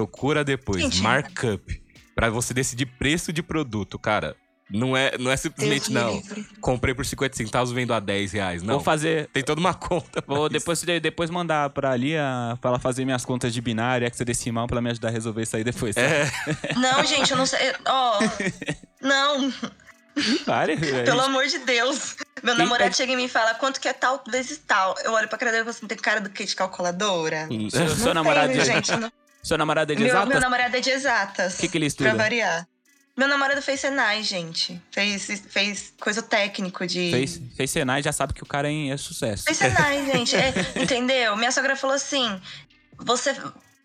procura 0.00 0.44
depois, 0.44 0.82
Gente. 0.82 1.00
markup, 1.00 1.82
pra 2.14 2.28
você 2.28 2.52
decidir 2.52 2.84
preço 2.84 3.32
de 3.32 3.42
produto, 3.42 3.98
cara. 3.98 4.36
Não 4.68 4.94
é, 4.96 5.16
não 5.16 5.30
é 5.30 5.36
simplesmente, 5.36 5.90
Deus 5.90 6.04
não. 6.04 6.22
Comprei 6.60 6.92
por 6.92 7.06
50 7.06 7.34
centavos, 7.36 7.72
vendo 7.72 7.94
a 7.94 8.00
10 8.00 8.32
reais. 8.32 8.62
Não, 8.64 8.74
Vou 8.74 8.82
fazer. 8.82 9.28
tem 9.32 9.42
toda 9.42 9.58
uma 9.60 9.72
conta. 9.78 10.22
Vou 10.26 10.46
isso. 10.46 10.52
depois, 10.52 10.82
depois 11.00 11.30
mandar 11.30 11.70
pra 11.70 11.92
ali 11.92 12.14
a, 12.16 12.58
pra 12.60 12.70
ela 12.72 12.78
fazer 12.78 13.04
minhas 13.06 13.24
contas 13.24 13.54
de 13.54 13.60
binário, 13.62 14.06
hexadecimal, 14.06 14.66
pra 14.66 14.74
ela 14.74 14.82
me 14.82 14.90
ajudar 14.90 15.08
a 15.08 15.12
resolver 15.12 15.42
isso 15.44 15.56
aí 15.56 15.64
depois. 15.64 15.96
É, 15.96 16.28
Não, 16.76 17.02
gente, 17.04 17.30
eu 17.30 17.38
não 17.38 17.46
sei. 17.46 17.72
Ó. 17.86 18.18
não, 19.00 19.52
Pare, 20.44 20.74
velho. 20.76 21.04
pelo 21.04 21.20
amor 21.20 21.46
de 21.46 21.58
Deus. 21.60 22.16
Meu 22.42 22.54
namorado 22.56 22.84
pede- 22.84 22.96
chega 22.96 23.12
e 23.12 23.16
me 23.16 23.28
fala 23.28 23.54
quanto 23.54 23.80
que 23.80 23.86
é 23.88 23.92
tal 23.92 24.22
vezes 24.28 24.58
tal. 24.66 24.94
Eu 25.04 25.12
olho 25.12 25.28
pra 25.28 25.38
cara 25.38 25.52
dele 25.52 25.62
e 25.62 25.64
falo 25.64 25.76
assim: 25.76 25.86
tem 25.86 25.96
cara 25.96 26.20
do 26.20 26.28
que 26.30 26.44
de 26.44 26.56
calculadora? 26.56 27.46
Seu, 27.70 27.88
seu 27.88 28.06
Não 28.06 28.14
namorado 28.14 28.52
é, 28.52 28.64
gente. 28.64 28.90
não- 28.96 29.12
seu 29.46 29.56
namorado 29.58 29.92
é 29.92 29.94
de 29.96 30.02
Meu, 30.02 30.10
exatas? 30.10 30.28
meu 30.28 30.40
namorado 30.40 30.76
é 30.76 30.80
de 30.80 30.90
exatas. 30.90 31.54
O 31.54 31.58
que, 31.58 31.68
que 31.68 31.78
ele 31.78 31.84
Pra 31.90 32.06
estuda? 32.06 32.14
variar. 32.14 32.66
Meu 33.16 33.28
namorado 33.28 33.62
fez 33.62 33.80
Senai, 33.80 34.22
gente. 34.22 34.80
Fez, 34.90 35.42
fez 35.48 35.94
coisa 35.98 36.20
técnico 36.20 36.86
de. 36.86 37.10
Fez, 37.10 37.40
fez 37.56 37.70
Senai, 37.70 38.02
já 38.02 38.12
sabe 38.12 38.34
que 38.34 38.42
o 38.42 38.46
cara 38.46 38.70
é, 38.70 38.88
é 38.88 38.96
sucesso. 38.98 39.44
Fez 39.44 39.56
Senai, 39.56 40.04
gente. 40.12 40.36
É, 40.36 40.52
entendeu? 40.76 41.34
Minha 41.36 41.50
sogra 41.50 41.74
falou 41.76 41.96
assim: 41.96 42.38
você. 42.98 43.34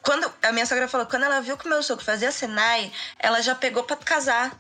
Quando, 0.03 0.29
a 0.41 0.51
minha 0.51 0.65
sogra 0.65 0.87
falou, 0.87 1.05
quando 1.05 1.23
ela 1.23 1.39
viu 1.41 1.55
que 1.55 1.65
o 1.67 1.69
meu 1.69 1.81
sogro 1.83 2.03
fazia 2.03 2.31
Senai, 2.31 2.91
ela 3.19 3.39
já 3.41 3.53
pegou 3.55 3.83
pra 3.83 3.95
casar. 3.95 4.59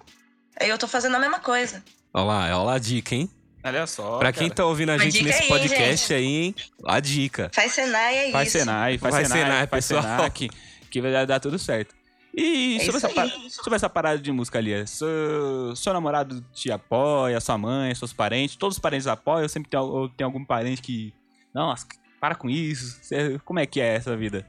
Aí 0.59 0.69
eu 0.69 0.77
tô 0.77 0.87
fazendo 0.87 1.15
a 1.15 1.19
mesma 1.19 1.39
coisa. 1.39 1.83
Olha 2.13 2.23
lá, 2.25 2.43
olha 2.45 2.57
lá 2.57 2.73
a 2.75 2.79
dica, 2.79 3.15
hein? 3.15 3.29
Olha 3.63 3.85
só. 3.87 4.17
pra 4.19 4.31
quem 4.31 4.49
tá 4.49 4.65
ouvindo 4.65 4.91
a 4.91 4.97
gente 4.97 5.13
dica 5.13 5.25
nesse 5.25 5.43
aí, 5.43 5.47
podcast 5.47 6.07
gente. 6.07 6.13
aí, 6.13 6.25
hein? 6.25 6.55
A 6.85 6.99
dica. 6.99 7.51
Faz 7.53 7.71
Senai, 7.73 8.17
é 8.29 8.31
Faz 8.31 8.47
isso. 8.47 8.57
Senai, 8.59 8.97
faz, 8.97 9.15
Faz 9.15 9.27
Senai, 9.27 9.43
Senai, 9.43 9.67
faz 9.67 9.87
pessoal. 9.87 10.01
Senai, 10.03 10.29
que, 10.31 10.49
que 10.91 11.01
vai 11.01 11.25
dar 11.25 11.39
tudo 11.39 11.57
certo. 11.57 11.95
E 12.33 12.77
É 12.77 12.79
sobre, 12.85 12.97
essa, 12.97 13.09
pa- 13.09 13.23
aí. 13.23 13.49
sobre 13.49 13.75
essa 13.75 13.89
parada 13.89 14.17
de 14.19 14.31
música 14.31 14.57
ali, 14.57 14.87
seu, 14.87 15.75
seu 15.75 15.91
namorado 15.93 16.41
te 16.53 16.71
apoia, 16.71 17.39
sua 17.41 17.57
mãe, 17.57 17.93
seus 17.95 18.13
parentes, 18.13 18.55
todos 18.55 18.77
os 18.77 18.81
parentes 18.81 19.05
apoiam, 19.07 19.49
sempre 19.49 19.69
tem, 19.69 19.79
tem 20.15 20.23
algum 20.25 20.45
parente 20.45 20.81
que. 20.81 21.13
Nossa, 21.53 21.85
para 22.21 22.35
com 22.35 22.49
isso. 22.49 22.99
Como 23.43 23.59
é 23.59 23.65
que 23.65 23.81
é 23.81 23.95
essa 23.95 24.15
vida? 24.15 24.45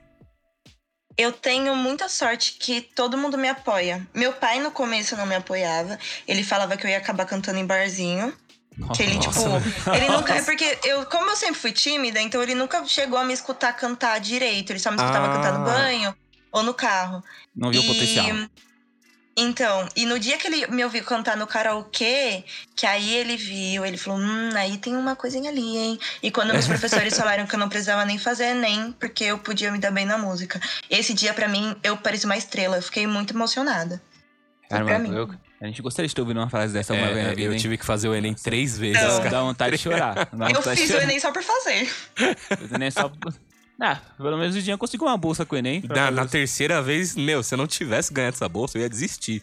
Eu 1.19 1.33
tenho 1.33 1.75
muita 1.77 2.09
sorte 2.09 2.53
que 2.59 2.81
todo 2.81 3.19
mundo 3.19 3.37
me 3.37 3.49
apoia. 3.49 4.07
Meu 4.15 4.33
pai 4.33 4.61
no 4.61 4.71
começo 4.71 5.17
não 5.17 5.27
me 5.27 5.35
apoiava. 5.35 5.99
Ele 6.27 6.43
falava 6.43 6.77
que 6.77 6.87
eu 6.87 6.91
ia 6.91 6.99
acabar 6.99 7.27
cantando 7.27 7.59
em 7.59 7.67
barzinho. 7.67 8.33
Que 8.97 9.03
ele, 9.03 9.19
tipo, 9.19 9.35
ele 9.95 10.09
nunca. 10.09 10.35
É 10.37 10.43
porque 10.43 10.79
eu, 10.85 11.05
como 11.07 11.29
eu 11.31 11.37
sempre 11.37 11.57
fui 11.57 11.73
tímida, 11.73 12.19
então 12.21 12.43
ele 12.43 12.55
nunca 12.55 12.83
chegou 12.87 13.19
a 13.19 13.25
me 13.25 13.35
escutar 13.35 13.75
cantar 13.75 14.19
direito. 14.21 14.71
Ele 14.71 14.79
só 14.79 14.91
me 14.91 14.97
escutava 14.97 15.27
Ah. 15.27 15.35
cantar 15.35 15.59
no 15.59 15.65
banho 15.65 16.15
ou 16.53 16.63
no 16.63 16.75
carro. 16.75 17.25
Não 17.57 17.71
viu 17.71 17.81
o 17.81 17.85
E- 17.85 17.89
potencial. 17.89 18.27
Então, 19.35 19.89
e 19.97 20.05
no 20.05 20.19
dia 20.19 20.37
que 20.37 20.47
ele 20.47 20.67
me 20.67 20.85
ouviu 20.85 21.03
cantar 21.05 21.39
no 21.39 21.47
karaokê, 21.47 22.45
que 22.77 22.85
aí 22.85 23.15
ele 23.15 23.35
viu, 23.35 23.83
ele 23.83 23.97
falou: 23.97 24.21
Hum, 24.21 24.51
aí 24.55 24.77
tem 24.77 24.95
uma 24.95 25.17
coisinha 25.17 25.51
ali, 25.51 25.79
hein? 25.79 25.99
E 26.23 26.31
quando 26.31 26.53
meus 26.53 26.67
professores 26.69 27.17
falaram 27.17 27.47
que 27.47 27.55
eu 27.55 27.59
não 27.59 27.71
precisava 27.71 28.05
nem 28.05 28.19
fazer 28.19 28.45
Enem, 28.49 28.93
porque 29.01 29.25
eu 29.25 29.39
podia 29.39 29.73
me 29.73 29.79
dar 29.79 29.91
bem 29.91 30.05
na 30.05 30.19
música. 30.19 30.61
Esse 30.91 31.15
dia, 31.15 31.33
pra 31.33 31.49
mim, 31.49 31.75
eu 31.83 31.97
parecia 31.97 32.29
uma 32.29 32.37
estrela. 32.37 32.77
Eu 32.77 32.83
fiquei 32.83 33.07
muito 33.07 33.33
emocionada. 33.33 34.03
Foi 34.61 34.69
Cara, 34.69 34.85
pra 34.85 34.99
mano, 34.99 35.09
mim. 35.11 35.17
eu- 35.17 35.35
a 35.63 35.67
gente 35.67 35.81
gostaria 35.81 36.09
de 36.09 36.15
ter 36.15 36.21
ouvido 36.21 36.37
uma 36.39 36.51
frase 36.51 36.75
dessa 36.75 36.93
uma 36.93 37.07
É, 37.07 37.15
vez 37.15 37.27
na 37.29 37.31
vida, 37.35 37.43
eu 37.43 37.53
hein? 37.55 37.59
tive 37.59 37.79
que 37.79 37.87
fazer 37.87 38.09
o 38.09 38.15
Enem 38.15 38.35
três 38.35 38.77
vezes, 38.77 39.01
Não. 39.03 39.31
Dá, 39.31 39.41
vontade 39.41 39.77
de 39.79 39.83
chorar. 39.83 40.29
Dá 40.35 40.51
Eu 40.51 40.61
fiz 40.61 40.81
o 40.83 40.87
chorar. 40.89 41.03
Enem 41.05 41.19
só 41.19 41.33
por 41.33 41.43
fazer. 41.43 41.91
O 42.71 42.75
Enem 42.75 42.89
é 42.89 42.91
só... 42.91 43.11
Ah, 43.85 44.01
pelo 44.17 44.39
menos 44.39 44.55
o 44.55 44.63
dia 44.63 44.79
conseguiu 44.79 45.09
uma 45.09 45.17
bolsa 45.17 45.45
com 45.45 45.57
o 45.57 45.59
Enem. 45.59 45.83
Na, 45.89 46.09
na 46.11 46.25
terceira 46.27 46.81
vez, 46.81 47.17
meu, 47.17 47.43
se 47.43 47.55
eu 47.55 47.59
não 47.59 47.67
tivesse 47.67 48.13
ganhado 48.13 48.37
essa 48.37 48.49
bolsa, 48.49 48.79
eu 48.79 48.83
ia 48.83 48.89
desistir. 48.89 49.43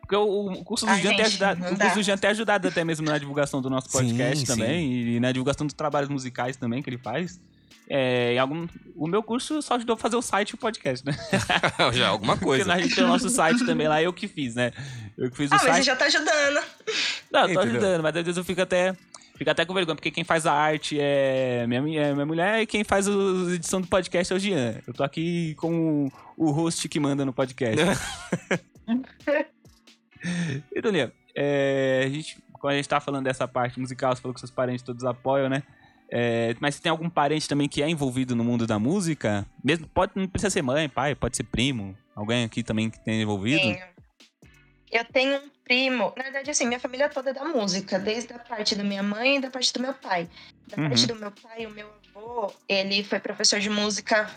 Porque 0.00 0.16
o, 0.16 0.50
o 0.52 0.64
curso 0.64 0.84
do 0.86 0.94
Jean 0.96 1.14
tem 1.14 1.24
ajudado. 1.24 1.60
não 1.60 1.72
O 1.72 1.78
curso 1.78 1.94
do 1.94 2.02
Jean 2.02 2.18
tem 2.18 2.30
ajudado 2.30 2.66
até 2.66 2.82
mesmo 2.82 3.06
na 3.06 3.16
divulgação 3.16 3.62
do 3.62 3.70
nosso 3.70 3.88
Sim, 3.88 3.98
podcast 3.98 4.38
sim. 4.38 4.44
também. 4.46 4.92
E 5.14 5.20
na 5.20 5.30
divulgação 5.30 5.64
dos 5.64 5.74
trabalhos 5.74 6.08
musicais 6.08 6.56
também 6.56 6.82
que 6.82 6.90
ele 6.90 6.98
faz. 6.98 7.40
É, 7.88 8.34
em 8.34 8.38
algum, 8.38 8.66
o 8.96 9.06
meu 9.06 9.22
curso 9.22 9.60
só 9.62 9.74
ajudou 9.74 9.94
a 9.94 9.96
fazer 9.96 10.16
o 10.16 10.22
site 10.22 10.50
e 10.50 10.54
o 10.54 10.58
podcast, 10.58 11.04
né? 11.06 11.12
Já, 11.92 12.08
alguma 12.08 12.34
Porque 12.34 12.44
coisa. 12.44 12.72
a 12.72 12.78
gente 12.80 12.94
tem 12.94 13.04
o 13.04 13.08
nosso 13.08 13.28
site 13.28 13.64
também 13.66 13.86
lá, 13.88 14.00
eu 14.02 14.12
que 14.12 14.26
fiz, 14.28 14.54
né? 14.56 14.72
Eu 15.18 15.30
que 15.30 15.36
fiz 15.36 15.50
o 15.50 15.54
Ah, 15.54 15.58
mas 15.58 15.62
você 15.66 15.72
site. 15.72 15.86
já 15.86 15.96
tá 15.96 16.04
ajudando. 16.06 16.60
Não, 17.32 17.40
eu 17.42 17.46
tô 17.46 17.52
Entendeu? 17.52 17.62
ajudando, 17.62 18.02
mas 18.02 18.16
às 18.16 18.22
vezes 18.24 18.36
eu 18.36 18.44
fico 18.44 18.60
até. 18.62 18.94
Fico 19.40 19.50
até 19.50 19.64
com 19.64 19.72
vergonha, 19.72 19.96
porque 19.96 20.10
quem 20.10 20.22
faz 20.22 20.44
a 20.44 20.52
arte 20.52 20.98
é 21.00 21.66
minha, 21.66 22.02
é 22.02 22.12
minha 22.12 22.26
mulher 22.26 22.60
e 22.60 22.66
quem 22.66 22.84
faz 22.84 23.08
a 23.08 23.12
edição 23.54 23.80
do 23.80 23.86
podcast 23.86 24.30
é 24.30 24.36
o 24.36 24.38
Jean. 24.38 24.82
Eu 24.86 24.92
tô 24.92 25.02
aqui 25.02 25.54
com 25.54 26.10
o, 26.36 26.36
o 26.36 26.50
host 26.50 26.86
que 26.90 27.00
manda 27.00 27.24
no 27.24 27.32
podcast. 27.32 27.80
e, 30.76 30.82
Dunia, 30.82 31.10
é, 31.34 32.02
a 32.04 32.08
gente, 32.10 32.36
quando 32.52 32.74
a 32.74 32.76
gente 32.76 32.86
tá 32.86 33.00
falando 33.00 33.24
dessa 33.24 33.48
parte 33.48 33.80
musical, 33.80 34.14
você 34.14 34.20
falou 34.20 34.34
que 34.34 34.40
seus 34.40 34.50
parentes 34.50 34.82
todos 34.82 35.06
apoiam, 35.06 35.48
né? 35.48 35.62
É, 36.10 36.54
mas 36.60 36.74
você 36.74 36.82
tem 36.82 36.90
algum 36.90 37.08
parente 37.08 37.48
também 37.48 37.66
que 37.66 37.82
é 37.82 37.88
envolvido 37.88 38.36
no 38.36 38.44
mundo 38.44 38.66
da 38.66 38.78
música? 38.78 39.46
Mesmo, 39.64 39.86
pode, 39.86 40.12
não 40.16 40.28
precisa 40.28 40.50
ser 40.50 40.60
mãe, 40.60 40.86
pai, 40.86 41.14
pode 41.14 41.38
ser 41.38 41.44
primo. 41.44 41.96
Alguém 42.14 42.44
aqui 42.44 42.62
também 42.62 42.90
que 42.90 43.00
tem 43.00 43.22
envolvido? 43.22 43.62
Tenho. 43.62 43.78
Eu 44.90 45.04
tenho 45.04 45.36
um 45.36 45.50
primo. 45.64 46.12
Na 46.16 46.24
verdade, 46.24 46.50
assim, 46.50 46.66
minha 46.66 46.80
família 46.80 47.08
toda 47.08 47.30
é 47.30 47.32
da 47.32 47.44
música, 47.44 47.98
desde 47.98 48.32
a 48.32 48.38
parte 48.38 48.74
da 48.74 48.82
minha 48.82 49.02
mãe 49.02 49.36
e 49.36 49.40
da 49.40 49.50
parte 49.50 49.72
do 49.72 49.80
meu 49.80 49.94
pai. 49.94 50.28
Da 50.66 50.80
Uhum. 50.82 50.88
parte 50.88 51.06
do 51.06 51.14
meu 51.14 51.30
pai, 51.30 51.66
o 51.66 51.70
meu 51.70 51.88
avô, 52.14 52.52
ele 52.68 53.04
foi 53.04 53.20
professor 53.20 53.60
de 53.60 53.70
música 53.70 54.28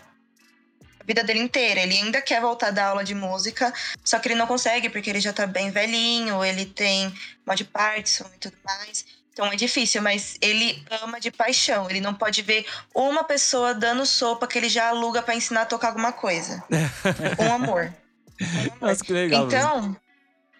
a 1.00 1.04
vida 1.04 1.22
dele 1.24 1.40
inteira. 1.40 1.80
Ele 1.80 1.94
ainda 1.94 2.22
quer 2.22 2.40
voltar 2.40 2.68
a 2.68 2.70
dar 2.70 2.86
aula 2.86 3.04
de 3.04 3.14
música, 3.14 3.72
só 4.04 4.18
que 4.18 4.28
ele 4.28 4.36
não 4.36 4.46
consegue 4.46 4.88
porque 4.88 5.10
ele 5.10 5.20
já 5.20 5.32
tá 5.32 5.46
bem 5.46 5.70
velhinho, 5.70 6.44
ele 6.44 6.64
tem 6.66 7.12
mal 7.44 7.56
de 7.56 7.64
Parkinson 7.64 8.26
e 8.34 8.38
tudo 8.38 8.56
mais. 8.64 9.04
Então 9.32 9.46
é 9.52 9.56
difícil, 9.56 10.00
mas 10.00 10.36
ele 10.40 10.80
ama 11.02 11.18
de 11.20 11.32
paixão. 11.32 11.90
Ele 11.90 12.00
não 12.00 12.14
pode 12.14 12.40
ver 12.42 12.64
uma 12.94 13.24
pessoa 13.24 13.74
dando 13.74 14.06
sopa 14.06 14.46
que 14.46 14.56
ele 14.56 14.68
já 14.68 14.88
aluga 14.90 15.20
pra 15.20 15.34
ensinar 15.34 15.62
a 15.62 15.66
tocar 15.66 15.88
alguma 15.88 16.12
coisa. 16.12 16.62
um 17.40 17.52
amor. 17.52 17.92
Um 18.40 18.44
amor. 18.72 18.78
Nossa, 18.80 19.04
que 19.04 19.12
legal. 19.12 19.46
Então, 19.46 19.96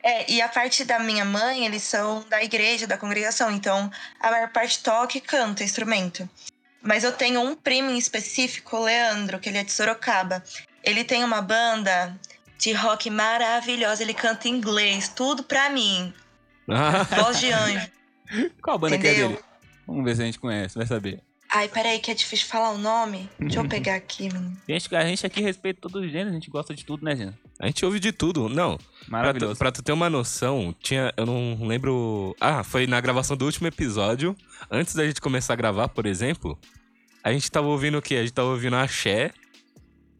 é, 0.04 0.30
e 0.30 0.42
a 0.42 0.48
parte 0.50 0.84
da 0.84 0.98
minha 0.98 1.24
mãe, 1.24 1.64
eles 1.64 1.82
são 1.82 2.22
da 2.28 2.44
igreja, 2.44 2.86
da 2.86 2.98
congregação. 2.98 3.50
Então, 3.50 3.90
a 4.20 4.30
maior 4.30 4.50
parte 4.50 4.82
toca 4.82 5.16
e 5.16 5.20
canta 5.20 5.64
instrumento. 5.64 6.28
Mas 6.82 7.04
eu 7.04 7.12
tenho 7.12 7.40
um 7.40 7.56
primo 7.56 7.90
em 7.90 7.96
específico, 7.96 8.76
o 8.76 8.84
Leandro, 8.84 9.40
que 9.40 9.48
ele 9.48 9.56
é 9.56 9.64
de 9.64 9.72
Sorocaba. 9.72 10.44
Ele 10.82 11.04
tem 11.04 11.24
uma 11.24 11.40
banda 11.40 12.14
de 12.58 12.74
rock 12.74 13.08
maravilhosa. 13.08 14.02
Ele 14.02 14.12
canta 14.12 14.46
em 14.46 14.52
inglês, 14.52 15.08
tudo 15.08 15.42
pra 15.42 15.70
mim. 15.70 16.12
Voz 17.16 17.40
de 17.40 17.50
anjo. 17.50 17.90
Qual 18.60 18.76
a 18.76 18.78
banda 18.78 18.98
que 18.98 19.06
é 19.06 19.10
Entendeu? 19.10 19.28
dele? 19.30 19.44
Vamos 19.86 20.04
ver 20.04 20.16
se 20.16 20.22
a 20.22 20.26
gente 20.26 20.38
conhece, 20.38 20.76
vai 20.76 20.86
saber. 20.86 21.23
Ai, 21.56 21.68
peraí, 21.68 22.00
que 22.00 22.10
é 22.10 22.14
difícil 22.14 22.48
falar 22.48 22.70
o 22.70 22.78
nome. 22.78 23.30
Deixa 23.38 23.60
eu 23.60 23.68
pegar 23.68 23.94
aqui, 23.94 24.24
menino. 24.32 24.56
Gente, 24.68 24.94
a 24.96 25.04
gente 25.06 25.24
aqui 25.24 25.40
respeita 25.40 25.80
todo 25.82 26.00
o 26.00 26.08
gênero, 26.08 26.30
a 26.30 26.32
gente 26.32 26.50
gosta 26.50 26.74
de 26.74 26.84
tudo, 26.84 27.04
né, 27.04 27.14
Jean? 27.14 27.32
A 27.60 27.66
gente 27.66 27.84
ouve 27.84 28.00
de 28.00 28.10
tudo. 28.10 28.48
Não, 28.48 28.76
pra 28.76 28.86
tu, 29.06 29.10
Maravilhoso. 29.10 29.58
pra 29.58 29.70
tu 29.70 29.80
ter 29.82 29.92
uma 29.92 30.10
noção, 30.10 30.74
tinha. 30.82 31.12
Eu 31.16 31.24
não 31.24 31.64
lembro. 31.66 32.34
Ah, 32.40 32.64
foi 32.64 32.88
na 32.88 33.00
gravação 33.00 33.36
do 33.36 33.44
último 33.44 33.68
episódio. 33.68 34.36
Antes 34.68 34.96
da 34.96 35.06
gente 35.06 35.20
começar 35.20 35.52
a 35.52 35.56
gravar, 35.56 35.88
por 35.88 36.06
exemplo, 36.06 36.58
a 37.22 37.32
gente 37.32 37.48
tava 37.48 37.68
ouvindo 37.68 37.98
o 37.98 38.02
quê? 38.02 38.16
A 38.16 38.20
gente 38.22 38.32
tava 38.32 38.48
ouvindo 38.48 38.74
axé, 38.74 39.30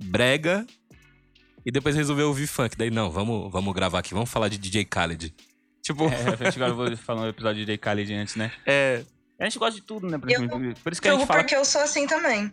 brega. 0.01 0.64
E 1.66 1.73
depois 1.73 1.97
resolveu 1.97 2.29
ouvir 2.29 2.47
funk. 2.47 2.77
Daí, 2.77 2.90
não, 2.90 3.11
vamos, 3.11 3.51
vamos 3.51 3.75
gravar 3.75 3.99
aqui, 3.99 4.14
vamos 4.14 4.31
falar 4.31 4.49
de 4.49 4.59
DJ 4.59 4.85
Khaled. 4.85 5.35
Tipo, 5.83 6.05
É, 6.05 6.47
a 6.47 6.51
gente 6.51 6.59
vou 6.75 6.94
falar 6.99 7.23
um 7.23 7.29
episódio 7.29 7.61
de 7.61 7.66
Day 7.66 7.77
Khaled 7.79 8.12
antes, 8.14 8.37
né? 8.37 8.53
é. 8.64 9.03
A 9.38 9.44
gente 9.44 9.59
gosta 9.59 9.75
de 9.81 9.83
tudo, 9.87 10.09
né? 10.09 10.18
Por, 10.18 10.31
Eu- 10.31 10.49
por 10.83 10.92
isso 10.92 11.03
que 11.03 11.09
a 11.09 11.12
gente 11.12 11.27
fala, 11.27 11.40
porque 11.40 11.57
eu 11.57 11.64
sou 11.64 11.81
assim 11.81 12.07
também. 12.07 12.53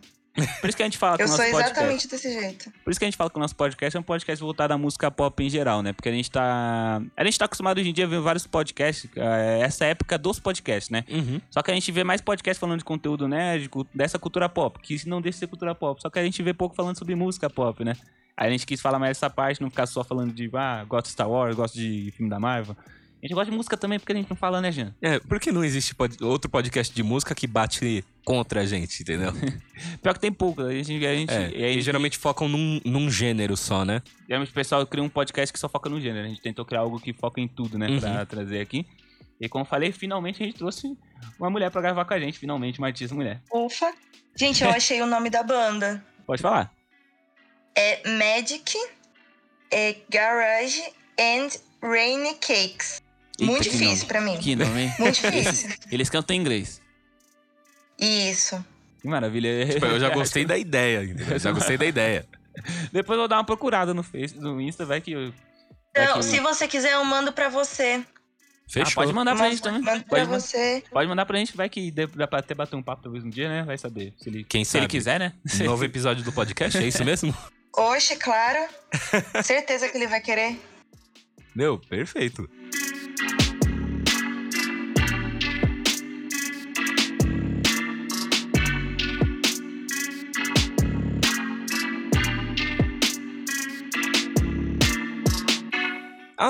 por 0.62 0.68
isso 0.68 0.76
que 0.76 0.82
a 0.82 0.86
gente 0.86 0.96
fala 0.96 1.16
com 1.18 1.22
o 1.22 1.26
Eu 1.26 1.28
nosso 1.28 1.42
sou 1.42 1.50
podcast. 1.50 1.72
exatamente 1.78 2.08
desse 2.08 2.32
jeito. 2.32 2.72
Por 2.82 2.90
isso 2.90 2.98
que 2.98 3.04
a 3.04 3.08
gente 3.08 3.16
fala 3.18 3.28
que 3.28 3.36
o 3.36 3.38
nosso 3.40 3.54
podcast 3.54 3.96
é 3.96 4.00
um 4.00 4.02
podcast 4.02 4.42
voltado 4.42 4.72
à 4.72 4.78
música 4.78 5.10
pop 5.10 5.44
em 5.44 5.50
geral, 5.50 5.82
né? 5.82 5.92
Porque 5.92 6.08
a 6.08 6.12
gente 6.12 6.30
tá. 6.30 7.02
A 7.16 7.24
gente 7.24 7.38
tá 7.38 7.44
acostumado 7.44 7.78
hoje 7.78 7.90
em 7.90 7.92
dia 7.92 8.06
a 8.06 8.08
ver 8.08 8.18
vários 8.20 8.46
podcasts, 8.46 9.10
é, 9.14 9.60
essa 9.60 9.84
época 9.84 10.16
dos 10.16 10.40
podcasts, 10.40 10.88
né? 10.90 11.04
Uhum. 11.10 11.38
Só 11.50 11.62
que 11.62 11.70
a 11.70 11.74
gente 11.74 11.92
vê 11.92 12.02
mais 12.02 12.20
podcasts 12.22 12.58
falando 12.58 12.78
de 12.78 12.84
conteúdo 12.84 13.28
nerd, 13.28 13.68
dessa 13.94 14.18
cultura 14.18 14.48
pop, 14.48 14.80
que 14.80 15.06
não 15.06 15.20
deixa 15.20 15.36
de 15.36 15.40
ser 15.40 15.46
cultura 15.48 15.74
pop. 15.74 16.00
Só 16.00 16.08
que 16.08 16.18
a 16.18 16.24
gente 16.24 16.42
vê 16.42 16.54
pouco 16.54 16.74
falando 16.74 16.98
sobre 16.98 17.14
música 17.14 17.50
pop, 17.50 17.84
né? 17.84 17.94
Aí 18.34 18.48
a 18.48 18.50
gente 18.50 18.64
quis 18.64 18.80
falar 18.80 18.98
mais 18.98 19.18
essa 19.18 19.28
parte, 19.28 19.60
não 19.60 19.68
ficar 19.68 19.84
só 19.86 20.02
falando 20.02 20.32
de, 20.32 20.50
ah, 20.54 20.82
gosto 20.88 21.04
de 21.06 21.12
Star 21.12 21.28
Wars, 21.30 21.54
gosto 21.54 21.74
de 21.74 22.10
filme 22.16 22.30
da 22.30 22.40
Marvel. 22.40 22.74
A 23.22 23.26
gente 23.26 23.34
gosta 23.34 23.50
de 23.52 23.56
música 23.56 23.76
também, 23.76 24.00
porque 24.00 24.12
a 24.12 24.16
gente 24.16 24.28
não 24.28 24.36
fala, 24.36 24.60
né, 24.60 24.72
Jean? 24.72 24.92
É, 25.00 25.20
por 25.20 25.38
que 25.38 25.52
não 25.52 25.64
existe 25.64 25.94
pod- 25.94 26.22
outro 26.24 26.50
podcast 26.50 26.92
de 26.92 27.04
música 27.04 27.34
que 27.36 27.46
bate 27.46 28.04
contra 28.24 28.62
a 28.62 28.66
gente, 28.66 29.00
entendeu? 29.02 29.30
Pior 30.02 30.12
que 30.14 30.18
tem 30.20 30.32
pouco, 30.32 30.60
a 30.62 30.72
gente... 30.74 30.90
A 31.06 31.14
gente 31.14 31.32
É, 31.32 31.50
e 31.56 31.64
aí, 31.64 31.78
e 31.78 31.80
geralmente 31.80 32.18
focam 32.18 32.48
num, 32.48 32.80
num 32.84 33.08
gênero 33.08 33.56
só, 33.56 33.84
né? 33.84 34.02
geralmente 34.26 34.50
o 34.50 34.54
pessoal 34.54 34.84
cria 34.86 35.04
um 35.04 35.08
podcast 35.08 35.52
que 35.52 35.58
só 35.58 35.68
foca 35.68 35.88
no 35.88 36.00
gênero. 36.00 36.26
A 36.26 36.28
gente 36.28 36.40
tentou 36.42 36.64
criar 36.64 36.80
algo 36.80 36.98
que 36.98 37.12
foca 37.12 37.40
em 37.40 37.46
tudo, 37.46 37.78
né, 37.78 37.86
Uhum. 37.88 38.00
pra 38.00 38.26
trazer 38.26 38.60
aqui. 38.60 38.84
E 39.40 39.48
como 39.48 39.62
eu 39.62 39.68
falei, 39.68 39.92
finalmente 39.92 40.42
a 40.42 40.46
gente 40.46 40.56
trouxe 40.58 40.96
uma 41.38 41.48
mulher 41.50 41.70
pra 41.70 41.80
gravar 41.80 42.04
com 42.04 42.14
a 42.14 42.18
gente, 42.18 42.36
finalmente, 42.38 42.78
uma 42.78 42.88
artista 42.88 43.14
mulher. 43.14 43.40
Ufa. 43.52 43.92
Gente, 44.36 44.64
eu 44.64 44.70
achei 44.70 45.00
o 45.00 45.06
nome 45.06 45.30
da 45.30 45.44
banda. 45.44 46.04
Pode 46.26 46.42
falar. 46.42 46.72
É 47.76 48.08
Magic, 48.08 48.76
é 49.70 49.94
Garage 50.10 50.82
and 51.20 51.48
Rainy 51.80 52.34
Cakes. 52.34 53.00
Eita, 53.38 53.50
Muito 53.50 53.64
que 53.64 53.70
difícil 53.70 53.94
nome. 53.96 54.06
pra 54.06 54.20
mim. 54.20 54.36
Que 54.38 54.54
nome, 54.56 54.80
hein? 54.82 54.92
Muito 54.98 55.14
difícil. 55.20 55.70
Eles 55.90 56.08
cantam 56.10 56.36
em 56.36 56.40
inglês. 56.40 56.80
Isso. 57.98 58.64
Que 59.00 59.08
maravilha. 59.08 59.66
Tipo, 59.66 59.86
eu 59.86 60.00
já 60.00 60.10
gostei 60.10 60.44
da 60.44 60.56
ideia, 60.56 61.04
entendeu? 61.04 61.38
Já 61.38 61.50
gostei 61.52 61.76
da 61.76 61.86
ideia. 61.86 62.26
Depois 62.92 63.16
eu 63.16 63.22
vou 63.22 63.28
dar 63.28 63.36
uma 63.36 63.44
procurada 63.44 63.94
no 63.94 64.02
Face, 64.02 64.36
no 64.38 64.60
Insta, 64.60 64.84
vai 64.84 65.00
que... 65.00 65.12
eu- 65.12 65.32
vai 65.96 66.06
Não, 66.06 66.14
que- 66.18 66.22
se 66.24 66.38
você 66.40 66.68
quiser, 66.68 66.92
eu 66.92 67.04
mando 67.04 67.32
pra 67.32 67.48
você. 67.48 68.04
Fechou. 68.68 68.90
Ah, 68.90 68.94
pode 68.94 69.12
mandar 69.12 69.34
pra 69.36 69.50
gente 69.50 69.60
também. 69.62 69.82
Mando 69.82 70.04
pra 70.04 70.18
Pode, 70.26 70.30
você. 70.30 70.82
pode 70.90 71.08
mandar 71.08 71.26
pra 71.26 71.36
gente, 71.38 71.54
vai 71.56 71.68
que 71.68 71.90
dá 71.90 72.26
pra 72.26 72.38
até 72.38 72.54
bater 72.54 72.76
um 72.76 72.82
papo 72.82 73.02
talvez 73.02 73.22
um 73.24 73.28
dia, 73.28 73.48
né? 73.48 73.62
Vai 73.64 73.76
saber. 73.76 74.14
Se 74.18 74.30
ele, 74.30 74.44
Quem 74.44 74.64
se 74.64 74.76
ele 74.78 74.84
sabe? 74.84 74.90
quiser, 74.90 75.18
né? 75.20 75.32
Novo 75.64 75.84
episódio 75.84 76.24
do 76.24 76.32
podcast, 76.32 76.78
é 76.78 76.86
isso 76.86 77.04
mesmo? 77.04 77.34
Oxe, 77.76 78.16
claro. 78.16 78.66
Certeza 79.42 79.88
que 79.88 79.96
ele 79.98 80.06
vai 80.06 80.20
querer. 80.20 80.58
Meu, 81.54 81.78
perfeito. 81.78 82.48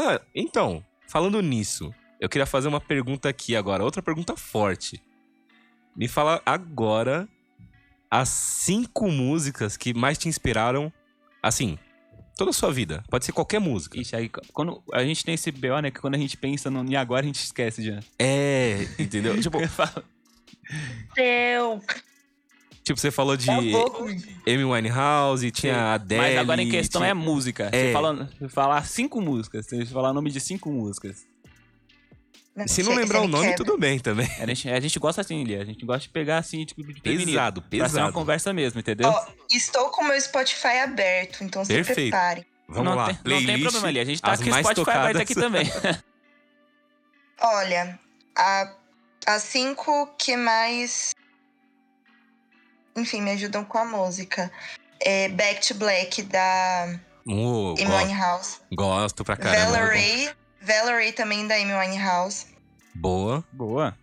Ah, 0.04 0.20
então, 0.34 0.84
falando 1.06 1.40
nisso, 1.40 1.94
Eu 2.20 2.28
queria 2.28 2.46
fazer 2.46 2.68
uma 2.68 2.80
pergunta 2.80 3.28
aqui 3.28 3.56
agora, 3.56 3.82
outra 3.82 4.00
pergunta 4.00 4.36
forte. 4.36 5.02
Me 5.96 6.06
fala 6.06 6.40
agora 6.46 7.28
as 8.08 8.28
cinco 8.28 9.10
músicas 9.10 9.76
que 9.76 9.92
mais 9.92 10.18
te 10.18 10.28
inspiraram, 10.28 10.92
assim, 11.42 11.76
toda 12.36 12.50
a 12.50 12.52
sua 12.52 12.72
vida. 12.72 13.02
Pode 13.10 13.24
ser 13.24 13.32
qualquer 13.32 13.58
música. 13.58 13.98
Ixi, 14.00 14.14
aí 14.14 14.28
quando 14.52 14.80
a 14.92 15.04
gente 15.04 15.24
tem 15.24 15.34
esse 15.34 15.50
BO, 15.50 15.80
né? 15.80 15.90
Que 15.90 16.00
quando 16.00 16.14
a 16.14 16.18
gente 16.18 16.36
pensa 16.36 16.70
no 16.70 16.88
e 16.88 16.94
agora, 16.94 17.22
a 17.22 17.26
gente 17.26 17.42
esquece 17.42 17.82
já. 17.82 17.98
É, 18.18 18.86
entendeu? 19.00 19.34
tipo, 19.42 19.58
Seu. 21.16 21.82
Tipo, 22.82 22.98
você 22.98 23.10
falou 23.10 23.36
de 23.36 23.46
comigo. 23.46 23.78
Amy 24.46 24.64
Winehouse, 24.64 25.50
tinha 25.50 25.76
a 25.76 25.94
Adele... 25.94 26.20
Mas 26.20 26.38
agora 26.38 26.62
em 26.62 26.68
questão 26.70 27.00
tinha- 27.02 27.10
é 27.10 27.14
música. 27.14 27.68
É. 27.72 27.86
Você 27.86 27.92
fala, 27.92 28.30
você 28.38 28.48
falar 28.48 28.84
cinco 28.86 29.20
músicas. 29.20 29.66
Você 29.66 29.86
falar 29.86 30.10
o 30.10 30.14
nome 30.14 30.30
de 30.30 30.40
cinco 30.40 30.70
músicas. 30.70 31.26
Se 32.66 32.82
não 32.82 32.94
lembrar 32.94 33.20
o 33.20 33.24
me 33.24 33.28
nome, 33.32 33.48
quebra. 33.48 33.64
tudo 33.64 33.78
bem 33.78 33.98
também. 33.98 34.28
A 34.38 34.44
gente, 34.46 34.68
a 34.68 34.78
gente 34.78 34.98
gosta 34.98 35.22
assim, 35.22 35.42
Lia. 35.42 35.62
A 35.62 35.64
gente 35.64 35.86
gosta 35.86 36.02
de 36.02 36.10
pegar 36.10 36.36
assim, 36.36 36.64
tipo, 36.66 36.82
de 36.82 37.00
prevenido. 37.00 37.30
Pesado, 37.30 37.62
Pra 37.62 37.70
ser 37.70 37.76
uma 37.78 37.88
pesado. 37.88 38.12
conversa 38.12 38.52
mesmo, 38.52 38.78
entendeu? 38.78 39.08
Ó, 39.08 39.26
estou 39.50 39.88
com 39.88 40.02
o 40.04 40.08
meu 40.08 40.20
Spotify 40.20 40.78
aberto, 40.84 41.42
então 41.44 41.64
se 41.64 41.72
Perfeito. 41.72 42.10
preparem. 42.10 42.44
Vamos 42.68 42.84
não 42.84 42.94
lá, 42.94 43.06
tem, 43.06 43.14
não 43.14 43.22
playlist. 43.22 43.46
tem 43.54 43.60
problema 43.62 43.88
ali. 43.88 44.00
A 44.00 44.04
gente 44.04 44.20
tá 44.20 44.32
aqui, 44.32 44.48
o 44.48 44.50
mais 44.50 44.66
Spotify 44.66 44.84
tocadas. 44.84 45.08
estar 45.12 45.22
aqui 45.22 45.34
também. 45.34 45.66
Olha, 47.40 47.98
a, 48.36 48.72
as 49.26 49.42
cinco 49.44 50.06
que 50.18 50.36
mais. 50.36 51.14
Enfim, 52.96 53.22
me 53.22 53.30
ajudam 53.32 53.64
com 53.64 53.78
a 53.78 53.84
música. 53.84 54.50
É 55.00 55.28
Back 55.30 55.66
to 55.68 55.74
Black, 55.74 56.22
da 56.22 56.98
Oh, 57.26 57.74
Amy 57.78 57.86
Winehouse. 57.90 58.58
gosto 58.72 59.24
pra 59.24 59.36
caramba. 59.36 59.70
Valerie. 59.78 60.30
Valerie 60.60 61.12
também, 61.12 61.46
da 61.46 61.54
Amy 61.56 61.72
Winehouse. 61.72 62.46
Boa. 62.94 63.44
Boa. 63.52 63.96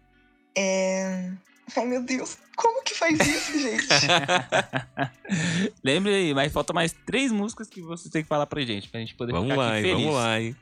É... 0.58 1.32
Ai, 1.78 1.86
meu 1.86 2.02
Deus. 2.04 2.38
Como 2.56 2.84
que 2.84 2.94
faz 2.96 3.18
isso, 3.20 3.54
gente? 3.60 3.88
Lembre 5.84 6.14
aí, 6.14 6.34
mas 6.34 6.52
falta 6.52 6.74
mais 6.74 6.94
três 7.06 7.32
músicas 7.32 7.68
que 7.70 7.82
você 7.82 8.10
tem 8.10 8.24
que 8.24 8.28
falar 8.28 8.46
pra 8.48 8.62
gente, 8.62 8.90
pra 8.90 9.00
gente 9.00 9.16
poder 9.16 9.32
Vamos 9.32 9.50
ficar 9.52 9.62
lá, 9.62 9.74
aqui 9.74 9.82
feliz. 9.84 9.98
vamos 10.06 10.16
lá, 10.16 10.42
hein. 10.42 10.56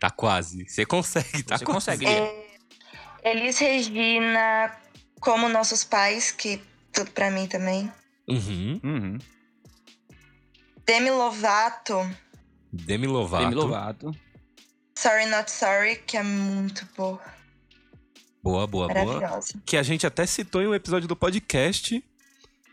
Tá 0.00 0.10
quase. 0.10 0.68
Você 0.68 0.84
consegue, 0.84 1.42
tá 1.44 1.58
Você 1.58 1.64
quase. 1.64 1.92
consegue, 1.96 2.06
é... 2.06 2.44
Elis 3.22 3.58
Regina, 3.58 4.74
Como 5.20 5.48
Nossos 5.48 5.84
Pais, 5.84 6.32
que 6.32 6.60
tudo 6.94 7.10
pra 7.10 7.30
mim 7.30 7.46
também. 7.46 7.92
Uhum. 8.28 8.80
Uhum. 8.82 9.18
Demi 10.86 11.10
Lovato, 11.10 11.94
Demi 12.72 13.06
Lovato. 13.06 13.44
Demi 13.44 13.54
Lovato. 13.54 14.10
Sorry 14.96 15.26
Not 15.26 15.50
Sorry, 15.50 15.96
que 15.96 16.16
é 16.16 16.22
muito 16.22 16.86
boa. 16.96 17.20
Boa, 18.42 18.66
boa, 18.66 18.88
boa. 18.88 19.04
Maravilhosa. 19.04 19.54
Que 19.64 19.76
a 19.76 19.82
gente 19.82 20.06
até 20.06 20.26
citou 20.26 20.62
em 20.62 20.66
um 20.68 20.74
episódio 20.74 21.08
do 21.08 21.16
podcast. 21.16 22.02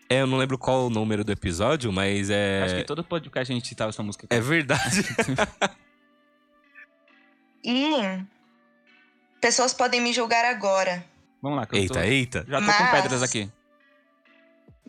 É, 0.09 0.21
eu 0.21 0.27
não 0.27 0.37
lembro 0.37 0.57
qual 0.57 0.87
o 0.87 0.89
número 0.89 1.23
do 1.23 1.31
episódio, 1.31 1.91
mas 1.91 2.29
é. 2.29 2.63
Acho 2.63 2.75
que 2.75 2.83
todo 2.83 3.03
podcast 3.03 3.51
a 3.51 3.55
gente 3.55 3.67
citava 3.67 3.89
essa 3.89 4.03
música. 4.03 4.27
É 4.29 4.39
verdade. 4.39 5.03
E 7.63 8.25
pessoas 9.39 9.71
podem 9.71 10.01
me 10.01 10.11
julgar 10.11 10.45
agora. 10.45 11.05
Vamos 11.41 11.59
lá, 11.59 11.65
que 11.67 11.77
eu 11.77 11.87
tô, 11.87 11.99
eita, 11.99 12.07
eita. 12.07 12.45
já 12.47 12.59
tô 12.59 12.65
com 12.65 12.83
Mas- 12.83 12.91
pedras 12.91 13.21
aqui. 13.23 13.51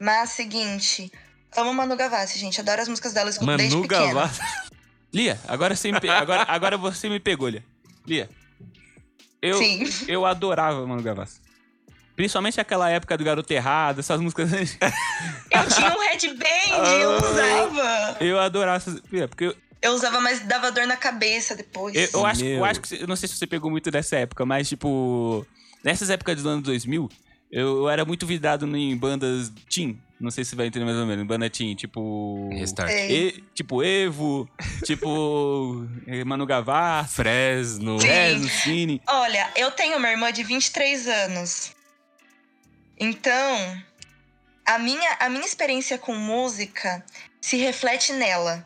Mas 0.03 0.31
seguinte, 0.31 1.13
amo 1.57 1.73
Manu 1.73 1.95
Gavassi, 1.97 2.39
gente. 2.39 2.61
Adoro 2.61 2.83
as 2.83 2.89
músicas 2.89 3.13
dela, 3.13 3.31
escuto 3.31 3.57
desde 3.57 3.77
Manu 3.77 3.87
pequena. 3.89 4.07
Gavassi. 4.15 4.41
Lia, 5.15 5.41
agora 5.47 5.77
você 5.77 5.93
me, 5.93 6.01
pe- 6.01 6.09
agora, 6.09 6.43
agora 6.49 6.77
você 6.77 7.09
me 7.09 7.21
pegou, 7.21 7.49
Lia. 7.49 7.65
Lia, 8.07 8.29
eu, 9.41 9.59
Sim. 9.59 9.85
eu 10.09 10.27
adorava 10.27 10.85
Manu 10.87 11.03
Gavassi. 11.03 11.41
Principalmente 12.17 12.61
aquela 12.61 12.91
época 12.91 13.17
do 13.17 13.25
Garoto 13.25 13.53
Errado, 13.53 14.01
essas 14.01 14.21
músicas. 14.21 14.51
Eu 15.51 15.69
tinha 15.69 15.95
um 15.97 16.01
headband, 16.01 16.99
eu 17.01 17.11
Ah. 17.13 17.17
usava. 17.31 18.17
eu 18.25 18.39
adorava 18.41 18.77
essas. 18.79 19.01
Lia, 19.11 19.29
Porque 19.29 19.45
eu, 19.45 19.57
Eu 19.81 19.93
usava, 19.93 20.21
mas 20.21 20.41
dava 20.41 20.71
dor 20.73 20.87
na 20.87 20.97
cabeça 20.97 21.55
depois. 21.55 21.95
eu, 21.95 22.09
eu 22.21 22.27
acho, 22.27 22.45
eu 22.45 22.65
acho 22.65 22.81
que. 22.81 23.03
Eu 23.03 23.07
não 23.07 23.17
sei 23.17 23.29
se 23.29 23.37
você 23.37 23.47
pegou 23.47 23.71
muito 23.71 23.91
dessa 23.91 24.17
época, 24.17 24.45
mas, 24.47 24.69
tipo. 24.69 25.47
Nessas 25.85 26.11
épocas 26.11 26.37
dos 26.37 26.47
anos 26.47 26.63
2000, 26.65 27.09
eu, 27.53 27.79
eu 27.83 27.89
era 27.89 28.05
muito 28.05 28.27
vidrado 28.27 28.67
em 28.77 28.97
bandas 28.97 29.53
teen. 29.71 30.01
Não 30.19 30.31
sei 30.31 30.45
se 30.45 30.55
vai 30.55 30.67
entender 30.69 30.85
mais 30.85 30.97
ou 30.97 31.05
menos. 31.07 31.27
Banda 31.27 31.51
teen, 31.51 31.75
tipo. 31.75 32.49
Restart. 32.53 32.91
E- 32.93 33.43
tipo 33.55 33.83
Evo, 33.83 34.49
tipo 34.87 35.85
Manu 36.25 36.47
Gavassi, 36.47 37.15
Fresno. 37.15 38.01
Sim. 38.01 38.07
Fresno, 38.07 38.49
Cine. 38.49 39.03
Olha, 39.09 39.51
eu 39.57 39.71
tenho 39.73 39.99
uma 39.99 40.09
irmã 40.09 40.33
de 40.33 40.43
23 40.45 41.09
anos. 41.09 41.73
Então, 42.99 43.83
a 44.65 44.79
minha, 44.79 45.17
a 45.19 45.29
minha 45.29 45.45
experiência 45.45 45.99
com 45.99 46.15
música 46.15 47.05
se 47.41 47.57
reflete 47.57 48.13
nela. 48.13 48.65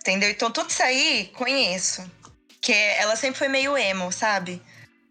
Entendeu? 0.00 0.28
Então, 0.30 0.50
tudo 0.50 0.70
isso 0.70 0.82
aí, 0.82 1.30
conheço. 1.34 2.08
Que 2.60 2.72
é- 2.72 3.00
ela 3.00 3.16
sempre 3.16 3.38
foi 3.38 3.48
meio 3.48 3.76
emo, 3.76 4.12
sabe? 4.12 4.60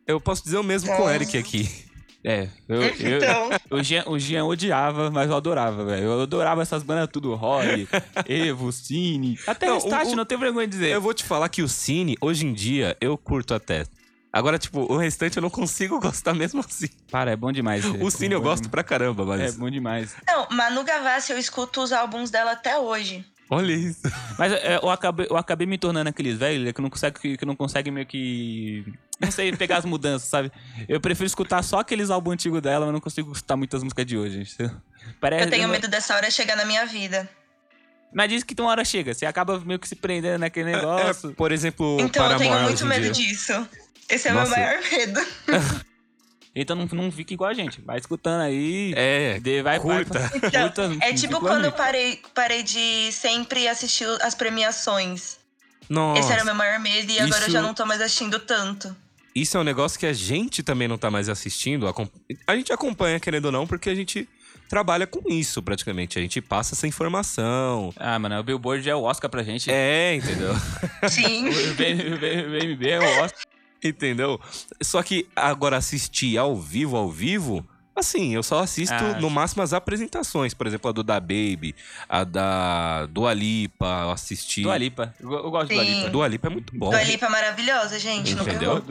Eu 0.06 0.22
posso 0.22 0.44
dizer 0.44 0.58
o 0.58 0.64
mesmo 0.64 0.96
com 0.96 1.04
o 1.04 1.10
Eric 1.10 1.36
aqui. 1.38 1.87
É, 2.30 2.50
eu, 2.68 2.82
eu, 3.00 3.18
Então, 3.18 3.50
o, 3.72 3.82
Jean, 3.82 4.04
o 4.08 4.20
Jean 4.20 4.44
odiava, 4.44 5.10
mas 5.10 5.30
eu 5.30 5.36
adorava, 5.38 5.86
velho. 5.86 6.04
Eu 6.04 6.22
adorava 6.22 6.62
essas 6.62 6.84
bandas 6.84 7.08
tudo, 7.10 7.34
Roy, 7.36 7.88
Evo, 8.28 8.70
Cine. 8.74 9.40
Até 9.48 9.68
Não, 9.68 9.76
Restart, 9.76 10.08
o- 10.10 10.16
não 10.18 10.26
tenho 10.26 10.42
vergonha 10.42 10.68
de 10.68 10.74
dizer. 10.74 10.90
Eu 10.92 11.00
vou 11.02 11.14
te 11.14 11.24
falar 11.24 11.48
que 11.48 11.62
o 11.62 11.70
Cine, 11.70 12.18
hoje 12.20 12.46
em 12.46 12.52
dia, 12.54 12.98
eu 13.00 13.18
curto 13.18 13.54
até. 13.54 13.86
Agora, 14.34 14.60
tipo, 14.60 14.82
o 14.92 14.98
restante 14.98 15.38
eu 15.38 15.42
não 15.42 15.50
consigo 15.50 16.00
gostar 16.02 16.34
mesmo 16.34 16.60
assim. 16.60 16.90
Para, 17.10 17.32
é 17.32 17.36
bom 17.38 17.50
demais. 17.52 17.86
O 17.86 18.12
Cine 18.12 18.34
eu 18.36 18.42
gosto 18.42 18.70
pra 18.70 18.84
caramba, 18.84 19.24
É 19.24 19.26
mas. 19.26 19.56
bom 19.56 19.70
demais. 19.70 20.14
não, 20.28 20.48
Manu 20.52 20.84
Gavassi, 20.84 21.32
eu 21.32 21.38
escuto 21.40 21.82
os 21.82 21.94
álbuns 21.94 22.30
dela 22.30 22.52
até 22.52 22.78
hoje. 22.78 23.26
Olha 23.50 23.72
isso. 23.74 24.02
Mas 24.38 24.52
é, 24.52 24.78
eu, 24.82 24.90
acabei, 24.90 25.28
eu 25.30 25.38
acabei 25.38 25.66
me 25.66 25.78
tornando 25.78 26.10
aqueles 26.10 26.38
velhos 26.38 26.72
que 26.74 26.82
não 26.82 26.90
consegue 26.90 27.38
que 27.38 27.46
não 27.46 27.56
consegue 27.56 27.90
meio 27.92 28.06
que. 28.06 28.84
Não 29.20 29.32
sei, 29.32 29.56
pegar 29.56 29.78
as 29.78 29.86
mudanças, 29.86 30.28
sabe? 30.28 30.52
Eu 30.88 31.00
prefiro 31.00 31.26
escutar 31.26 31.64
só 31.64 31.80
aqueles 31.80 32.10
álbuns 32.10 32.34
antigos 32.34 32.62
dela, 32.62 32.86
mas 32.86 32.94
não 32.94 33.00
consigo 33.00 33.32
escutar 33.32 33.56
muitas 33.56 33.82
músicas 33.82 34.06
de 34.06 34.18
hoje. 34.18 34.44
Parece, 35.22 35.46
Eu 35.46 35.50
tenho 35.50 35.64
não- 35.64 35.70
medo 35.72 35.88
dessa 35.88 36.14
hora 36.16 36.30
chegar 36.30 36.56
na 36.58 36.66
minha 36.66 36.86
vida. 36.86 37.28
Mas 38.14 38.30
diz 38.30 38.44
que 38.44 38.56
uma 38.62 38.70
hora 38.72 38.86
chega, 38.86 39.14
você 39.14 39.26
acaba 39.26 39.60
meio 39.60 39.80
que 39.80 39.88
se 39.88 39.96
prendendo 39.96 40.40
naquele 40.40 40.72
É, 40.72 40.76
negócio. 40.76 41.34
por 41.34 41.52
exemplo, 41.52 41.98
Então, 42.00 42.24
eu 42.24 42.30
Paramore 42.30 42.40
tenho 42.40 42.56
hoje 42.56 42.66
muito 42.66 42.86
medo 42.86 43.12
dia. 43.12 43.28
disso. 43.28 43.68
Esse 44.10 44.28
é 44.30 44.32
o 44.32 44.36
meu 44.36 44.50
maior 44.50 44.80
medo. 44.92 45.20
Então 46.60 46.76
não, 46.76 46.86
não 46.88 47.12
fica 47.12 47.34
igual 47.34 47.50
a 47.50 47.54
gente. 47.54 47.80
Vai 47.82 48.00
escutando 48.00 48.42
aí. 48.42 48.94
É, 48.96 49.40
de- 49.40 49.62
vai, 49.62 49.78
vai- 49.80 50.04
curta. 50.06 50.32
Então, 50.36 50.62
curta, 50.64 50.98
É 51.02 51.14
tipo 51.14 51.40
quando 51.40 51.66
eu 51.66 51.72
parei, 51.72 52.20
parei 52.34 52.64
de 52.64 53.12
sempre 53.12 53.68
assistir 53.68 54.08
as 54.22 54.34
premiações. 54.34 55.38
Nossa. 55.90 56.20
Esse 56.22 56.32
era 56.34 56.42
o 56.42 56.46
meu 56.46 56.56
maior 56.56 56.80
medo 56.80 57.12
e 57.12 57.20
agora 57.20 57.36
eu 57.38 57.42
isso- 57.44 57.52
já 57.52 57.62
não 57.62 57.74
tô 57.74 57.86
mais 57.86 58.02
assistindo 58.02 58.40
tanto. 58.40 58.96
Isso 59.36 59.56
é 59.56 59.60
um 59.60 59.64
negócio 59.64 60.00
que 60.00 60.06
a 60.08 60.14
gente 60.14 60.64
também 60.64 60.88
não 60.88 60.98
tá 60.98 61.12
mais 61.12 61.30
assistindo. 61.30 61.88
A 62.48 62.56
gente 62.56 62.74
acompanha, 62.74 63.20
querendo 63.20 63.46
ou 63.46 63.52
não, 63.52 63.68
porque 63.68 63.88
a 63.90 63.94
gente 63.96 64.28
trabalha 64.68 65.06
com 65.06 65.32
isso 65.32 65.62
praticamente. 65.62 66.18
A 66.18 66.22
gente 66.24 66.42
passa 66.42 66.74
essa 66.74 66.88
informação. 66.88 67.94
Ah, 67.98 68.18
mano, 68.18 68.38
o 68.40 68.44
Billboard 68.44 68.90
é 68.90 68.96
o 68.96 69.04
Oscar 69.04 69.30
pra 69.30 69.44
gente. 69.44 69.70
É, 69.72 70.16
entendeu? 70.16 70.56
Sim. 71.08 71.48
O 71.54 71.54
VMB 71.76 72.90
é 72.90 73.00
o 73.00 73.24
Oscar. 73.24 73.42
Entendeu? 73.84 74.40
Só 74.82 75.02
que 75.04 75.28
agora 75.36 75.78
assistir 75.78 76.38
ao 76.38 76.56
vivo, 76.56 76.96
ao 76.98 77.10
vivo, 77.10 77.66
assim, 77.96 78.36
eu 78.36 78.44
só 78.44 78.60
assisto 78.60 78.94
Ah, 78.94 79.20
no 79.20 79.30
máximo 79.30 79.64
as 79.64 79.74
apresentações. 79.74 80.54
Por 80.54 80.68
exemplo, 80.68 80.90
a 80.90 80.94
do 80.94 81.04
Da 81.04 81.20
Baby, 81.20 81.74
a 82.08 82.24
da 82.24 83.06
Dua 83.08 83.34
Lipa, 83.34 84.02
eu 84.04 84.12
assisti. 84.12 84.62
Dua 84.62 84.78
Lipa. 84.78 85.14
Eu, 85.20 85.32
eu 85.32 85.50
gosto 85.52 85.74
Sim. 85.74 85.82
Lipa. 85.82 86.08
A 86.08 86.10
Dua 86.10 86.28
Lipa 86.28 86.48
é 86.48 86.50
muito 86.52 86.78
bom. 86.78 86.90
Dua 86.92 87.04
Lipa 87.04 87.26
é 87.26 87.30
maravilhosa, 87.30 87.98
gente. 88.00 88.34
Entendeu? 88.34 88.84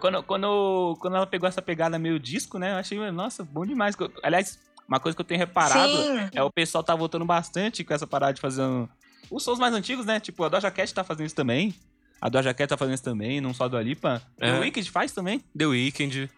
Quando, 0.00 0.22
quando, 0.22 0.96
quando 1.00 1.16
ela 1.16 1.26
pegou 1.26 1.48
essa 1.48 1.60
pegada 1.60 1.98
meio 1.98 2.18
disco, 2.18 2.58
né? 2.58 2.72
Eu 2.72 2.76
achei, 2.76 2.98
nossa, 3.10 3.44
bom 3.44 3.66
demais. 3.66 3.94
Aliás, 4.22 4.58
uma 4.88 4.98
coisa 4.98 5.14
que 5.14 5.20
eu 5.20 5.26
tenho 5.26 5.38
reparado 5.40 5.96
Sim. 5.96 6.28
é 6.34 6.42
o 6.42 6.50
pessoal 6.50 6.82
tá 6.82 6.94
voltando 6.94 7.24
bastante 7.24 7.84
com 7.84 7.92
essa 7.94 8.06
parada 8.06 8.32
de 8.34 8.40
fazer 8.40 8.62
um- 8.62 8.88
os 9.30 9.42
sons 9.44 9.58
mais 9.58 9.72
antigos, 9.74 10.04
né? 10.06 10.18
Tipo, 10.18 10.42
a 10.44 10.48
Doja 10.48 10.70
Cat 10.70 10.92
tá 10.94 11.04
fazendo 11.04 11.26
isso 11.26 11.34
também. 11.36 11.74
A 12.20 12.28
Doja 12.28 12.52
Cat 12.52 12.68
tá 12.68 12.76
fazendo 12.76 12.94
isso 12.94 13.02
também, 13.04 13.40
não 13.40 13.54
só 13.54 13.64
a 13.64 13.68
Dua 13.68 13.82
Lipa. 13.82 14.22
É. 14.38 14.52
O 14.54 14.60
Wicked 14.60 14.90
faz 14.90 15.12
também. 15.12 15.42
The 15.56 15.66
Weeknd. 15.66 16.28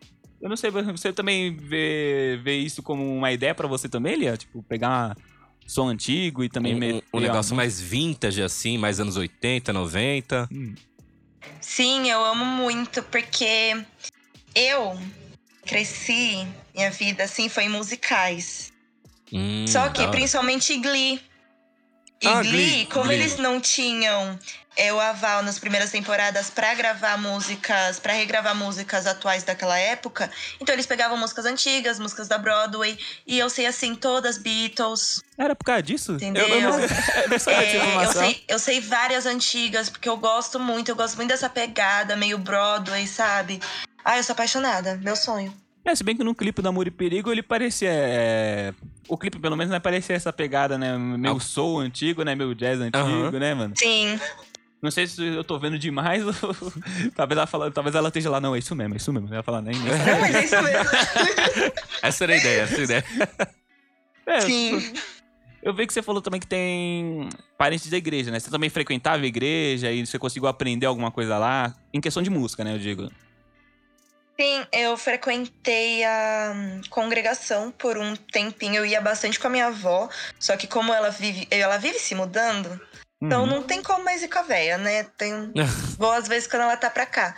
Eu 0.40 0.48
não 0.48 0.56
sei, 0.56 0.70
você 0.70 1.12
também 1.12 1.56
vê, 1.56 2.40
vê 2.42 2.56
isso 2.56 2.82
como 2.82 3.16
uma 3.16 3.30
ideia 3.32 3.54
pra 3.54 3.68
você 3.68 3.88
também, 3.88 4.16
Lia? 4.16 4.36
Tipo, 4.36 4.62
pegar 4.62 5.16
som 5.66 5.88
antigo 5.88 6.42
e 6.42 6.48
também... 6.48 6.74
Um, 6.74 6.78
meter 6.78 7.04
um 7.14 7.20
negócio 7.20 7.54
mais 7.54 7.80
vintage, 7.80 8.42
assim, 8.42 8.76
mais 8.76 8.98
anos 9.00 9.16
80, 9.16 9.72
90. 9.72 10.48
Hum, 10.52 10.74
Sim, 11.60 12.10
eu 12.10 12.24
amo 12.24 12.44
muito, 12.44 13.02
porque 13.04 13.84
eu 14.54 14.98
cresci, 15.64 16.46
minha 16.74 16.90
vida, 16.90 17.24
assim, 17.24 17.48
foi 17.48 17.64
em 17.64 17.68
musicais. 17.68 18.72
Hum, 19.32 19.64
Só 19.66 19.88
que, 19.90 20.06
principalmente 20.08 20.76
Glee. 20.78 21.20
E 22.20 22.26
Ah, 22.26 22.40
Glee, 22.42 22.50
Glee, 22.52 22.86
como 22.86 23.04
Glee. 23.06 23.16
eles 23.18 23.38
não 23.38 23.60
tinham 23.60 24.38
é, 24.76 24.92
o 24.92 24.98
aval 25.00 25.42
nas 25.42 25.58
primeiras 25.58 25.90
temporadas 25.90 26.48
pra 26.50 26.74
gravar 26.74 27.18
músicas, 27.18 27.98
pra 27.98 28.12
regravar 28.12 28.54
músicas 28.54 29.06
atuais 29.06 29.42
daquela 29.42 29.78
época, 29.78 30.30
então 30.60 30.74
eles 30.74 30.86
pegavam 30.86 31.16
músicas 31.16 31.44
antigas, 31.44 31.98
músicas 31.98 32.28
da 32.28 32.38
Broadway, 32.38 32.98
e 33.26 33.38
eu 33.38 33.50
sei 33.50 33.66
assim 33.66 33.94
todas 33.94 34.38
Beatles, 34.38 35.22
Era 35.36 35.54
por 35.54 35.64
causa 35.64 35.82
disso? 35.82 36.12
Entendeu? 36.12 36.46
Eu, 36.48 36.54
eu 36.56 36.70
não, 36.70 36.78
eu 36.80 36.86
É, 36.86 38.04
eu, 38.04 38.12
sei, 38.12 38.44
eu 38.48 38.58
sei 38.58 38.80
várias 38.80 39.26
antigas, 39.26 39.90
porque 39.90 40.08
eu 40.08 40.16
gosto 40.16 40.58
muito, 40.58 40.88
eu 40.90 40.96
gosto 40.96 41.16
muito 41.16 41.28
dessa 41.28 41.48
pegada 41.50 42.16
meio 42.16 42.38
Broadway, 42.38 43.06
sabe? 43.06 43.60
Ah, 44.04 44.16
eu 44.16 44.24
sou 44.24 44.32
apaixonada, 44.32 44.98
meu 45.02 45.14
sonho. 45.16 45.52
É, 45.84 45.94
se 45.96 46.04
bem 46.04 46.16
que 46.16 46.22
no 46.22 46.32
clipe 46.34 46.62
do 46.62 46.68
Amor 46.68 46.86
e 46.86 46.90
Perigo 46.92 47.32
ele 47.32 47.42
parecia. 47.42 47.88
é, 47.90 48.72
O 49.08 49.18
clipe, 49.18 49.38
pelo 49.40 49.56
menos, 49.56 49.72
né, 49.72 49.80
parecia 49.80 50.14
essa 50.14 50.32
pegada, 50.32 50.78
né? 50.78 50.96
Meio 50.96 51.36
Ah. 51.36 51.40
soul 51.40 51.80
antigo, 51.80 52.22
né? 52.22 52.36
Meio 52.36 52.54
jazz 52.54 52.80
antigo, 52.80 52.98
Aham. 53.04 53.30
né, 53.32 53.52
mano? 53.54 53.74
Sim, 53.76 54.18
Não 54.82 54.90
sei 54.90 55.06
se 55.06 55.24
eu 55.24 55.44
tô 55.44 55.58
vendo 55.60 55.78
demais 55.78 56.26
ou. 56.26 56.34
talvez, 57.14 57.38
ela 57.38 57.46
fala... 57.46 57.70
talvez 57.70 57.94
ela 57.94 58.08
esteja 58.08 58.28
lá, 58.28 58.40
não, 58.40 58.56
é 58.56 58.58
isso 58.58 58.74
mesmo, 58.74 58.94
é 58.94 58.96
isso 58.96 59.12
mesmo. 59.12 59.32
Ela 59.32 59.42
fala, 59.42 59.62
nem. 59.62 59.76
não, 59.76 60.20
mas 60.20 60.34
é 60.34 60.44
isso 60.44 60.60
mesmo. 60.60 60.90
Essa 62.02 62.24
era 62.24 62.32
a 62.32 62.36
ideia, 62.36 62.62
essa 62.62 62.74
era 62.74 62.80
a 62.80 62.84
ideia. 62.84 63.04
É, 64.24 64.40
Sim. 64.40 64.94
Eu 65.60 65.74
vi 65.74 65.84
que 65.84 65.92
você 65.92 66.00
falou 66.00 66.22
também 66.22 66.38
que 66.38 66.46
tem 66.46 67.28
parentes 67.58 67.90
da 67.90 67.96
igreja, 67.96 68.30
né? 68.30 68.38
Você 68.38 68.50
também 68.50 68.70
frequentava 68.70 69.20
a 69.20 69.26
igreja 69.26 69.90
e 69.90 70.06
você 70.06 70.16
conseguiu 70.16 70.48
aprender 70.48 70.86
alguma 70.86 71.10
coisa 71.10 71.36
lá? 71.38 71.74
Em 71.92 72.00
questão 72.00 72.22
de 72.22 72.30
música, 72.30 72.62
né? 72.62 72.72
Eu 72.72 72.78
digo. 72.78 73.10
Sim, 74.38 74.64
eu 74.72 74.96
frequentei 74.96 76.04
a 76.04 76.52
hum, 76.54 76.80
congregação 76.88 77.70
por 77.70 77.98
um 77.98 78.16
tempinho. 78.16 78.76
Eu 78.76 78.86
ia 78.86 79.00
bastante 79.00 79.38
com 79.38 79.46
a 79.46 79.50
minha 79.50 79.66
avó, 79.66 80.08
só 80.38 80.56
que 80.56 80.66
como 80.66 80.92
ela 80.92 81.10
vive, 81.10 81.46
ela 81.50 81.76
vive 81.78 81.98
se 81.98 82.14
mudando, 82.14 82.80
então 83.22 83.42
Uhum. 83.42 83.46
não 83.50 83.62
tem 83.62 83.82
como 83.82 84.04
mais 84.04 84.22
ir 84.22 84.28
com 84.28 84.38
a 84.40 84.42
véia, 84.42 84.76
né? 84.78 85.04
Tem... 85.16 85.52
Vou 85.98 86.10
às 86.12 86.26
vezes 86.28 86.48
quando 86.48 86.62
ela 86.62 86.76
tá 86.76 86.90
pra 86.90 87.06
cá. 87.06 87.36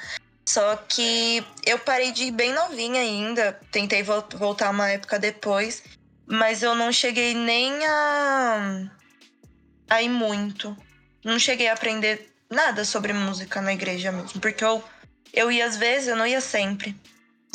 Só 0.49 0.77
que 0.77 1.45
eu 1.65 1.79
parei 1.79 2.13
de 2.13 2.25
ir 2.25 2.31
bem 2.31 2.53
novinha 2.53 3.01
ainda. 3.01 3.59
Tentei 3.71 4.03
vol- 4.03 4.27
voltar 4.35 4.71
uma 4.71 4.89
época 4.91 5.19
depois. 5.19 5.83
Mas 6.27 6.63
eu 6.63 6.75
não 6.75 6.91
cheguei 6.93 7.35
nem 7.35 7.85
a. 7.87 8.91
a 9.91 10.03
ir 10.03 10.09
muito. 10.09 10.77
Não 11.25 11.39
cheguei 11.39 11.69
a 11.69 11.73
aprender 11.73 12.31
nada 12.51 12.85
sobre 12.85 13.13
música 13.13 13.61
na 13.63 13.73
igreja 13.73 14.13
mesmo. 14.13 14.41
Porque 14.41 14.65
eu, 14.65 14.83
eu 15.33 15.51
ia 15.51 15.67
às 15.67 15.77
vezes, 15.77 16.09
eu 16.09 16.17
não 16.17 16.27
ia 16.27 16.41
sempre. 16.41 16.95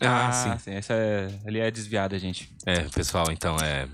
Ah, 0.02 0.58
sim. 0.58 0.72
Essa 0.72 0.94
é... 0.94 1.28
ali 1.46 1.60
é 1.60 1.70
desviada, 1.70 2.18
gente. 2.18 2.52
É, 2.66 2.82
pessoal, 2.84 3.26
então 3.32 3.58
é. 3.58 3.88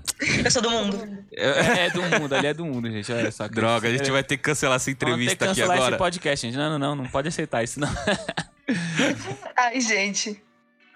Eu 0.44 0.50
sou 0.50 0.62
do 0.62 0.70
mundo. 0.70 1.24
É 1.32 1.90
do 1.90 2.02
mundo, 2.02 2.34
ali 2.34 2.46
é 2.46 2.54
do 2.54 2.64
mundo, 2.64 2.90
gente. 2.90 3.12
Olha 3.12 3.30
só. 3.30 3.48
Droga, 3.48 3.88
a 3.88 3.92
gente 3.92 4.08
é, 4.08 4.12
vai 4.12 4.22
ter 4.22 4.36
que 4.36 4.42
cancelar 4.42 4.76
essa 4.76 4.90
vamos 4.90 4.98
ter 4.98 5.06
que 5.06 5.12
entrevista 5.12 5.44
aqui 5.44 5.54
cancelar 5.54 5.76
agora. 5.76 5.90
esse 5.94 5.98
podcast, 5.98 6.46
gente. 6.46 6.56
Não, 6.56 6.70
não, 6.70 6.78
não. 6.78 6.96
Não 6.96 7.10
pode 7.10 7.28
aceitar 7.28 7.62
isso, 7.62 7.80
não. 7.80 7.88
Ai, 9.56 9.80
gente. 9.80 10.40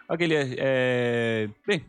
Ok, 0.09 0.27
Lia. 0.27 0.49
É... 0.59 1.49
Bem, 1.67 1.85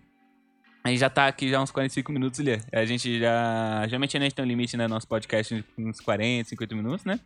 a 0.84 0.90
gente 0.90 1.00
já 1.00 1.10
tá 1.10 1.28
aqui 1.28 1.50
já 1.50 1.62
uns 1.62 1.72
45 1.72 2.12
minutos, 2.12 2.40
Lia. 2.40 2.60
A 2.72 2.86
gente 2.86 3.20
já... 3.20 3.84
Geralmente 3.86 4.18
a 4.18 4.20
gente 4.20 4.34
tem 4.34 4.44
um 4.44 4.48
limite, 4.48 4.76
né? 4.76 4.88
Nosso 4.88 5.08
podcast 5.08 5.54
de 5.56 5.84
uns 5.84 6.00
40, 6.00 6.50
50 6.50 6.76
minutos, 6.76 7.06
né? 7.06 7.20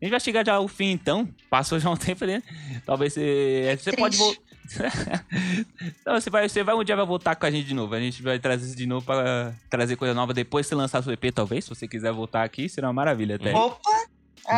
A 0.00 0.04
gente 0.04 0.10
vai 0.10 0.20
chegar 0.20 0.44
já 0.44 0.54
ao 0.54 0.68
fim, 0.68 0.90
então. 0.90 1.28
Passou 1.48 1.78
já 1.78 1.88
um 1.88 1.96
tempo, 1.96 2.24
né? 2.24 2.42
Talvez 2.84 3.12
você... 3.12 3.76
Você 3.78 3.92
pode 3.92 4.16
Triste. 4.16 4.36
voltar... 4.36 4.45
Não, 6.04 6.20
você 6.20 6.30
vai, 6.30 6.48
você 6.48 6.62
vai 6.62 6.74
um 6.74 6.84
dia 6.84 6.96
vai 6.96 7.06
voltar 7.06 7.36
com 7.36 7.46
a 7.46 7.50
gente 7.50 7.66
de 7.66 7.74
novo. 7.74 7.94
A 7.94 8.00
gente 8.00 8.22
vai 8.22 8.38
trazer 8.38 8.66
isso 8.66 8.76
de 8.76 8.86
novo 8.86 9.04
pra 9.04 9.52
trazer 9.70 9.96
coisa 9.96 10.14
nova 10.14 10.32
depois 10.34 10.66
que 10.66 10.70
você 10.70 10.74
lançar 10.74 11.02
seu 11.02 11.12
EP, 11.12 11.32
talvez. 11.34 11.64
Se 11.64 11.70
você 11.70 11.86
quiser 11.86 12.12
voltar 12.12 12.42
aqui, 12.42 12.68
será 12.68 12.88
uma 12.88 12.94
maravilha 12.94 13.36
até. 13.36 13.54
Opa! 13.54 14.06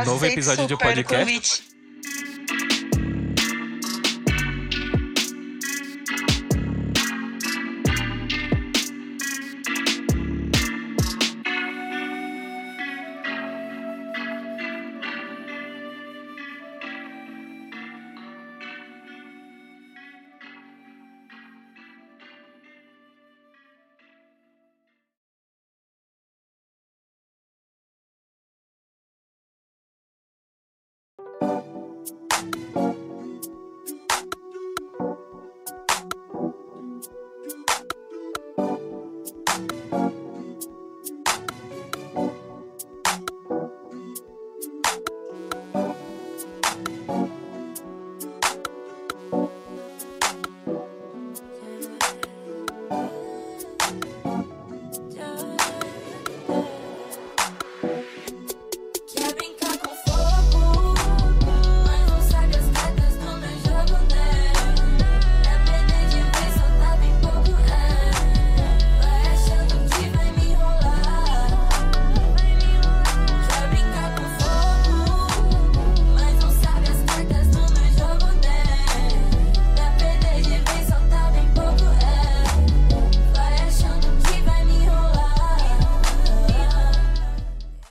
Novo 0.05 0.25
episódio 0.27 0.67
de 0.67 0.77
podcast? 0.77 1.17
convite. 1.17 1.78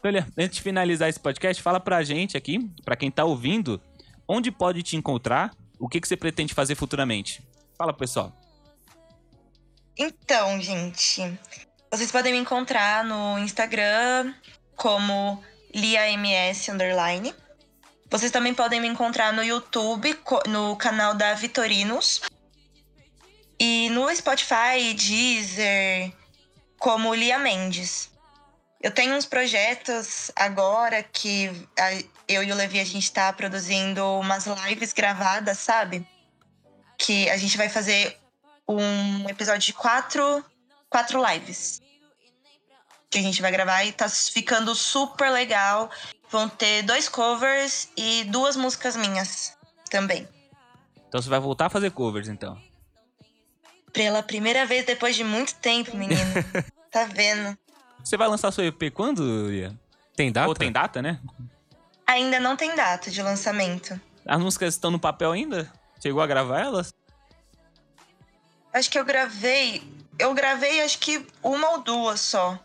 Lia, 0.10 0.28
antes 0.38 0.58
de 0.58 0.62
finalizar 0.62 1.10
esse 1.10 1.20
podcast, 1.20 1.62
fala 1.62 1.80
pra 1.80 2.04
gente 2.04 2.38
aqui, 2.38 2.60
pra 2.84 2.96
quem 2.96 3.12
tá 3.12 3.24
ouvindo, 3.24 3.82
onde 4.28 4.52
pode 4.52 4.84
te 4.84 4.96
encontrar, 4.96 5.54
o 5.80 5.88
que, 5.88 6.02
que 6.02 6.08
você 6.08 6.18
pretende 6.18 6.54
fazer 6.54 6.76
futuramente. 6.76 7.42
Fala, 7.78 7.94
pessoal. 7.94 8.34
Então, 9.98 10.62
gente, 10.62 11.40
vocês 11.92 12.12
podem 12.12 12.34
me 12.34 12.40
encontrar 12.40 13.04
no 13.04 13.40
Instagram 13.40 14.34
como 14.76 15.44
LiaMS 15.74 16.70
Underline. 16.70 17.34
Vocês 18.10 18.32
também 18.32 18.54
podem 18.54 18.80
me 18.80 18.88
encontrar 18.88 19.34
no 19.34 19.44
YouTube, 19.44 20.18
no 20.48 20.76
canal 20.76 21.14
da 21.14 21.34
Vitorinos. 21.34 22.22
E 23.60 23.90
no 23.90 24.14
Spotify, 24.16 24.94
Deezer, 24.94 26.14
como 26.78 27.14
Lia 27.14 27.40
Mendes. 27.40 28.12
Eu 28.82 28.92
tenho 28.92 29.16
uns 29.16 29.26
projetos 29.26 30.32
agora 30.36 31.02
que 31.02 31.50
eu 32.28 32.44
e 32.44 32.52
o 32.52 32.56
Levi 32.56 32.80
a 32.80 32.86
gente 32.86 33.12
tá 33.12 33.34
produzindo 33.34 34.04
umas 34.20 34.46
lives 34.46 34.94
gravadas, 34.94 35.58
sabe? 35.58 36.08
Que 36.98 37.30
a 37.30 37.38
gente 37.38 37.58
vai 37.58 37.70
fazer 37.70 38.18
um 38.68 39.28
episódio 39.28 39.62
de 39.62 39.74
quatro, 39.74 40.46
quatro 40.90 41.24
lives. 41.26 41.82
Que 43.10 43.18
a 43.18 43.22
gente 43.22 43.42
vai 43.42 43.52
gravar 43.52 43.84
e 43.84 43.92
tá 43.92 44.08
ficando 44.08 44.76
super 44.76 45.32
legal. 45.32 45.90
Vão 46.30 46.48
ter 46.48 46.84
dois 46.84 47.10
covers 47.10 47.90
e 47.98 48.26
duas 48.26 48.56
músicas 48.56 48.96
minhas 48.96 49.58
também. 49.90 50.28
Então 51.08 51.22
você 51.22 51.30
vai 51.30 51.40
voltar 51.40 51.68
a 51.68 51.70
fazer 51.70 51.90
covers, 51.92 52.28
então. 52.28 52.62
Pela 53.92 54.22
primeira 54.22 54.66
vez 54.66 54.86
depois 54.86 55.16
de 55.16 55.24
muito 55.24 55.56
tempo, 55.56 55.96
menino. 55.98 56.22
tá 56.92 57.06
vendo? 57.06 57.58
Você 58.04 58.16
vai 58.18 58.28
lançar 58.28 58.52
seu 58.52 58.66
EP 58.66 58.92
quando, 58.94 59.50
Lia? 59.50 59.78
Tem 60.16 60.32
data? 60.32 60.48
Ou 60.48 60.54
tem 60.54 60.72
data, 60.72 61.02
né? 61.02 61.20
Ainda 62.06 62.40
não 62.40 62.56
tem 62.56 62.76
data 62.76 63.12
de 63.12 63.22
lançamento. 63.22 64.00
As 64.26 64.40
músicas 64.40 64.74
estão 64.74 64.90
no 64.92 65.00
papel 65.00 65.32
ainda? 65.32 65.72
Chegou 66.02 66.22
a 66.22 66.28
gravar 66.28 66.62
elas? 66.62 66.94
Acho 68.74 68.90
que 68.90 69.00
eu 69.00 69.06
gravei. 69.06 69.84
Eu 70.18 70.34
gravei 70.34 70.82
acho 70.82 71.00
que 71.00 71.26
uma 71.44 71.72
ou 71.72 71.82
duas 71.82 72.20
só. 72.22 72.58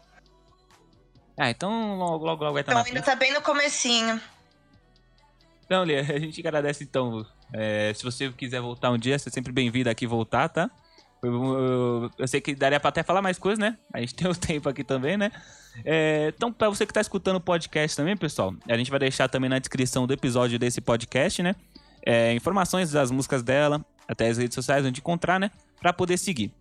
Ah, 1.37 1.51
então 1.51 1.97
logo, 1.99 2.24
logo, 2.24 2.45
logo 2.45 2.53
vai 2.53 2.62
estar 2.62 2.72
Então 2.72 2.83
na 2.83 2.89
ainda 2.89 3.03
frente. 3.03 3.05
tá 3.05 3.16
bem 3.16 3.33
no 3.33 3.43
comecinho. 3.43 4.20
Então, 5.64 5.85
Lia, 5.85 6.01
a 6.14 6.18
gente 6.18 6.41
agradece 6.41 6.85
então. 6.85 7.26
É, 7.53 7.93
se 7.95 8.03
você 8.03 8.30
quiser 8.33 8.61
voltar 8.61 8.91
um 8.91 8.99
dia, 8.99 9.18
você 9.18 9.28
é 9.28 9.33
sempre 9.33 9.53
bem-vindo 9.53 9.91
aqui 9.91 10.07
voltar, 10.07 10.49
tá? 10.49 10.70
Eu, 11.22 11.32
eu- 11.32 12.10
eu 12.18 12.26
sei 12.28 12.40
que 12.40 12.54
daria 12.54 12.80
pra 12.80 12.88
até 12.88 13.02
falar 13.02 13.20
mais 13.22 13.38
coisas, 13.38 13.58
né? 13.58 13.76
A 13.92 14.00
gente 14.00 14.14
tem 14.16 14.28
o 14.30 14.34
tempo 14.34 14.66
aqui 14.68 14.82
também, 14.82 15.16
né? 15.16 15.30
É, 15.84 16.32
então, 16.36 16.52
pra 16.52 16.68
você 16.68 16.84
que 16.84 16.92
tá 16.92 17.00
escutando 17.00 17.36
o 17.36 17.40
podcast 17.40 17.96
também, 17.96 18.16
pessoal, 18.16 18.52
a 18.68 18.76
gente 18.76 18.90
vai 18.90 18.98
deixar 19.00 19.28
também 19.28 19.48
na 19.48 19.58
descrição 19.58 20.06
do 20.06 20.12
episódio 20.12 20.58
desse 20.58 20.80
podcast, 20.80 21.42
né? 21.42 21.54
É, 22.04 22.34
informações 22.34 22.90
das 22.90 23.10
músicas 23.12 23.42
dela, 23.42 23.82
até 24.08 24.28
as 24.28 24.36
redes 24.36 24.54
sociais 24.54 24.84
onde 24.84 25.00
encontrar, 25.00 25.38
né? 25.38 25.50
Pra 25.80 25.92
poder 25.92 26.16
seguir. 26.18 26.52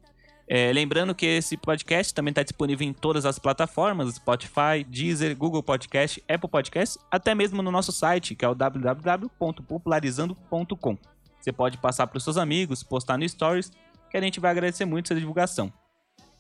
É, 0.48 0.72
lembrando 0.74 1.16
que 1.16 1.26
esse 1.26 1.56
podcast 1.58 2.14
também 2.14 2.30
está 2.32 2.44
disponível 2.44 2.86
em 2.88 2.94
todas 2.94 3.26
as 3.26 3.40
plataformas: 3.40 4.14
Spotify, 4.16 4.84
Deezer, 4.88 5.36
Google 5.36 5.64
Podcast, 5.64 6.24
Apple 6.30 6.50
Podcast, 6.50 7.00
até 7.10 7.34
mesmo 7.34 7.64
no 7.64 7.72
nosso 7.72 7.92
site, 7.92 8.36
que 8.36 8.46
é 8.46 8.48
o 8.48 8.54
www.popularizando.com. 8.54 10.98
Você 11.40 11.52
pode 11.52 11.78
passar 11.80 12.06
para 12.06 12.18
os 12.18 12.24
seus 12.24 12.38
amigos, 12.38 12.84
postar 12.84 13.18
no 13.18 13.28
Stories, 13.28 13.72
que 14.12 14.18
a 14.18 14.22
gente 14.22 14.40
vai 14.40 14.52
agradecer 14.52 14.86
muito 14.86 15.08
essa 15.08 15.20
divulgação. 15.20 15.72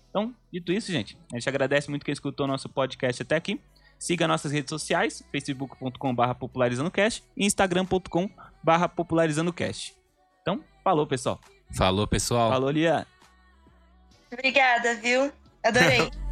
Então, 0.10 0.36
dito 0.52 0.74
isso, 0.74 0.92
gente, 0.92 1.18
a 1.32 1.38
gente 1.38 1.48
agradece 1.48 1.90
muito 1.90 2.06
quem 2.06 2.12
escutou 2.12 2.46
nosso 2.46 2.68
podcast 2.68 3.22
até 3.22 3.38
aqui. 3.38 3.60
Siga 3.98 4.28
nossas 4.28 4.52
redes 4.52 4.70
sociais, 4.70 5.24
facebook.com.br 5.32 6.34
popularizandocast 6.38 7.24
e 7.38 7.46
instagram.com.br 7.46 8.88
popularizandocast. 8.96 9.96
Então, 10.42 10.64
falou, 10.84 11.08
pessoal. 11.08 11.40
Falou, 11.72 12.06
pessoal. 12.08 12.52
Falou, 12.52 12.72
Lia. 12.72 13.08
Obrigada, 14.32 14.96
viu? 14.96 15.32
Adorei. 15.64 16.12